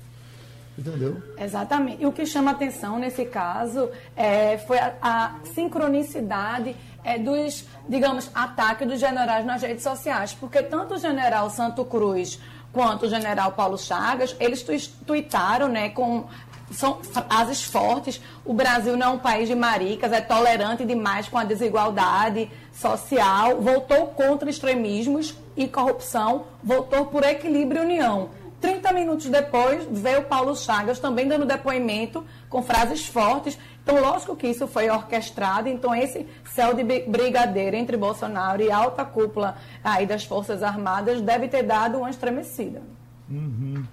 Entendeu? 0.81 1.21
Exatamente. 1.37 2.01
E 2.01 2.05
o 2.07 2.11
que 2.11 2.25
chama 2.25 2.51
atenção 2.51 2.97
nesse 2.97 3.23
caso 3.25 3.89
é, 4.15 4.57
foi 4.57 4.79
a, 4.79 4.93
a 5.01 5.35
sincronicidade 5.53 6.75
é, 7.03 7.19
dos, 7.19 7.65
digamos, 7.87 8.31
ataques 8.33 8.87
dos 8.87 8.99
generais 8.99 9.45
nas 9.45 9.61
redes 9.61 9.83
sociais. 9.83 10.33
Porque 10.33 10.63
tanto 10.63 10.95
o 10.95 10.97
general 10.97 11.49
Santo 11.51 11.85
Cruz 11.85 12.39
quanto 12.73 13.05
o 13.05 13.09
general 13.09 13.51
Paulo 13.51 13.77
Chagas, 13.77 14.35
eles 14.39 14.63
tuitaram 15.05 15.67
né, 15.67 15.89
com 15.89 16.25
são 16.71 17.03
frases 17.03 17.61
fortes. 17.63 18.21
O 18.45 18.53
Brasil 18.53 18.95
não 18.95 19.07
é 19.07 19.09
um 19.09 19.19
país 19.19 19.47
de 19.47 19.55
maricas, 19.55 20.11
é 20.11 20.21
tolerante 20.21 20.85
demais 20.85 21.27
com 21.27 21.37
a 21.37 21.43
desigualdade 21.43 22.49
social, 22.73 23.59
votou 23.59 24.07
contra 24.07 24.49
extremismos 24.49 25.35
e 25.55 25.67
corrupção, 25.67 26.45
votou 26.63 27.07
por 27.07 27.23
equilíbrio 27.23 27.81
e 27.81 27.85
união. 27.85 28.29
30 28.61 28.93
minutos 28.93 29.27
depois, 29.27 29.85
veio 29.89 30.23
Paulo 30.23 30.55
Chagas 30.55 30.99
também 30.99 31.27
dando 31.27 31.45
depoimento 31.45 32.23
com 32.47 32.61
frases 32.61 33.05
fortes. 33.07 33.57
Então, 33.83 33.99
lógico 33.99 34.35
que 34.35 34.47
isso 34.47 34.67
foi 34.67 34.87
orquestrado. 34.89 35.67
Então, 35.67 35.95
esse 35.95 36.27
céu 36.45 36.73
de 36.75 36.83
brigadeiro 36.83 37.75
entre 37.75 37.97
Bolsonaro 37.97 38.61
e 38.61 38.71
alta 38.71 39.03
cúpula 39.03 39.57
aí 39.83 40.05
das 40.05 40.23
Forças 40.23 40.61
Armadas 40.61 41.21
deve 41.21 41.47
ter 41.47 41.63
dado 41.63 41.97
uma 41.97 42.09
estremecida. 42.11 42.83
Uhum. 43.27 43.83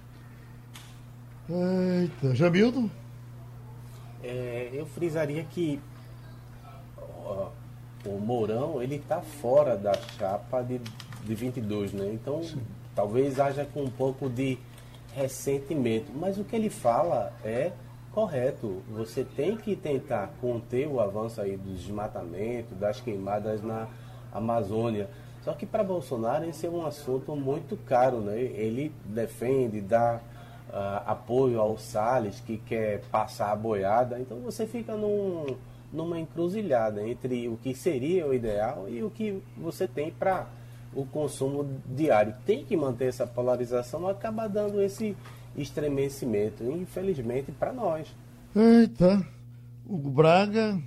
Eita, 1.49 2.35
Jamildo? 2.35 2.91
É, 4.23 4.69
eu 4.71 4.85
frisaria 4.85 5.43
que 5.49 5.81
ó, 7.25 7.47
o 8.05 8.19
Mourão, 8.19 8.83
ele 8.83 8.95
está 8.95 9.19
fora 9.21 9.75
da 9.75 9.93
chapa 10.17 10.61
de, 10.61 10.79
de 11.23 11.35
22, 11.35 11.93
né? 11.93 12.11
Então... 12.13 12.43
Sim 12.43 12.61
talvez 12.99 13.39
haja 13.39 13.65
com 13.65 13.83
um 13.83 13.89
pouco 13.89 14.29
de 14.29 14.57
ressentimento, 15.15 16.11
mas 16.13 16.37
o 16.37 16.43
que 16.43 16.53
ele 16.53 16.69
fala 16.69 17.31
é 17.45 17.71
correto. 18.11 18.83
Você 18.89 19.23
tem 19.23 19.55
que 19.55 19.73
tentar 19.73 20.33
conter 20.41 20.85
o 20.85 20.99
avanço 20.99 21.39
aí 21.39 21.55
do 21.55 21.73
desmatamento, 21.73 22.75
das 22.75 22.99
queimadas 22.99 23.63
na 23.63 23.87
Amazônia. 24.33 25.09
Só 25.45 25.53
que 25.53 25.65
para 25.65 25.81
Bolsonaro 25.81 26.43
esse 26.43 26.67
é 26.67 26.69
um 26.69 26.85
assunto 26.85 27.33
muito 27.37 27.77
caro, 27.77 28.19
né? 28.19 28.37
Ele 28.37 28.91
defende, 29.05 29.79
dá 29.79 30.19
uh, 30.67 31.09
apoio 31.09 31.61
ao 31.61 31.77
Salles, 31.77 32.41
que 32.41 32.57
quer 32.57 32.99
passar 33.09 33.53
a 33.53 33.55
boiada. 33.55 34.19
Então 34.19 34.39
você 34.39 34.67
fica 34.67 34.93
num, 34.97 35.55
numa 35.93 36.19
encruzilhada 36.19 37.07
entre 37.07 37.47
o 37.47 37.55
que 37.55 37.73
seria 37.73 38.27
o 38.27 38.33
ideal 38.33 38.89
e 38.89 39.01
o 39.01 39.09
que 39.09 39.41
você 39.57 39.87
tem 39.87 40.11
para 40.11 40.58
o 40.99 41.05
consumo 41.05 41.81
diário. 41.85 42.33
Tem 42.45 42.63
que 42.63 42.75
manter 42.75 43.05
essa 43.05 43.25
polarização, 43.25 44.07
acaba 44.07 44.47
dando 44.47 44.81
esse 44.81 45.15
estremecimento, 45.55 46.63
infelizmente, 46.63 47.51
para 47.51 47.71
nós. 47.73 48.07
Eita, 48.55 49.25
Hugo 49.85 50.09
Braga 50.09 50.81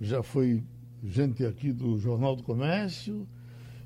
já 0.00 0.22
foi 0.22 0.62
gente 1.02 1.44
aqui 1.44 1.72
do 1.72 1.98
Jornal 1.98 2.36
do 2.36 2.42
Comércio 2.42 3.26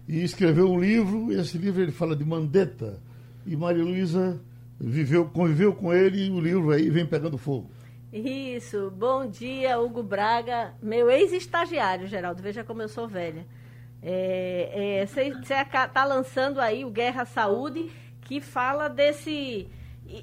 e 0.07 0.23
escreveu 0.23 0.71
um 0.71 0.79
livro. 0.79 1.33
Esse 1.33 1.59
livro 1.59 1.83
ele 1.83 1.93
fala 1.93 2.15
de 2.15 2.25
Mandetta 2.25 3.01
e 3.47 3.57
Maria 3.57 3.85
Luísa 3.85 4.41
viveu, 4.79 5.27
conviveu 5.27 5.75
com 5.75 5.93
ele 5.93 6.27
e 6.27 6.31
o 6.31 6.41
livro 6.41 6.71
aí 6.71 6.91
vem 6.91 7.07
pegando 7.07 7.39
fogo. 7.39 7.71
Isso, 8.13 8.91
bom 8.91 9.27
dia, 9.27 9.79
Hugo 9.79 10.03
Braga, 10.03 10.75
meu 10.83 11.11
ex-estagiário, 11.11 12.07
Geraldo, 12.07 12.43
veja 12.43 12.65
como 12.65 12.81
eu 12.81 12.89
sou 12.89 13.07
velha. 13.07 13.45
Você 14.01 15.55
é, 15.55 15.63
está 15.63 16.05
lançando 16.05 16.61
aí 16.61 16.85
o 16.85 16.91
Guerra 16.91 17.25
Saúde, 17.25 17.91
que 18.21 18.41
fala 18.41 18.89
desse 18.89 19.69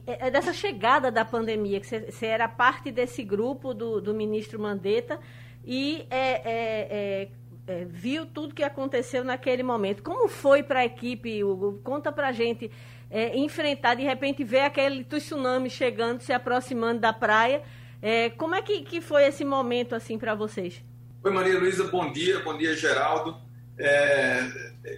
é, 0.07 0.27
é 0.27 0.31
dessa 0.31 0.53
chegada 0.53 1.11
da 1.11 1.25
pandemia, 1.25 1.79
que 1.79 1.87
você 1.87 2.25
era 2.25 2.47
parte 2.47 2.91
desse 2.91 3.23
grupo 3.23 3.73
do, 3.73 3.99
do 3.99 4.13
ministro 4.13 4.59
Mandetta 4.59 5.19
e 5.65 6.05
é, 6.09 6.17
é, 6.17 6.87
é, 6.89 7.29
é 7.67 7.85
viu 7.85 8.25
tudo 8.25 8.55
que 8.55 8.63
aconteceu 8.63 9.23
naquele 9.23 9.63
momento. 9.63 10.01
Como 10.01 10.27
foi 10.27 10.63
para 10.63 10.79
a 10.79 10.85
equipe, 10.85 11.43
Hugo? 11.43 11.81
Conta 11.83 12.11
para 12.11 12.29
a 12.29 12.31
gente 12.31 12.71
enfrentar, 13.35 13.93
de 13.93 14.01
repente, 14.01 14.43
ver 14.43 14.61
aquele 14.61 15.03
tsunami 15.03 15.69
chegando, 15.69 16.21
se 16.21 16.33
aproximando 16.33 16.99
da 16.99 17.13
praia. 17.13 17.61
como 18.37 18.55
é 18.55 18.61
que, 18.61 18.81
que 18.81 18.99
foi 19.01 19.25
esse 19.25 19.45
momento 19.45 19.93
assim 19.93 20.17
para 20.17 20.33
vocês? 20.33 20.83
Oi, 21.23 21.31
Maria 21.31 21.59
Luísa, 21.59 21.83
bom 21.83 22.11
dia, 22.11 22.39
bom 22.39 22.57
dia, 22.57 22.75
Geraldo. 22.75 23.37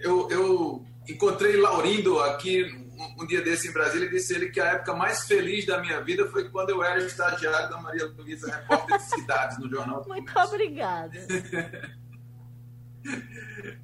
Eu, 0.02 0.28
eu 0.30 0.86
encontrei 1.08 1.56
Laurindo 1.56 2.18
aqui 2.20 2.64
um, 2.64 3.22
um, 3.22 3.26
dia 3.26 3.42
desse 3.42 3.68
em 3.68 3.72
Brasília 3.72 4.06
e 4.06 4.10
disse 4.10 4.34
ele 4.34 4.50
que 4.50 4.60
a 4.60 4.72
época 4.72 4.94
mais 4.94 5.26
feliz 5.26 5.64
da 5.66 5.80
minha 5.80 6.00
vida 6.00 6.26
foi 6.28 6.48
quando 6.48 6.70
eu 6.70 6.82
era 6.82 7.02
estagiário 7.02 7.70
da 7.70 7.80
Maria 7.80 8.06
Luísa, 8.06 8.54
repórter 8.54 8.98
de 8.98 9.04
cidades 9.04 9.58
no 9.58 9.68
Jornal 9.68 10.02
do 10.04 10.08
Muito 10.08 10.38
obrigada. 10.38 11.12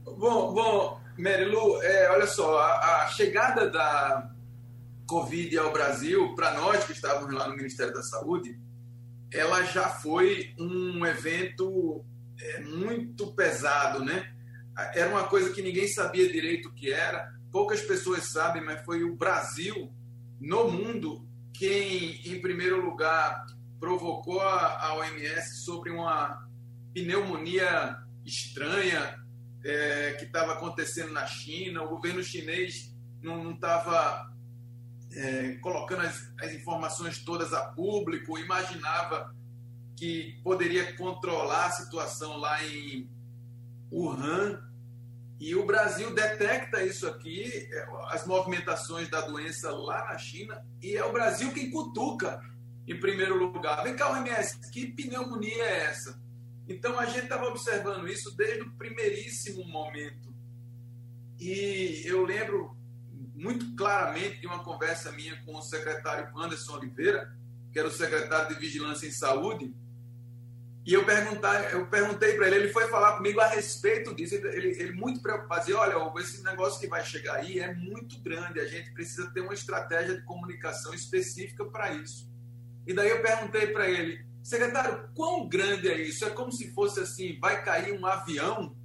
bom, 0.05 0.53
bom, 0.53 1.01
Marilu, 1.18 1.82
é, 1.82 2.11
olha 2.11 2.26
só, 2.26 2.59
a, 2.59 3.03
a 3.03 3.07
chegada 3.09 3.70
da 3.70 4.30
Covid 5.07 5.59
ao 5.59 5.72
Brasil, 5.72 6.34
para 6.34 6.55
nós 6.55 6.84
que 6.84 6.93
estávamos 6.93 7.32
lá 7.34 7.49
no 7.49 7.57
Ministério 7.57 7.93
da 7.93 8.03
Saúde, 8.03 8.59
ela 9.32 9.62
já 9.62 9.88
foi 9.88 10.55
um 10.59 11.05
evento 11.07 12.05
é, 12.40 12.61
muito 12.61 13.32
pesado, 13.34 14.05
né? 14.05 14.32
Era 14.94 15.10
uma 15.10 15.24
coisa 15.24 15.52
que 15.52 15.62
ninguém 15.62 15.86
sabia 15.88 16.30
direito 16.30 16.68
o 16.68 16.74
que 16.74 16.90
era 16.92 17.32
poucas 17.52 17.82
pessoas 17.82 18.32
sabem, 18.32 18.64
mas 18.64 18.82
foi 18.82 19.04
o 19.04 19.14
Brasil, 19.14 19.92
no 20.40 20.70
mundo, 20.70 21.28
quem, 21.52 22.20
em 22.26 22.40
primeiro 22.40 22.82
lugar, 22.82 23.44
provocou 23.78 24.40
a, 24.40 24.94
OMS 24.94 25.62
sobre 25.64 25.90
uma 25.90 26.48
pneumonia 26.94 27.98
estranha 28.24 29.18
é, 29.62 30.12
que 30.18 30.24
estava 30.24 30.54
acontecendo 30.54 31.12
na 31.12 31.26
China. 31.26 31.82
O 31.82 31.90
governo 31.90 32.22
chinês 32.22 32.94
não 33.20 33.52
estava 33.52 34.32
é, 35.12 35.52
colocando 35.60 36.00
as, 36.00 36.32
as 36.40 36.52
informações 36.52 37.22
todas 37.22 37.52
a 37.52 37.66
público, 37.66 38.38
imaginava 38.38 39.34
que 39.96 40.40
poderia 40.42 40.96
controlar 40.96 41.66
a 41.66 41.70
situação 41.70 42.38
lá 42.38 42.64
em 42.64 43.08
Wuhan 43.93 44.59
e 45.38 45.55
o 45.55 45.66
Brasil 45.66 46.14
detecta 46.14 46.82
isso 46.84 47.07
aqui, 47.07 47.45
é, 47.45 47.86
as 48.11 48.26
movimentações 48.26 49.11
da 49.11 49.20
doença 49.20 49.70
lá 49.70 50.05
na 50.05 50.16
China, 50.16 50.64
e 50.80 50.97
é 50.97 51.05
o 51.05 51.12
Brasil 51.12 51.53
quem 51.53 51.70
cutuca 51.70 52.40
em 52.86 52.99
primeiro 52.99 53.36
lugar. 53.36 53.82
Vem 53.82 53.97
cá, 53.97 54.12
OMS, 54.12 54.70
que 54.70 54.86
pneumonia 54.93 55.64
é 55.64 55.84
essa? 55.86 56.20
Então 56.68 56.99
a 56.99 57.07
gente 57.07 57.24
estava 57.24 57.47
observando 57.47 58.09
isso 58.09 58.34
desde 58.36 58.62
o 58.62 58.72
primeiríssimo 58.76 59.66
momento. 59.66 60.32
E 61.40 62.03
eu 62.05 62.24
lembro 62.24 62.76
muito 63.34 63.74
claramente 63.74 64.40
de 64.40 64.47
uma 64.47 64.62
conversa 64.62 65.11
minha 65.11 65.43
com 65.45 65.57
o 65.57 65.62
secretário 65.62 66.36
Anderson 66.38 66.76
Oliveira, 66.76 67.36
que 67.72 67.78
era 67.80 67.88
o 67.88 67.93
secretário 67.93 68.55
de 68.55 68.61
Vigilância 68.61 69.07
em 69.07 69.11
Saúde, 69.11 69.74
e 70.85 70.95
eu, 70.95 71.05
perguntar, 71.05 71.72
eu 71.72 71.87
perguntei 71.87 72.35
para 72.35 72.49
ele, 72.49 72.57
ele 72.57 72.72
foi 72.72 72.89
falar 72.89 73.16
comigo 73.16 73.41
a 73.41 73.47
respeito 73.47 74.12
disso. 74.14 74.35
Ele, 74.35 74.68
ele 74.68 74.93
muito 74.93 75.22
preocupado, 75.22 75.61
dizia, 75.61 75.78
olha, 75.78 76.20
esse 76.20 76.43
negócio 76.43 76.80
que 76.80 76.89
vai 76.89 77.05
chegar 77.05 77.37
aí 77.37 77.61
é 77.61 77.72
muito 77.72 78.20
grande, 78.20 78.59
a 78.59 78.66
gente 78.66 78.93
precisa 78.93 79.30
ter 79.30 79.43
uma 79.43 79.55
estratégia 79.55 80.16
de 80.16 80.24
comunicação 80.24 80.93
específica 80.93 81.64
para 81.64 81.93
isso. 81.93 82.28
E 82.85 82.93
daí 82.93 83.11
eu 83.11 83.22
perguntei 83.22 83.68
para 83.68 83.89
ele, 83.89 84.26
secretário, 84.43 85.09
quão 85.14 85.49
grande 85.49 85.89
é 85.89 86.01
isso? 86.01 86.24
É 86.24 86.30
como 86.30 86.51
se 86.51 86.72
fosse 86.72 86.99
assim, 86.99 87.39
vai 87.39 87.62
cair 87.62 87.97
um 87.97 88.05
avião, 88.05 88.76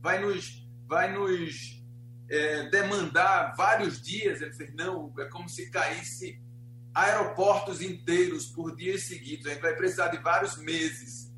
vai 0.00 0.20
nos, 0.20 0.64
vai 0.86 1.12
nos 1.12 1.82
é, 2.28 2.68
demandar 2.70 3.56
vários 3.56 4.00
dias? 4.00 4.40
Ele 4.40 4.52
fez, 4.52 4.72
não, 4.72 5.12
é 5.18 5.24
como 5.24 5.48
se 5.48 5.68
caísse 5.68 6.40
aeroportos 6.94 7.80
inteiros 7.80 8.46
por 8.46 8.74
dias 8.76 9.02
seguidos, 9.02 9.46
a 9.46 9.50
gente 9.50 9.62
vai 9.62 9.74
precisar 9.74 10.08
de 10.08 10.18
vários 10.18 10.56
meses. 10.56 11.29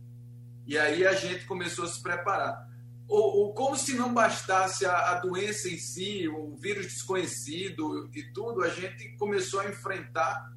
E 0.67 0.79
aí 0.79 1.07
a 1.07 1.15
gente 1.15 1.45
começou 1.47 1.85
a 1.85 1.89
se 1.89 2.03
preparar. 2.03 2.69
Ou, 3.09 3.21
ou 3.21 3.55
como 3.55 3.77
se 3.77 3.95
não 3.95 4.15
bastasse 4.15 4.87
a, 4.87 5.11
a, 5.11 5.15
doença 5.21 5.69
em 5.69 5.77
si, 5.77 6.29
o 6.29 6.57
vírus 6.57 6.87
desconhecido 6.87 8.09
e 8.15 8.23
tudo, 8.33 8.63
a 8.63 8.69
gente 8.69 9.17
começou 9.17 9.61
a 9.61 9.69
enfrentar 9.69 10.51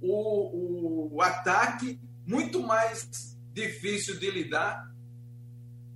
o, 0.00 1.14
o 1.14 1.20
ataque 1.20 2.00
muito 2.26 2.62
mais 2.62 3.36
difícil 3.52 4.18
de 4.18 4.30
lidar, 4.30 4.90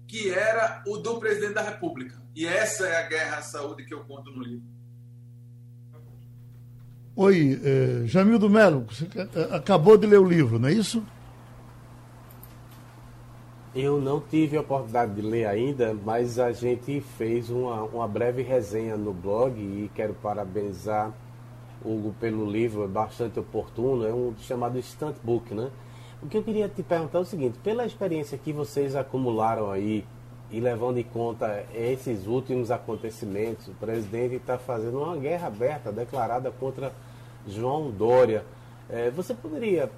que 0.07 0.31
era 0.31 0.83
o 0.87 0.99
do 0.99 1.19
presidente 1.19 1.55
da 1.55 1.63
República. 1.63 2.23
E 2.35 2.45
essa 2.45 2.87
é 2.87 2.97
a 2.97 3.09
guerra 3.09 3.39
à 3.39 3.43
saúde 3.43 3.85
que 3.85 3.95
eu 3.95 4.05
conto 4.05 4.31
no 4.31 4.43
livro. 4.43 4.75
Oi, 7.17 7.61
eh, 7.63 8.03
Jamildo 8.07 8.51
Melo, 8.51 8.87
você 8.91 9.07
eh, 9.15 9.49
acabou 9.53 9.97
de 9.97 10.05
ler 10.05 10.19
o 10.19 10.29
livro, 10.29 10.59
não 10.59 10.69
é 10.69 10.73
isso? 10.73 11.07
Eu 13.75 14.01
não 14.01 14.21
tive 14.21 14.57
a 14.57 14.61
oportunidade 14.61 15.15
de 15.15 15.21
ler 15.21 15.47
ainda, 15.47 15.93
mas 16.05 16.39
a 16.39 16.53
gente 16.53 17.01
fez 17.01 17.51
uma, 17.51 17.83
uma 17.83 18.07
breve 18.07 18.41
resenha 18.41 18.97
no 18.97 19.13
blog 19.13 19.59
e 19.59 19.91
quero 19.97 20.15
parabenizar 20.15 21.13
Hugo 21.85 22.15
pelo 22.21 22.49
livro, 22.49 22.85
é 22.85 22.87
bastante 22.87 23.41
oportuno, 23.41 24.07
é 24.07 24.15
um 24.15 24.33
chamado 24.39 24.81
Stunt 24.81 25.17
Book, 25.25 25.53
né? 25.53 25.73
O 26.23 26.29
que 26.29 26.39
eu 26.39 26.45
queria 26.45 26.69
te 26.69 26.85
perguntar 26.85 27.19
é 27.19 27.23
o 27.23 27.25
seguinte, 27.25 27.59
pela 27.65 27.85
experiência 27.85 28.39
que 28.39 28.53
vocês 28.53 28.95
acumularam 28.95 29.73
aí 29.73 30.05
e 30.53 30.61
levando 30.61 30.99
em 30.99 31.03
conta 31.03 31.67
esses 31.75 32.29
últimos 32.29 32.71
acontecimentos, 32.71 33.67
o 33.67 33.73
presidente 33.73 34.37
está 34.37 34.57
fazendo 34.57 35.03
uma 35.03 35.17
guerra 35.17 35.49
aberta 35.49 35.91
declarada 35.91 36.49
contra 36.53 36.93
João 37.45 37.91
Dória. 37.91 38.45
É, 38.89 39.11
você 39.11 39.35
poderia 39.35 39.91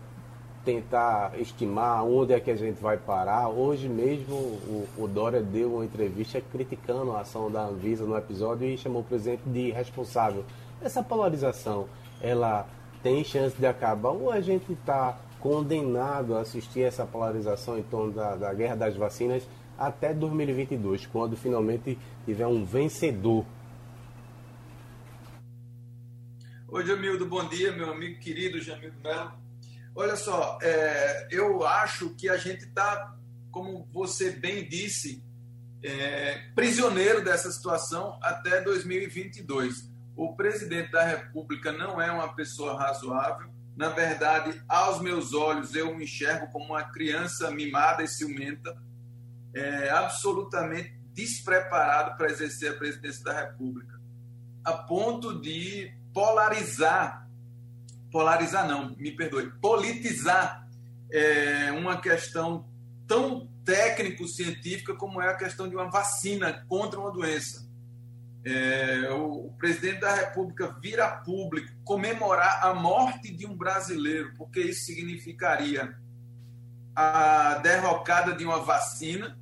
tentar 0.67 1.39
estimar 1.39 2.05
onde 2.05 2.33
é 2.33 2.41
que 2.41 2.51
a 2.51 2.57
gente 2.57 2.83
vai 2.83 2.97
parar. 2.97 3.49
Hoje 3.49 3.89
mesmo 3.89 4.35
o, 4.35 4.89
o 4.99 5.07
Dória 5.07 5.41
deu 5.41 5.77
uma 5.77 5.85
entrevista 5.85 6.41
criticando 6.41 7.12
a 7.12 7.21
ação 7.21 7.49
da 7.49 7.62
Anvisa 7.62 8.05
no 8.05 8.17
episódio 8.17 8.67
e 8.67 8.77
chamou 8.77 9.03
o 9.03 9.05
presidente 9.05 9.43
de 9.47 9.71
responsável. 9.71 10.45
Essa 10.83 11.05
polarização, 11.05 11.87
ela 12.21 12.69
tem 13.01 13.23
chance 13.23 13.57
de 13.57 13.64
acabar 13.64 14.11
ou 14.11 14.33
a 14.33 14.41
gente 14.41 14.73
está 14.73 15.17
condenado 15.39 16.37
a 16.37 16.41
assistir 16.41 16.83
essa 16.83 17.07
polarização 17.07 17.79
em 17.79 17.85
torno 17.85 18.12
da, 18.12 18.35
da 18.35 18.53
guerra 18.53 18.75
das 18.75 18.97
vacinas 18.97 19.49
até 19.79 20.12
2022, 20.12 21.07
quando 21.07 21.37
finalmente 21.37 21.97
tiver 22.25 22.47
um 22.47 22.64
vencedor 22.64 23.45
Oi, 26.69 26.85
Jamildo, 26.85 27.25
bom 27.25 27.49
dia, 27.49 27.71
meu 27.71 27.91
amigo 27.91 28.19
querido 28.19 28.61
Jamildo 28.61 28.97
Melo. 29.01 29.45
Olha 29.99 30.14
só, 30.14 30.59
é, 30.61 31.26
eu 31.30 31.66
acho 31.66 32.11
que 32.11 32.28
a 32.28 32.36
gente 32.36 32.64
está, 32.64 33.16
como 33.51 33.88
você 33.94 34.30
bem 34.30 34.68
disse, 34.68 35.24
é, 35.82 36.51
prisioneiro 36.55 37.24
dessa 37.24 37.51
situação 37.51 38.18
até 38.22 38.61
2022. 38.61 39.90
O 40.14 40.36
presidente 40.36 40.90
da 40.90 41.03
República 41.03 41.72
não 41.72 41.99
é 42.01 42.12
uma 42.12 42.34
pessoa 42.34 42.78
razoável, 42.78 43.49
Na 43.74 43.88
verdade, 43.88 44.62
aos 44.68 45.01
meus 45.01 45.32
olhos, 45.34 45.74
eu 45.74 45.94
o 45.94 46.01
enxergo 46.01 46.51
como 46.51 46.66
uma 46.66 46.84
criança 46.84 47.51
mimada 47.51 48.03
e 48.03 48.09
ciumenta, 48.09 48.76
é, 49.55 49.90
absolutamente 49.90 50.94
despreparado 51.12 52.16
para 52.16 52.30
exercer 52.30 52.72
a 52.72 52.76
presidência 52.76 53.24
da 53.24 53.32
República, 53.32 53.99
a 54.62 54.72
ponto 54.72 55.40
de 55.40 55.90
polarizar 56.12 57.26
polarizar 58.11 58.67
não, 58.67 58.95
me 58.97 59.11
perdoe, 59.11 59.51
politizar 59.61 60.67
é, 61.11 61.73
uma 61.73 62.01
questão 62.01 62.67
tão 63.07 63.49
técnico-científica 63.65 64.95
como 64.95 65.21
é 65.21 65.29
a 65.29 65.37
questão 65.37 65.69
de 65.69 65.75
uma 65.75 65.91
vacina 65.91 66.65
contra 66.69 67.01
uma 67.01 67.11
doença. 67.11 67.67
É, 68.45 69.11
o, 69.11 69.47
o, 69.47 69.53
presidente 69.59 70.01
da 70.01 70.15
República 70.15 70.77
vir 70.81 71.01
a 71.01 71.09
público 71.09 71.73
comemorar 71.85 72.65
a 72.65 72.73
morte 72.73 73.35
de 73.35 73.45
um 73.45 73.57
brasileiro, 73.57 74.35
porque 74.37 74.61
isso 74.61 74.85
significaria 74.85 75.97
a 76.95 77.55
derrocada 77.63 78.35
de 78.35 78.45
uma 78.45 78.61
vacina, 78.61 79.37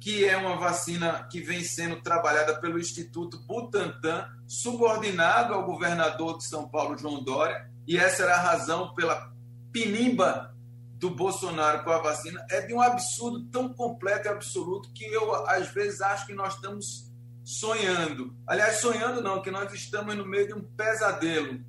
que 0.00 0.24
é 0.24 0.36
uma 0.36 0.56
vacina 0.56 1.28
que 1.30 1.40
vem 1.40 1.62
sendo 1.62 2.00
trabalhada 2.00 2.58
pelo 2.58 2.78
Instituto 2.78 3.38
Butantan, 3.46 4.26
subordinado 4.48 5.52
ao 5.52 5.64
governador 5.64 6.38
de 6.38 6.44
São 6.44 6.66
Paulo, 6.66 6.98
João 6.98 7.22
Dória, 7.22 7.70
e 7.86 7.96
essa 7.96 8.22
era 8.22 8.34
a 8.34 8.40
razão 8.40 8.94
pela 8.94 9.32
pinimba 9.72 10.54
do 11.02 11.10
Bolsonaro 11.10 11.82
com 11.82 11.90
a 11.90 11.98
vacina 11.98 12.44
é 12.48 12.60
de 12.60 12.72
um 12.72 12.80
absurdo 12.80 13.44
tão 13.50 13.72
completo 13.72 14.28
e 14.28 14.30
absoluto 14.30 14.92
que 14.92 15.04
eu, 15.04 15.34
às 15.46 15.68
vezes, 15.68 16.00
acho 16.00 16.26
que 16.26 16.34
nós 16.34 16.54
estamos 16.54 17.10
sonhando. 17.42 18.36
Aliás, 18.46 18.76
sonhando 18.76 19.20
não, 19.20 19.42
que 19.42 19.50
nós 19.50 19.72
estamos 19.72 20.14
no 20.14 20.24
meio 20.24 20.46
de 20.46 20.54
um 20.54 20.62
pesadelo. 20.62 21.60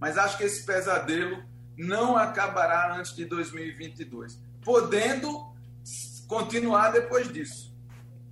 Mas 0.00 0.18
acho 0.18 0.36
que 0.36 0.44
esse 0.44 0.66
pesadelo 0.66 1.44
não 1.76 2.16
acabará 2.16 2.96
antes 2.96 3.14
de 3.14 3.24
2022, 3.24 4.36
podendo 4.64 5.54
continuar 6.26 6.90
depois 6.90 7.32
disso. 7.32 7.72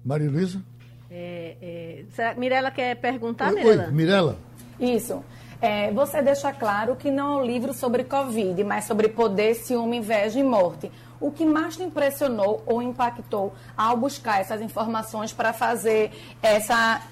Maria 0.04 0.30
Luísa? 0.30 0.62
É, 1.10 2.04
é, 2.16 2.34
Mirela 2.34 2.70
quer 2.70 2.96
perguntar, 2.96 3.52
Mirela? 3.52 3.84
Oi, 3.84 3.92
Mirela. 3.92 4.38
Isso. 4.80 5.24
É, 5.60 5.90
você 5.90 6.22
deixa 6.22 6.52
claro 6.52 6.94
que 6.94 7.10
não 7.10 7.40
é 7.40 7.42
um 7.42 7.44
livro 7.44 7.74
sobre 7.74 8.04
Covid, 8.04 8.62
mas 8.62 8.84
sobre 8.84 9.08
poder, 9.08 9.54
ciúme, 9.54 9.96
inveja 9.96 10.38
e 10.38 10.42
morte. 10.42 10.90
O 11.20 11.32
que 11.32 11.44
mais 11.44 11.76
te 11.76 11.82
impressionou 11.82 12.62
ou 12.64 12.80
impactou 12.80 13.52
ao 13.76 13.96
buscar 13.96 14.40
essas 14.40 14.62
informações 14.62 15.32
para 15.32 15.52
fazer 15.52 16.12
essa 16.40 17.02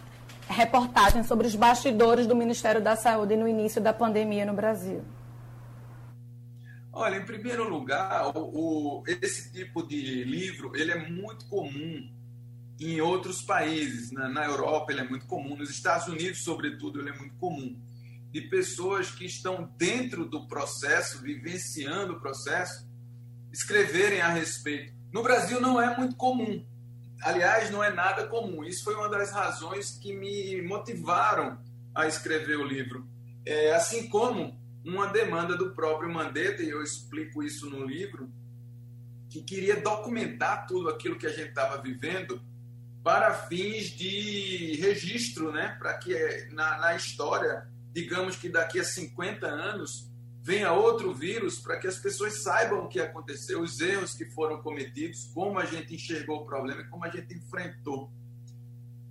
reportagem 0.49 1.25
sobre 1.25 1.49
os 1.49 1.57
bastidores 1.57 2.25
do 2.25 2.37
Ministério 2.37 2.81
da 2.81 2.95
Saúde 2.95 3.37
no 3.37 3.49
início 3.49 3.81
da 3.81 3.93
pandemia 3.93 4.47
no 4.47 4.55
Brasil? 4.55 5.03
Olha, 6.93 7.17
em 7.17 7.25
primeiro 7.25 7.69
lugar, 7.69 8.31
o, 8.37 9.01
o, 9.01 9.03
esse 9.07 9.53
tipo 9.53 9.83
de 9.83 10.23
livro 10.23 10.71
ele 10.77 10.93
é 10.93 11.11
muito 11.11 11.47
comum 11.47 12.09
em 12.79 13.01
outros 13.01 13.43
países. 13.43 14.13
Na, 14.13 14.29
na 14.29 14.45
Europa 14.45 14.93
ele 14.93 15.01
é 15.01 15.05
muito 15.05 15.27
comum, 15.27 15.57
nos 15.57 15.69
Estados 15.69 16.07
Unidos, 16.07 16.45
sobretudo, 16.45 17.01
ele 17.01 17.11
é 17.11 17.13
muito 17.13 17.35
comum 17.39 17.77
de 18.37 18.43
pessoas 18.43 19.11
que 19.11 19.25
estão 19.25 19.73
dentro 19.79 20.27
do 20.27 20.47
processo, 20.47 21.23
vivenciando 21.23 22.13
o 22.13 22.21
processo, 22.21 22.87
escreverem 23.51 24.21
a 24.21 24.29
respeito. 24.29 24.93
No 25.11 25.23
Brasil 25.23 25.59
não 25.59 25.81
é 25.81 25.97
muito 25.97 26.17
comum. 26.17 26.63
Aliás, 27.23 27.71
não 27.71 27.83
é 27.83 27.91
nada 27.91 28.27
comum. 28.27 28.63
Isso 28.63 28.85
foi 28.85 28.95
uma 28.95 29.09
das 29.09 29.33
razões 29.33 29.93
que 29.93 30.15
me 30.15 30.61
motivaram 30.61 31.59
a 31.95 32.07
escrever 32.07 32.59
o 32.59 32.67
livro. 32.67 33.09
É, 33.47 33.73
assim 33.73 34.07
como 34.11 34.61
uma 34.85 35.07
demanda 35.07 35.57
do 35.57 35.75
próprio 35.75 36.13
Mandetta, 36.13 36.63
e 36.63 36.69
eu 36.69 36.83
explico 36.83 37.43
isso 37.43 37.71
no 37.71 37.87
livro, 37.87 38.31
que 39.31 39.41
queria 39.41 39.81
documentar 39.81 40.67
tudo 40.67 40.91
aquilo 40.91 41.17
que 41.17 41.27
a 41.27 41.33
gente 41.33 41.49
estava 41.49 41.81
vivendo 41.81 42.39
para 43.03 43.33
fins 43.33 43.87
de 43.93 44.77
registro, 44.79 45.51
né? 45.51 45.75
para 45.79 45.97
que 45.97 46.15
na, 46.51 46.77
na 46.77 46.95
história 46.95 47.67
digamos 47.97 48.37
que 48.37 48.51
daqui 48.51 48.79
a 48.79 48.85
50 48.85 49.47
anos 49.47 50.13
venha 50.43 50.71
outro 50.71 51.15
vírus 51.15 51.59
para 51.59 51.79
que 51.79 51.87
as 51.87 51.97
pessoas 51.97 52.43
saibam 52.43 52.85
o 52.85 52.89
que 52.89 53.01
aconteceu, 53.01 53.63
os 53.63 53.81
erros 53.81 54.13
que 54.13 54.27
foram 54.27 54.61
cometidos, 54.61 55.31
como 55.33 55.59
a 55.59 55.65
gente 55.65 55.95
enxergou 55.95 56.43
o 56.43 56.45
problema 56.45 56.83
e 56.83 56.89
como 56.89 57.07
a 57.07 57.09
gente 57.09 57.35
enfrentou. 57.35 58.13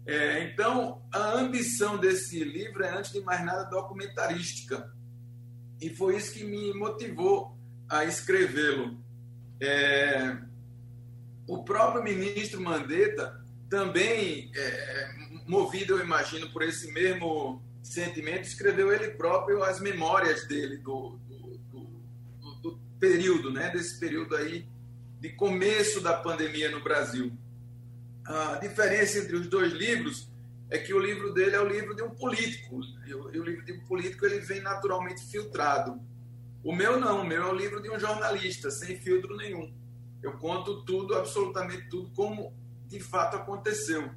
É, 0.06 0.44
então, 0.44 1.02
a 1.12 1.32
ambição 1.32 1.98
desse 1.98 2.44
livro 2.44 2.84
é, 2.84 2.96
antes 2.96 3.12
de 3.12 3.22
mais 3.22 3.44
nada, 3.44 3.64
documentarística. 3.64 4.94
E 5.82 5.90
foi 5.90 6.18
isso 6.18 6.32
que 6.32 6.44
me 6.44 6.72
motivou 6.76 7.58
a 7.90 8.06
escrevê-lo. 8.06 9.04
É, 9.60 10.38
o 11.48 11.64
próprio 11.64 12.04
ministro 12.04 12.62
Mandetta 12.62 13.44
também, 13.68 14.52
é, 14.56 15.10
movido, 15.48 15.98
eu 15.98 16.06
imagino, 16.06 16.52
por 16.52 16.62
esse 16.62 16.92
mesmo 16.92 17.66
sentimento, 17.86 18.44
escreveu 18.44 18.92
ele 18.92 19.12
próprio 19.12 19.64
as 19.64 19.80
memórias 19.80 20.48
dele 20.48 20.78
do, 20.78 21.20
do, 21.28 21.58
do, 22.42 22.56
do, 22.56 22.80
período, 23.00 23.52
né? 23.52 23.70
desse 23.70 24.00
período 24.00 24.36
aí 24.36 24.68
de 25.20 25.30
começo 25.30 26.02
da 26.02 26.14
pandemia 26.14 26.72
no 26.72 26.82
Brasil. 26.82 27.32
A 28.26 28.56
diferença 28.56 29.20
entre 29.20 29.36
os 29.36 29.48
dois 29.48 29.72
livros 29.72 30.28
é 30.70 30.80
que 30.80 30.94
o 30.94 31.00
livro 31.00 31.32
dele 31.32 31.56
é 31.56 31.62
o 31.62 31.68
livro 31.68 31.96
de 31.96 32.02
um 32.02 32.10
político, 32.10 32.82
e 33.06 33.14
o, 33.14 33.44
livro 33.44 33.64
de 33.64 33.74
um 33.74 33.80
político 33.82 34.26
ele 34.26 34.40
vem 34.40 34.62
naturalmente 34.62 35.22
filtrado. 35.22 36.02
O 36.64 36.74
meu 36.74 37.00
não, 37.00 37.22
o 37.22 37.26
meu 37.26 37.44
é 37.44 37.52
o 37.52 37.56
livro 37.56 37.82
de 37.84 37.90
um 37.92 38.00
jornalista, 38.00 38.72
sem 38.72 39.00
filtro 39.00 39.38
nenhum. 39.38 39.72
Eu 40.24 40.34
conto 40.40 40.84
tudo, 40.84 41.14
absolutamente 41.14 41.88
tudo, 41.88 42.10
como 42.16 42.52
de 42.88 43.00
fato 43.00 43.36
aconteceu 43.36 44.10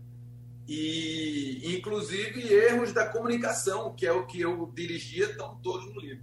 e 0.68 1.76
inclusive 1.78 2.52
erros 2.52 2.92
da 2.92 3.06
comunicação, 3.06 3.94
que 3.94 4.06
é 4.06 4.12
o 4.12 4.26
que 4.26 4.40
eu 4.40 4.70
dirigia, 4.74 5.24
estão 5.24 5.56
todos 5.62 5.92
no 5.94 6.00
livro. 6.00 6.22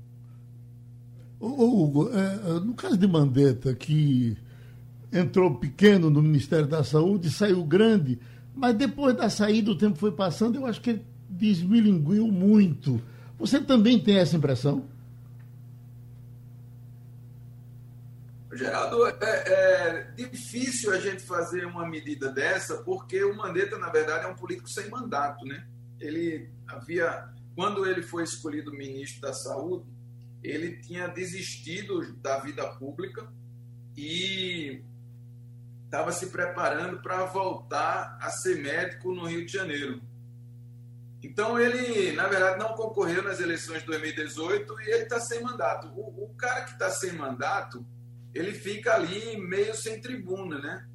Ô, 1.40 1.84
Hugo, 1.84 2.10
é, 2.14 2.52
é, 2.52 2.60
no 2.60 2.76
caso 2.76 2.96
de 2.96 3.08
Mandetta, 3.08 3.74
que 3.74 4.38
entrou 5.12 5.56
pequeno 5.56 6.10
no 6.10 6.22
Ministério 6.22 6.68
da 6.68 6.84
Saúde, 6.84 7.32
saiu 7.32 7.64
grande, 7.64 8.20
mas 8.54 8.76
depois 8.76 9.16
da 9.16 9.30
saída 9.30 9.72
o 9.72 9.78
tempo 9.78 9.98
foi 9.98 10.12
passando, 10.12 10.56
eu 10.56 10.66
acho 10.66 10.80
que 10.80 10.92
ele 10.92 11.06
desmilinguiu 11.30 12.28
muito. 12.28 13.02
Você 13.40 13.60
também 13.60 14.00
tem 14.00 14.18
essa 14.18 14.38
impressão? 14.38 14.86
Geraldo, 18.56 19.06
é, 19.08 19.16
é, 19.22 20.02
difícil 20.16 20.94
a 20.94 21.00
gente 21.00 21.24
fazer 21.24 21.66
uma 21.66 21.88
medida 21.88 22.32
dessa, 22.32 22.84
porque 22.84 23.24
o 23.24 23.36
Mandetta, 23.36 23.78
na 23.78 23.90
verdade, 23.90 24.26
é 24.26 24.28
um 24.28 24.36
político 24.36 24.70
sem 24.70 24.90
mandato, 24.90 25.46
né? 25.46 25.68
Ele 26.00 26.50
havia, 26.68 27.30
quando 27.56 27.86
ele 27.86 28.02
foi 28.02 28.24
escolhido 28.24 28.72
ministro 28.72 29.22
da 29.22 29.34
Saúde, 29.34 29.86
ele 30.44 30.78
tinha 30.78 31.08
desistido 31.08 32.14
da 32.18 32.40
vida 32.40 32.66
pública 32.76 33.28
e 33.98 34.84
estava 35.86 36.12
se 36.12 36.28
preparando 36.28 37.02
para 37.02 37.26
voltar 37.26 38.18
a 38.22 38.30
ser 38.30 38.62
médico 38.62 39.14
no 39.14 39.26
Rio 39.26 39.46
de 39.46 39.52
Janeiro. 39.52 40.02
Então 41.24 41.60
ele, 41.60 42.12
na 42.12 42.28
verdade, 42.28 42.60
não 42.60 42.76
concorreu 42.76 43.24
nas 43.24 43.40
eleições 43.40 43.80
de 43.80 43.88
2018 43.88 44.82
e 44.82 44.92
ele 44.92 45.04
está 45.04 45.20
sem 45.20 45.42
mandato. 45.42 45.88
O, 45.88 46.26
o 46.26 46.36
cara 46.36 46.66
que 46.66 46.74
está 46.74 46.90
sem 46.92 47.14
mandato, 47.14 47.86
ele 48.36 48.52
fica 48.52 48.94
ali 48.94 49.38
meio 49.38 49.74
sem 49.74 50.02
tribuna, 50.02 50.60
né? 50.60 50.86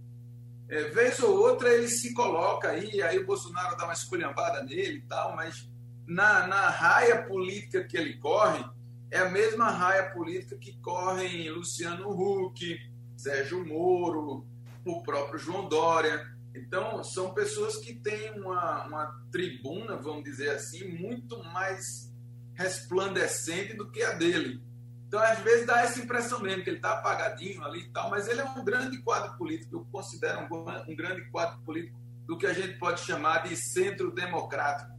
É, 0.69 0.85
vez 0.91 1.19
ou 1.21 1.37
outra 1.37 1.73
ele 1.73 1.89
se 1.89 2.13
coloca 2.13 2.69
aí, 2.69 3.03
aí 3.03 3.19
o 3.19 3.27
Bolsonaro 3.27 3.77
dá 3.77 3.85
uma 3.85 3.95
esculhambada 3.95 4.63
nele 4.63 4.99
e 4.99 5.03
tal, 5.03 5.35
mas 5.35 5.69
na, 6.07 6.47
na 6.47 6.69
raia 6.69 7.23
política 7.23 7.83
que 7.83 7.97
ele 7.97 8.19
corre, 8.19 8.63
é 9.11 9.19
a 9.19 9.31
mesma 9.31 9.71
raia 9.71 10.11
política 10.11 10.57
que 10.57 10.77
correm 10.81 11.51
Luciano 11.51 12.11
Huck, 12.11 12.79
Sérgio 13.17 13.67
Moro, 13.67 14.47
o 14.85 15.03
próprio 15.03 15.39
João 15.39 15.69
Dória. 15.69 16.31
Então, 16.55 17.03
são 17.03 17.33
pessoas 17.33 17.77
que 17.77 17.95
têm 17.95 18.39
uma, 18.39 18.87
uma 18.87 19.25
tribuna, 19.33 19.97
vamos 19.97 20.25
dizer 20.25 20.51
assim, 20.51 20.89
muito 20.89 21.43
mais 21.45 22.13
resplandecente 22.55 23.75
do 23.75 23.91
que 23.91 24.03
a 24.03 24.13
dele. 24.13 24.63
Então, 25.11 25.21
às 25.21 25.41
vezes, 25.41 25.67
dá 25.67 25.81
essa 25.81 25.99
impressão 25.99 26.39
mesmo, 26.39 26.63
que 26.63 26.71
ele 26.71 26.77
está 26.77 26.93
apagadinho 26.93 27.65
ali 27.65 27.81
e 27.81 27.89
tal, 27.89 28.09
mas 28.11 28.29
ele 28.29 28.43
é 28.43 28.45
um 28.45 28.65
grande 28.65 29.03
quadro 29.03 29.37
político, 29.37 29.79
eu 29.79 29.87
considero 29.91 30.43
um, 30.43 30.93
um 30.93 30.95
grande 30.95 31.29
quadro 31.33 31.59
político 31.63 31.99
do 32.29 32.39
que 32.39 32.47
a 32.47 32.53
gente 32.53 32.79
pode 32.79 33.01
chamar 33.01 33.43
de 33.43 33.57
centro 33.57 34.13
democrático. 34.13 34.93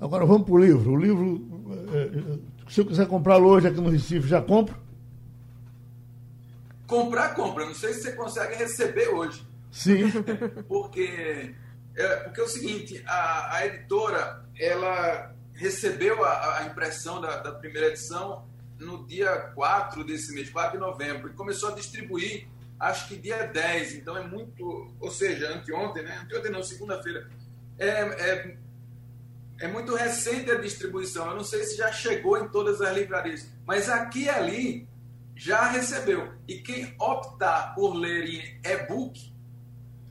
Agora 0.00 0.26
vamos 0.26 0.42
para 0.42 0.54
o 0.54 0.58
livro. 0.58 0.90
O 0.90 0.96
livro, 0.96 1.88
é, 1.92 2.34
é, 2.34 2.38
se 2.68 2.80
eu 2.80 2.84
quiser 2.84 3.06
comprá-lo 3.06 3.46
hoje 3.46 3.68
aqui 3.68 3.80
no 3.80 3.90
Recife, 3.90 4.26
já 4.26 4.42
compro? 4.42 4.76
Comprar, 6.88 7.32
compra. 7.36 7.64
Não 7.64 7.74
sei 7.74 7.94
se 7.94 8.02
você 8.02 8.12
consegue 8.12 8.56
receber 8.56 9.06
hoje. 9.10 9.46
Sim. 9.70 10.10
porque, 10.66 11.54
é, 11.94 12.16
porque 12.24 12.40
é 12.40 12.42
o 12.42 12.48
seguinte, 12.48 13.04
a, 13.06 13.54
a 13.54 13.66
editora, 13.66 14.44
ela 14.58 15.32
recebeu 15.54 16.24
a, 16.24 16.58
a 16.58 16.66
impressão 16.66 17.20
da, 17.20 17.36
da, 17.36 17.52
primeira 17.52 17.86
edição 17.86 18.44
no 18.78 19.06
dia 19.06 19.34
4 19.54 20.04
desse 20.04 20.32
mês, 20.34 20.50
4 20.50 20.72
de 20.72 20.78
novembro, 20.78 21.30
e 21.30 21.32
começou 21.32 21.70
a 21.70 21.74
distribuir, 21.74 22.46
acho 22.78 23.08
que 23.08 23.16
dia 23.16 23.46
10, 23.46 23.94
então 23.94 24.16
é 24.16 24.26
muito, 24.26 24.92
ou 25.00 25.10
seja, 25.10 25.54
anteontem, 25.54 26.02
né? 26.02 26.18
Anteontem 26.24 26.50
não, 26.50 26.62
segunda-feira. 26.62 27.28
É, 27.78 27.88
é, 27.88 28.56
é 29.60 29.68
muito 29.68 29.94
recente 29.94 30.50
a 30.50 30.60
distribuição, 30.60 31.30
eu 31.30 31.36
não 31.36 31.44
sei 31.44 31.64
se 31.64 31.76
já 31.76 31.90
chegou 31.92 32.38
em 32.38 32.48
todas 32.48 32.80
as 32.80 32.94
livrarias, 32.94 33.48
mas 33.66 33.88
aqui 33.88 34.24
e 34.24 34.28
ali 34.28 34.88
já 35.34 35.68
recebeu. 35.68 36.32
E 36.48 36.58
quem 36.58 36.94
optar 36.98 37.74
por 37.74 37.94
ler 37.94 38.24
em 38.28 38.60
e-book, 38.64 39.32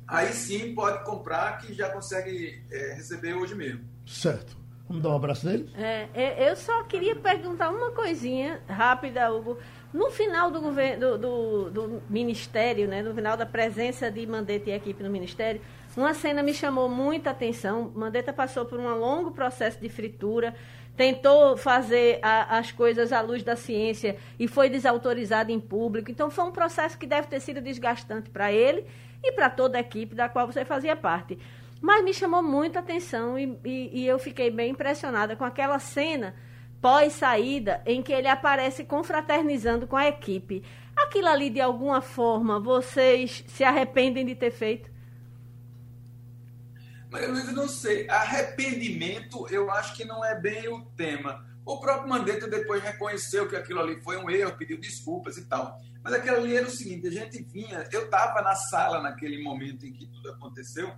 aí 0.08 0.34
sim 0.34 0.74
pode 0.74 1.04
comprar, 1.04 1.58
que 1.58 1.74
já 1.74 1.90
consegue 1.90 2.64
é, 2.72 2.94
receber 2.94 3.34
hoje 3.34 3.56
mesmo. 3.56 3.84
Certo. 4.06 4.65
Vamos 4.88 5.02
dar 5.02 5.10
um 5.10 5.16
abraço 5.16 5.48
nele? 5.48 5.68
É, 5.76 6.08
é, 6.14 6.50
eu 6.50 6.56
só 6.56 6.84
queria 6.84 7.16
perguntar 7.16 7.70
uma 7.70 7.92
coisinha 7.92 8.62
rápida, 8.68 9.32
Hugo. 9.32 9.58
No 9.92 10.12
final 10.12 10.52
do, 10.52 10.62
governo, 10.62 11.00
do, 11.00 11.18
do, 11.18 11.72
do, 11.72 12.04
ministério, 12.10 12.88
né, 12.88 13.02
no 13.02 13.14
final 13.14 13.36
da 13.36 13.46
presença 13.46 14.12
de 14.12 14.28
Mandetta 14.28 14.70
e 14.70 14.74
equipe 14.74 15.02
no 15.02 15.10
ministério, 15.10 15.62
uma 15.98 16.14
cena 16.14 16.44
me 16.44 16.54
chamou 16.54 16.88
muita 16.88 17.32
atenção. 17.32 17.92
Mandetta 17.96 18.32
passou 18.32 18.66
por 18.66 18.80
um 18.80 18.88
longo 18.96 19.32
processo 19.32 19.80
de 19.80 19.90
fritura, 19.90 20.54
tentou 20.96 21.58
fazer 21.58 22.20
a, 22.22 22.58
as 22.58 22.72
coisas 22.72 23.12
à 23.12 23.22
luz 23.22 23.42
da 23.42 23.56
ciência 23.56 24.18
e 24.38 24.48
foi 24.48 24.70
desautorizado 24.70 25.52
em 25.52 25.60
público. 25.60 26.12
Então, 26.12 26.30
foi 26.30 26.44
um 26.44 26.52
processo 26.52 26.98
que 26.98 27.08
deve 27.08 27.28
ter 27.28 27.40
sido 27.40 27.60
desgastante 27.60 28.30
para 28.30 28.52
ele 28.52 28.86
e 29.24 29.32
para 29.32 29.50
toda 29.50 29.78
a 29.78 29.82
equipe 29.82 30.14
da 30.14 30.30
qual 30.30 30.46
você 30.46 30.64
fazia 30.64 30.96
parte. 30.96 31.40
Mas 31.82 32.04
me 32.04 32.14
chamou 32.14 32.42
muita 32.42 32.80
atenção 32.80 33.38
e, 33.38 33.60
e, 33.64 34.02
e 34.02 34.08
eu 34.08 34.18
fiquei 34.18 34.50
bem 34.50 34.72
impressionada 34.72 35.36
com 35.36 35.44
aquela 35.44 35.80
cena 35.80 36.36
pós-saída 36.82 37.82
em 37.86 38.04
que 38.04 38.14
ele 38.14 38.28
aparece 38.28 38.84
confraternizando 38.84 39.88
com 39.88 39.98
a 39.98 40.08
equipe. 40.08 40.64
Aquilo 40.96 41.28
ali, 41.28 41.50
de 41.50 41.60
alguma 41.60 42.02
forma, 42.02 42.60
vocês 42.60 43.44
se 43.48 43.64
arrependem 43.64 44.26
de 44.26 44.36
ter 44.36 44.52
feito? 44.52 44.90
Maria 47.10 47.30
Luísa, 47.30 47.52
não 47.52 47.68
sei. 47.68 48.10
Arrependimento, 48.10 49.48
eu 49.50 49.72
acho 49.72 49.96
que 49.96 50.06
não 50.06 50.24
é 50.24 50.40
bem 50.40 50.68
o 50.68 50.86
tema. 50.98 51.46
O 51.66 51.80
próprio 51.80 52.08
Mandetta 52.08 52.48
depois 52.48 52.84
reconheceu 52.84 53.48
que 53.48 53.56
aquilo 53.56 53.80
ali 53.80 54.00
foi 54.02 54.18
um 54.18 54.30
erro, 54.30 54.56
pediu 54.58 54.80
desculpas 54.80 55.38
e 55.38 55.46
tal. 55.46 55.80
Mas 56.04 56.14
aquilo 56.14 56.38
ali 56.38 56.56
era 56.56 56.68
o 56.68 56.70
seguinte: 56.70 57.08
a 57.08 57.12
gente 57.12 57.42
vinha, 57.42 57.88
eu 57.92 58.06
estava 58.06 58.42
na 58.42 58.54
sala 58.54 59.02
naquele 59.02 59.42
momento 59.42 59.86
em 59.86 59.92
que 59.92 60.06
tudo 60.06 60.30
aconteceu, 60.30 60.94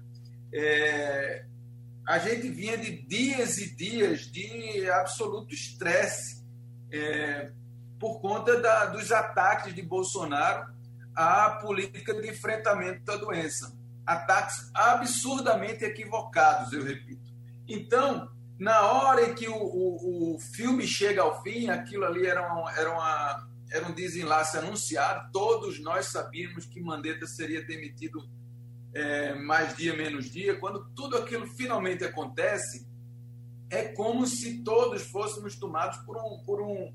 é, 0.54 1.46
a 2.08 2.20
gente 2.20 2.50
vinha 2.50 2.78
de 2.78 3.02
dias 3.06 3.58
e 3.58 3.76
dias 3.76 4.22
de 4.32 4.90
absoluto 4.90 5.54
estresse 5.54 6.44
é, 6.92 7.52
por 8.00 8.22
conta 8.22 8.60
da, 8.60 8.86
dos 8.86 9.12
ataques 9.12 9.76
de 9.76 9.82
Bolsonaro 9.82 10.72
à 11.16 11.50
política 11.62 12.14
de 12.14 12.30
enfrentamento 12.30 13.04
da 13.04 13.18
doença. 13.18 13.76
Ataques 14.06 14.70
absurdamente 14.74 15.84
equivocados, 15.84 16.72
eu 16.72 16.84
repito. 16.84 17.28
Então, 17.68 18.30
na 18.58 18.82
hora 18.82 19.30
em 19.30 19.36
que 19.36 19.48
o, 19.50 19.56
o, 19.56 20.36
o 20.36 20.40
filme 20.40 20.88
chega 20.88 21.22
ao 21.22 21.44
fim, 21.44 21.70
aquilo 21.70 22.06
ali 22.06 22.26
era, 22.26 22.54
um, 22.54 22.70
era, 22.70 22.92
uma, 22.92 23.50
era 23.70 23.86
um 23.86 23.92
desenlace 23.92 24.58
anunciado, 24.58 25.30
todos 25.34 25.80
nós 25.82 26.08
sabíamos 26.08 26.66
que 26.66 26.82
Mandetta 26.82 27.28
seria 27.28 27.64
demitido 27.66 28.28
é, 28.98 29.36
mais 29.36 29.78
dia, 29.78 29.96
menos 29.96 30.26
dia, 30.32 30.60
quando 30.60 30.90
tudo 30.96 31.18
aquilo 31.18 31.46
finalmente 31.46 32.04
acontece, 32.04 32.88
é 33.70 33.90
como 33.90 34.26
se 34.26 34.64
todos 34.64 35.04
fôssemos 35.04 35.56
tomados 35.56 35.98
por 36.00 36.18
um, 36.18 36.44
por 36.44 36.62
um 36.62 36.92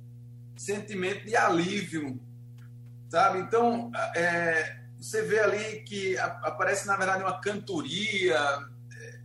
sentimento 0.57 1.25
de 1.25 1.37
alívio, 1.37 2.21
sabe? 3.09 3.39
Então, 3.39 3.93
é, 4.17 4.81
você 4.99 5.23
vê 5.23 5.39
ali 5.39 5.83
que 5.83 6.19
aparece, 6.19 6.89
na 6.89 6.97
verdade, 6.97 7.23
uma 7.23 7.41
cantoria. 7.41 8.37
É, 8.99 9.19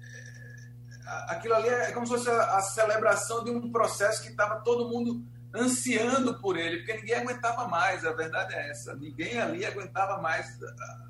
aquilo 1.29 1.55
ali 1.55 1.69
é 1.69 1.91
como 1.93 2.05
se 2.05 2.13
fosse 2.13 2.29
a, 2.29 2.61
celebração 2.61 3.43
de 3.43 3.49
um 3.49 3.71
processo 3.71 4.21
que 4.21 4.29
estava 4.29 4.59
todo 4.59 4.87
mundo 4.87 5.25
ansiando 5.55 6.39
por 6.39 6.55
ele, 6.55 6.77
porque 6.77 6.93
ninguém 6.93 7.15
aguentava 7.15 7.67
mais, 7.67 8.05
a 8.05 8.11
verdade 8.11 8.53
é 8.53 8.69
essa. 8.69 8.93
Ninguém 8.95 9.39
ali 9.39 9.65
aguentava 9.65 10.21
mais 10.21 10.59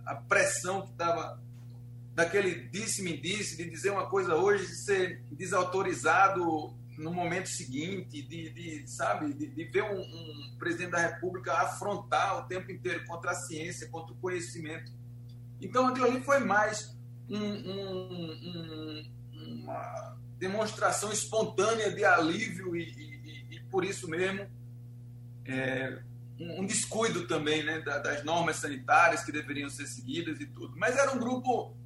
a 0.05 0.15
pressão 0.15 0.83
que 0.83 0.91
estava 0.91 1.45
daquele 2.17 2.67
disse-me 2.69 3.15
disse, 3.15 3.55
de 3.55 3.69
dizer 3.69 3.91
uma 3.91 4.09
coisa 4.09 4.35
hoje, 4.35 4.65
de 4.65 4.75
ser 4.75 5.21
desautorizado 5.31 6.75
no 6.97 7.13
momento 7.13 7.47
seguinte, 7.47 8.23
de, 8.23 8.49
de 8.49 8.87
sabe, 8.87 9.31
de, 9.35 9.45
de 9.45 9.63
ver 9.65 9.83
um, 9.83 9.99
um, 9.99 10.55
presidente 10.57 10.93
da 10.93 10.97
República 10.97 11.53
afrontar 11.53 12.39
o 12.39 12.47
tempo 12.47 12.71
inteiro 12.71 13.05
contra 13.05 13.29
a 13.29 13.35
ciência, 13.35 13.87
contra 13.89 14.13
o 14.13 14.17
conhecimento. 14.17 14.91
Então 15.61 15.85
aquilo 15.85 16.07
ali 16.07 16.23
foi 16.23 16.39
mais 16.39 16.97
um, 17.29 17.37
um, 17.37 19.11
uma 19.45 20.17
demonstração 20.39 21.11
espontânea 21.11 21.91
de 21.91 22.03
alívio 22.03 22.75
e, 22.75 22.81
e, 22.81 23.57
e 23.57 23.59
por 23.69 23.85
isso 23.85 24.09
mesmo 24.09 24.47
é, 25.45 25.99
um 26.39 26.65
descuido 26.65 27.27
também 27.27 27.63
né, 27.63 27.79
das 27.81 28.23
normas 28.23 28.55
sanitárias 28.55 29.23
que 29.23 29.31
deveriam 29.31 29.69
ser 29.69 29.85
seguidas 29.85 30.41
e 30.41 30.47
tudo. 30.47 30.75
Mas 30.75 30.97
era 30.97 31.11
um 31.13 31.19
grupo 31.19 31.77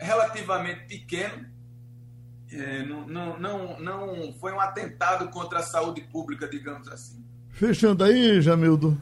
relativamente 0.00 0.86
pequeno, 0.86 1.46
é, 2.52 2.84
não, 2.84 3.06
não, 3.06 3.38
não, 3.38 3.80
não 3.80 4.32
foi 4.34 4.52
um 4.52 4.60
atentado 4.60 5.28
contra 5.30 5.60
a 5.60 5.62
saúde 5.62 6.00
pública, 6.00 6.48
digamos 6.48 6.88
assim. 6.88 7.24
Fechando 7.50 8.02
aí, 8.02 8.40
Jamildo. 8.40 8.96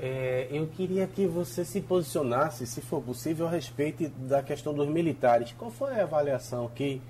É, 0.00 0.48
eu 0.50 0.66
queria 0.68 1.06
que 1.06 1.26
você 1.26 1.64
se 1.64 1.80
posicionasse, 1.80 2.66
se 2.66 2.80
for 2.80 3.02
possível, 3.02 3.46
a 3.46 3.50
respeito 3.50 4.08
da 4.08 4.42
questão 4.42 4.72
dos 4.72 4.88
militares. 4.88 5.52
Qual 5.58 5.70
foi 5.70 5.98
a 5.98 6.04
avaliação 6.04 6.70
que 6.72 7.02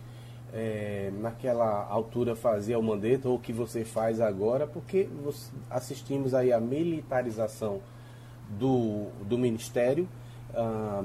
é, 0.53 1.11
naquela 1.21 1.87
altura 1.87 2.35
fazia 2.35 2.79
o 2.79 2.83
Mandetta 2.83 3.29
ou 3.29 3.39
que 3.39 3.53
você 3.53 3.85
faz 3.85 4.21
agora? 4.21 4.67
Porque 4.67 5.09
assistimos 5.71 6.35
aí 6.35 6.53
a 6.53 6.61
militarização 6.61 7.81
do, 8.59 9.11
do 9.23 9.37
Ministério. 9.37 10.09
Ah, 10.55 11.05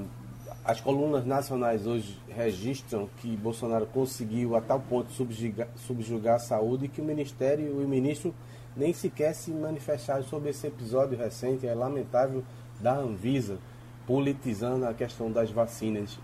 as 0.64 0.80
colunas 0.80 1.26
nacionais 1.26 1.86
hoje 1.86 2.18
registram 2.26 3.08
que 3.18 3.36
Bolsonaro 3.36 3.86
conseguiu 3.86 4.56
a 4.56 4.62
tal 4.62 4.80
ponto 4.80 5.12
subjugar, 5.12 5.68
subjugar 5.76 6.36
a 6.36 6.38
saúde 6.38 6.88
que 6.88 7.02
o 7.02 7.04
Ministério 7.04 7.66
e 7.66 7.84
o 7.84 7.86
ministro 7.86 8.34
nem 8.74 8.92
sequer 8.92 9.34
se 9.34 9.50
manifestaram 9.50 10.24
sobre 10.24 10.50
esse 10.50 10.66
episódio 10.66 11.18
recente, 11.18 11.66
é 11.66 11.74
lamentável, 11.74 12.42
da 12.80 12.96
Anvisa, 12.96 13.58
politizando 14.06 14.86
a 14.86 14.94
questão 14.94 15.30
das 15.30 15.50
vacinas. 15.50 16.18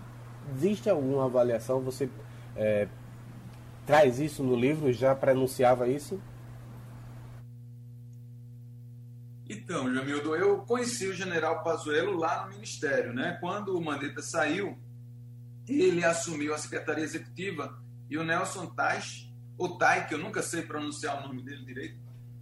Existe 0.55 0.89
alguma 0.89 1.25
avaliação? 1.25 1.79
Você 1.81 2.09
é, 2.55 2.87
traz 3.85 4.19
isso 4.19 4.43
no 4.43 4.55
livro? 4.55 4.91
Já 4.91 5.15
pronunciava 5.15 5.87
isso? 5.87 6.19
Então, 9.53 9.93
Jamildo, 9.93 10.33
eu 10.33 10.59
conheci 10.59 11.07
o 11.07 11.13
general 11.13 11.61
Pazuello 11.61 12.15
lá 12.15 12.45
no 12.45 12.53
Ministério, 12.53 13.11
né? 13.13 13.37
Quando 13.41 13.77
o 13.77 13.83
Mandetta 13.83 14.21
saiu, 14.21 14.79
ele 15.67 16.05
assumiu 16.05 16.53
a 16.53 16.57
Secretaria 16.57 17.03
Executiva 17.03 17.77
e 18.09 18.17
o 18.17 18.23
Nelson 18.23 18.67
Tais, 18.67 19.29
ou 19.57 19.77
Tai, 19.77 20.07
que 20.07 20.13
eu 20.13 20.17
nunca 20.17 20.41
sei 20.41 20.61
pronunciar 20.61 21.19
o 21.19 21.27
nome 21.27 21.43
dele 21.43 21.65
direito, 21.65 21.99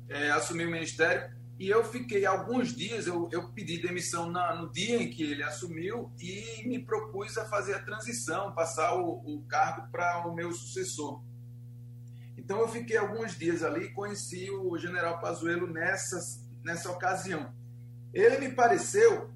é, 0.07 0.29
assumiu 0.29 0.67
o 0.67 0.71
Ministério 0.71 1.35
e 1.57 1.67
eu 1.67 1.83
fiquei 1.83 2.27
alguns 2.27 2.75
dias, 2.75 3.07
eu, 3.07 3.27
eu 3.31 3.49
pedi 3.53 3.81
demissão 3.81 4.29
na, 4.29 4.53
no 4.53 4.71
dia 4.71 5.01
em 5.01 5.09
que 5.09 5.23
ele 5.23 5.41
assumiu 5.41 6.11
e 6.19 6.63
me 6.67 6.77
propus 6.77 7.39
a 7.39 7.45
fazer 7.45 7.73
a 7.73 7.83
transição, 7.83 8.53
passar 8.53 8.93
o, 8.93 9.13
o 9.25 9.43
cargo 9.47 9.91
para 9.91 10.27
o 10.27 10.35
meu 10.35 10.51
sucessor. 10.51 11.23
Então 12.37 12.59
eu 12.59 12.67
fiquei 12.67 12.97
alguns 12.97 13.35
dias 13.35 13.63
ali 13.63 13.91
conheci 13.93 14.51
o 14.51 14.77
general 14.77 15.19
Pazuello 15.19 15.65
nessas 15.65 16.47
nessa 16.63 16.91
ocasião. 16.91 17.53
Ele 18.13 18.37
me 18.37 18.53
pareceu, 18.53 19.31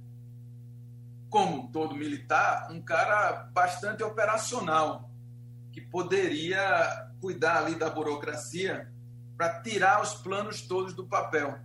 como 1.30 1.72
todo 1.72 1.96
militar, 1.96 2.68
um 2.72 2.82
cara 2.82 3.50
bastante 3.54 4.04
operacional, 4.04 5.10
que 5.72 5.82
poderia 5.82 7.12
cuidar 7.20 7.58
ali 7.58 7.76
da 7.76 7.90
burocracia 7.90 8.92
para 9.38 9.62
tirar 9.62 10.02
os 10.02 10.14
planos 10.14 10.62
todos 10.62 10.94
do 10.94 11.06
papel. 11.06 11.58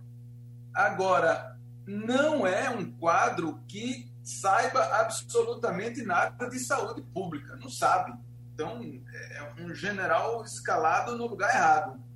Agora, 0.73 1.57
não 1.85 2.45
é 2.45 2.69
um 2.69 2.91
quadro 2.91 3.59
que 3.67 4.11
saiba 4.23 4.83
absolutamente 4.99 6.03
nada 6.03 6.49
de 6.49 6.59
saúde 6.59 7.01
pública, 7.01 7.55
não 7.55 7.69
sabe. 7.69 8.13
Então, 8.53 8.81
é 9.13 9.61
um 9.61 9.73
general 9.73 10.43
escalado 10.43 11.15
no 11.17 11.27
lugar 11.27 11.53
errado 11.53 12.08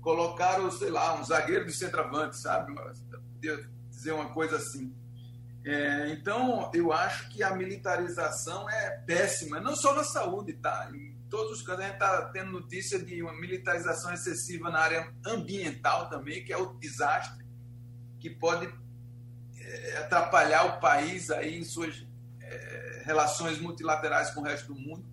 colocaram, 0.00 0.70
sei 0.70 0.90
lá, 0.90 1.20
um 1.20 1.24
zagueiro 1.24 1.66
de 1.66 1.72
centroavante, 1.72 2.36
sabe? 2.36 2.74
Dizer 3.90 4.12
uma 4.12 4.32
coisa 4.32 4.56
assim. 4.56 4.94
É, 5.64 6.10
então, 6.12 6.70
eu 6.72 6.92
acho 6.92 7.28
que 7.30 7.42
a 7.42 7.54
militarização 7.54 8.68
é 8.68 8.90
péssima, 9.06 9.60
não 9.60 9.76
só 9.76 9.94
na 9.94 10.04
saúde, 10.04 10.54
tá? 10.54 10.90
Em 10.94 11.14
todos 11.28 11.58
os 11.58 11.62
cantos. 11.62 11.84
A 11.84 11.86
gente 11.86 11.94
está 11.94 12.22
tendo 12.32 12.50
notícia 12.50 12.98
de 12.98 13.22
uma 13.22 13.38
militarização 13.38 14.12
excessiva 14.12 14.70
na 14.70 14.80
área 14.80 15.14
ambiental 15.24 16.08
também, 16.08 16.44
que 16.44 16.52
é 16.52 16.56
o 16.56 16.74
desastre, 16.74 17.44
que 18.18 18.30
pode 18.30 18.72
é, 19.58 19.98
atrapalhar 19.98 20.64
o 20.64 20.80
país 20.80 21.30
aí 21.30 21.58
em 21.58 21.64
suas 21.64 22.06
é, 22.40 23.02
relações 23.04 23.58
multilaterais 23.58 24.30
com 24.30 24.40
o 24.40 24.44
resto 24.44 24.72
do 24.72 24.80
mundo. 24.80 25.04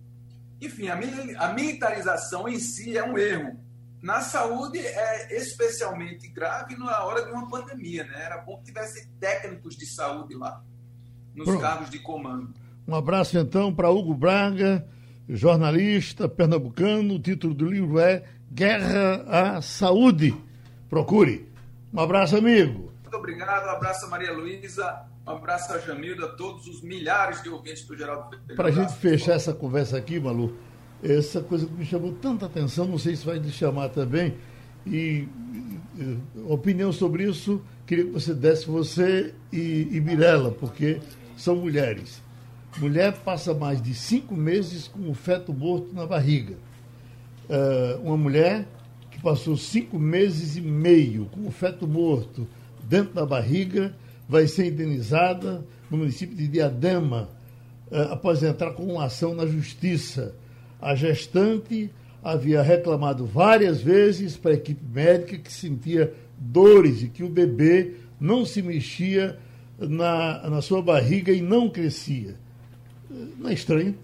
Enfim, 0.60 0.88
a 0.88 1.52
militarização 1.52 2.48
em 2.48 2.58
si 2.58 2.96
é 2.96 3.04
um 3.04 3.16
erro. 3.16 3.67
Na 4.00 4.20
saúde 4.20 4.78
é 4.78 5.36
especialmente 5.36 6.28
grave 6.28 6.76
na 6.76 7.04
hora 7.04 7.24
de 7.24 7.32
uma 7.32 7.48
pandemia, 7.48 8.04
né? 8.04 8.24
Era 8.24 8.38
bom 8.38 8.58
que 8.58 8.66
tivesse 8.66 9.08
técnicos 9.18 9.76
de 9.76 9.86
saúde 9.86 10.34
lá, 10.34 10.62
nos 11.34 11.46
Pronto. 11.46 11.60
cargos 11.60 11.90
de 11.90 11.98
comando. 11.98 12.54
Um 12.86 12.94
abraço 12.94 13.36
então 13.36 13.74
para 13.74 13.90
Hugo 13.90 14.14
Braga, 14.14 14.86
jornalista 15.28 16.28
pernambucano. 16.28 17.14
O 17.14 17.18
título 17.18 17.54
do 17.54 17.66
livro 17.66 17.98
é 17.98 18.24
Guerra 18.50 19.56
à 19.56 19.62
Saúde. 19.62 20.34
Procure. 20.88 21.48
Um 21.92 22.00
abraço, 22.00 22.36
amigo. 22.36 22.92
Muito 23.02 23.16
obrigado. 23.16 23.66
Um 23.66 23.70
abraço 23.70 24.06
a 24.06 24.08
Maria 24.08 24.32
Luísa. 24.32 25.06
Um 25.26 25.32
abraço 25.32 25.72
a 25.74 25.78
Jamilda, 25.78 26.24
a 26.24 26.28
todos 26.36 26.66
os 26.66 26.80
milhares 26.82 27.42
de 27.42 27.50
ouvintes 27.50 27.84
do 27.84 27.94
Geraldo 27.94 28.38
Para 28.56 28.68
a 28.68 28.70
gente 28.70 28.94
fechar 28.94 29.34
essa 29.34 29.52
conversa 29.52 29.98
aqui, 29.98 30.18
Malu, 30.18 30.56
essa 31.02 31.40
coisa 31.40 31.66
que 31.66 31.72
me 31.72 31.84
chamou 31.84 32.12
tanta 32.12 32.46
atenção, 32.46 32.86
não 32.86 32.98
sei 32.98 33.14
se 33.14 33.24
vai 33.24 33.38
lhe 33.38 33.50
chamar 33.50 33.88
também, 33.90 34.34
e, 34.86 35.28
e 35.96 36.18
opinião 36.48 36.92
sobre 36.92 37.28
isso, 37.28 37.60
queria 37.86 38.04
que 38.04 38.10
você 38.10 38.34
desse 38.34 38.66
você 38.66 39.34
e, 39.52 39.88
e 39.90 40.00
Mirella, 40.00 40.50
porque 40.50 41.00
são 41.36 41.56
mulheres. 41.56 42.22
Mulher 42.78 43.12
passa 43.24 43.54
mais 43.54 43.82
de 43.82 43.94
cinco 43.94 44.34
meses 44.36 44.86
com 44.86 45.10
o 45.10 45.14
feto 45.14 45.52
morto 45.52 45.92
na 45.94 46.06
barriga. 46.06 46.56
Uh, 47.48 48.00
uma 48.02 48.16
mulher 48.16 48.68
que 49.10 49.20
passou 49.20 49.56
cinco 49.56 49.98
meses 49.98 50.56
e 50.56 50.60
meio 50.60 51.26
com 51.26 51.46
o 51.46 51.50
feto 51.50 51.88
morto 51.88 52.46
dentro 52.84 53.14
da 53.14 53.26
barriga 53.26 53.96
vai 54.28 54.46
ser 54.46 54.66
indenizada 54.66 55.64
no 55.90 55.96
município 55.96 56.36
de 56.36 56.46
Diadema 56.46 57.28
uh, 57.90 58.12
após 58.12 58.42
entrar 58.42 58.72
com 58.72 58.84
uma 58.84 59.04
ação 59.06 59.34
na 59.34 59.46
justiça. 59.46 60.34
A 60.80 60.94
gestante 60.94 61.90
havia 62.22 62.62
reclamado 62.62 63.26
várias 63.26 63.80
vezes 63.80 64.36
para 64.36 64.52
a 64.52 64.54
equipe 64.54 64.84
médica 64.84 65.38
que 65.38 65.52
sentia 65.52 66.12
dores 66.38 67.02
e 67.02 67.08
que 67.08 67.24
o 67.24 67.28
bebê 67.28 67.94
não 68.20 68.44
se 68.44 68.62
mexia 68.62 69.38
na, 69.78 70.48
na 70.48 70.62
sua 70.62 70.82
barriga 70.82 71.32
e 71.32 71.40
não 71.40 71.68
crescia. 71.68 72.34
Não 73.10 73.48
é 73.48 73.54
estranho? 73.54 73.96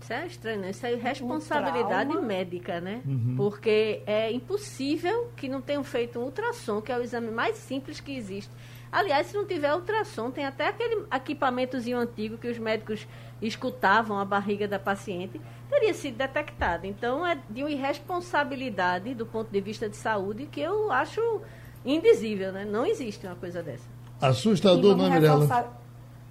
Isso 0.00 0.12
é 0.12 0.26
estranho, 0.26 0.60
né? 0.60 0.70
Isso 0.70 0.86
é 0.86 0.94
responsabilidade 0.94 2.16
um 2.16 2.22
médica, 2.22 2.80
né? 2.80 3.02
Uhum. 3.06 3.34
Porque 3.36 4.00
é 4.06 4.32
impossível 4.32 5.30
que 5.36 5.48
não 5.48 5.60
tenham 5.60 5.84
feito 5.84 6.18
um 6.18 6.22
ultrassom, 6.22 6.80
que 6.80 6.90
é 6.90 6.98
o 6.98 7.02
exame 7.02 7.30
mais 7.30 7.56
simples 7.56 8.00
que 8.00 8.12
existe. 8.12 8.50
Aliás, 8.90 9.26
se 9.26 9.36
não 9.36 9.44
tiver 9.44 9.74
ultrassom, 9.74 10.30
tem 10.30 10.44
até 10.44 10.68
aquele 10.68 11.04
equipamentozinho 11.14 11.98
antigo 11.98 12.38
que 12.38 12.48
os 12.48 12.58
médicos 12.58 13.06
escutavam 13.40 14.18
a 14.18 14.24
barriga 14.24 14.66
da 14.66 14.78
paciente, 14.78 15.40
teria 15.68 15.94
sido 15.94 16.16
detectado. 16.16 16.86
Então, 16.86 17.26
é 17.26 17.38
de 17.48 17.62
uma 17.62 17.70
irresponsabilidade 17.70 19.14
do 19.14 19.26
ponto 19.26 19.50
de 19.50 19.60
vista 19.60 19.88
de 19.88 19.96
saúde 19.96 20.46
que 20.46 20.60
eu 20.60 20.90
acho 20.90 21.40
indizível, 21.84 22.52
né? 22.52 22.64
Não 22.64 22.84
existe 22.84 23.26
uma 23.26 23.36
coisa 23.36 23.62
dessa. 23.62 23.84
Assustador, 24.20 24.96
não 24.96 25.06
é, 25.06 25.10
Mirella? 25.10 25.78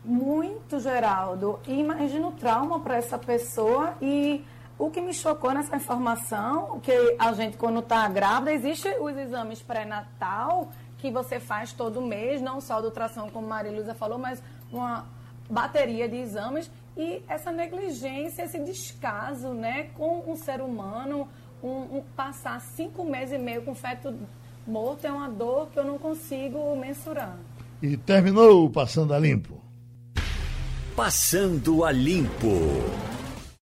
Muito, 0.03 0.79
Geraldo. 0.79 1.59
E 1.67 1.79
imagina 1.79 2.27
o 2.27 2.31
trauma 2.31 2.79
para 2.79 2.95
essa 2.95 3.17
pessoa 3.17 3.93
e 4.01 4.43
o 4.77 4.89
que 4.89 5.01
me 5.01 5.13
chocou 5.13 5.51
nessa 5.51 5.75
informação, 5.75 6.79
que 6.81 6.91
a 7.17 7.33
gente, 7.33 7.57
quando 7.57 7.79
está 7.79 8.07
grávida, 8.07 8.53
existem 8.53 8.99
os 9.01 9.17
exames 9.17 9.61
pré-natal 9.61 10.69
que 10.97 11.11
você 11.11 11.39
faz 11.39 11.71
todo 11.73 12.01
mês, 12.01 12.41
não 12.41 12.59
só 12.59 12.81
do 12.81 12.91
tração, 12.91 13.29
como 13.29 13.45
a 13.45 13.49
Mariluza 13.49 13.93
falou, 13.93 14.17
mas 14.17 14.41
uma 14.71 15.05
bateria 15.49 16.09
de 16.09 16.17
exames 16.17 16.69
e 16.97 17.21
essa 17.27 17.51
negligência, 17.51 18.43
esse 18.43 18.59
descaso 18.59 19.49
né, 19.49 19.89
com 19.93 20.23
um 20.27 20.35
ser 20.35 20.61
humano, 20.61 21.27
um, 21.61 21.97
um, 21.97 22.03
passar 22.15 22.59
cinco 22.59 23.03
meses 23.03 23.35
e 23.35 23.37
meio 23.37 23.61
com 23.61 23.75
feto 23.75 24.13
morto 24.65 25.05
é 25.05 25.11
uma 25.11 25.29
dor 25.29 25.67
que 25.67 25.79
eu 25.79 25.85
não 25.85 25.97
consigo 25.97 26.75
mensurar. 26.75 27.37
E 27.81 27.95
terminou 27.95 28.69
Passando 28.69 29.13
a 29.13 29.19
Limpo. 29.19 29.61
Passando 30.95 31.85
a 31.85 31.91
Limpo. 31.91 32.47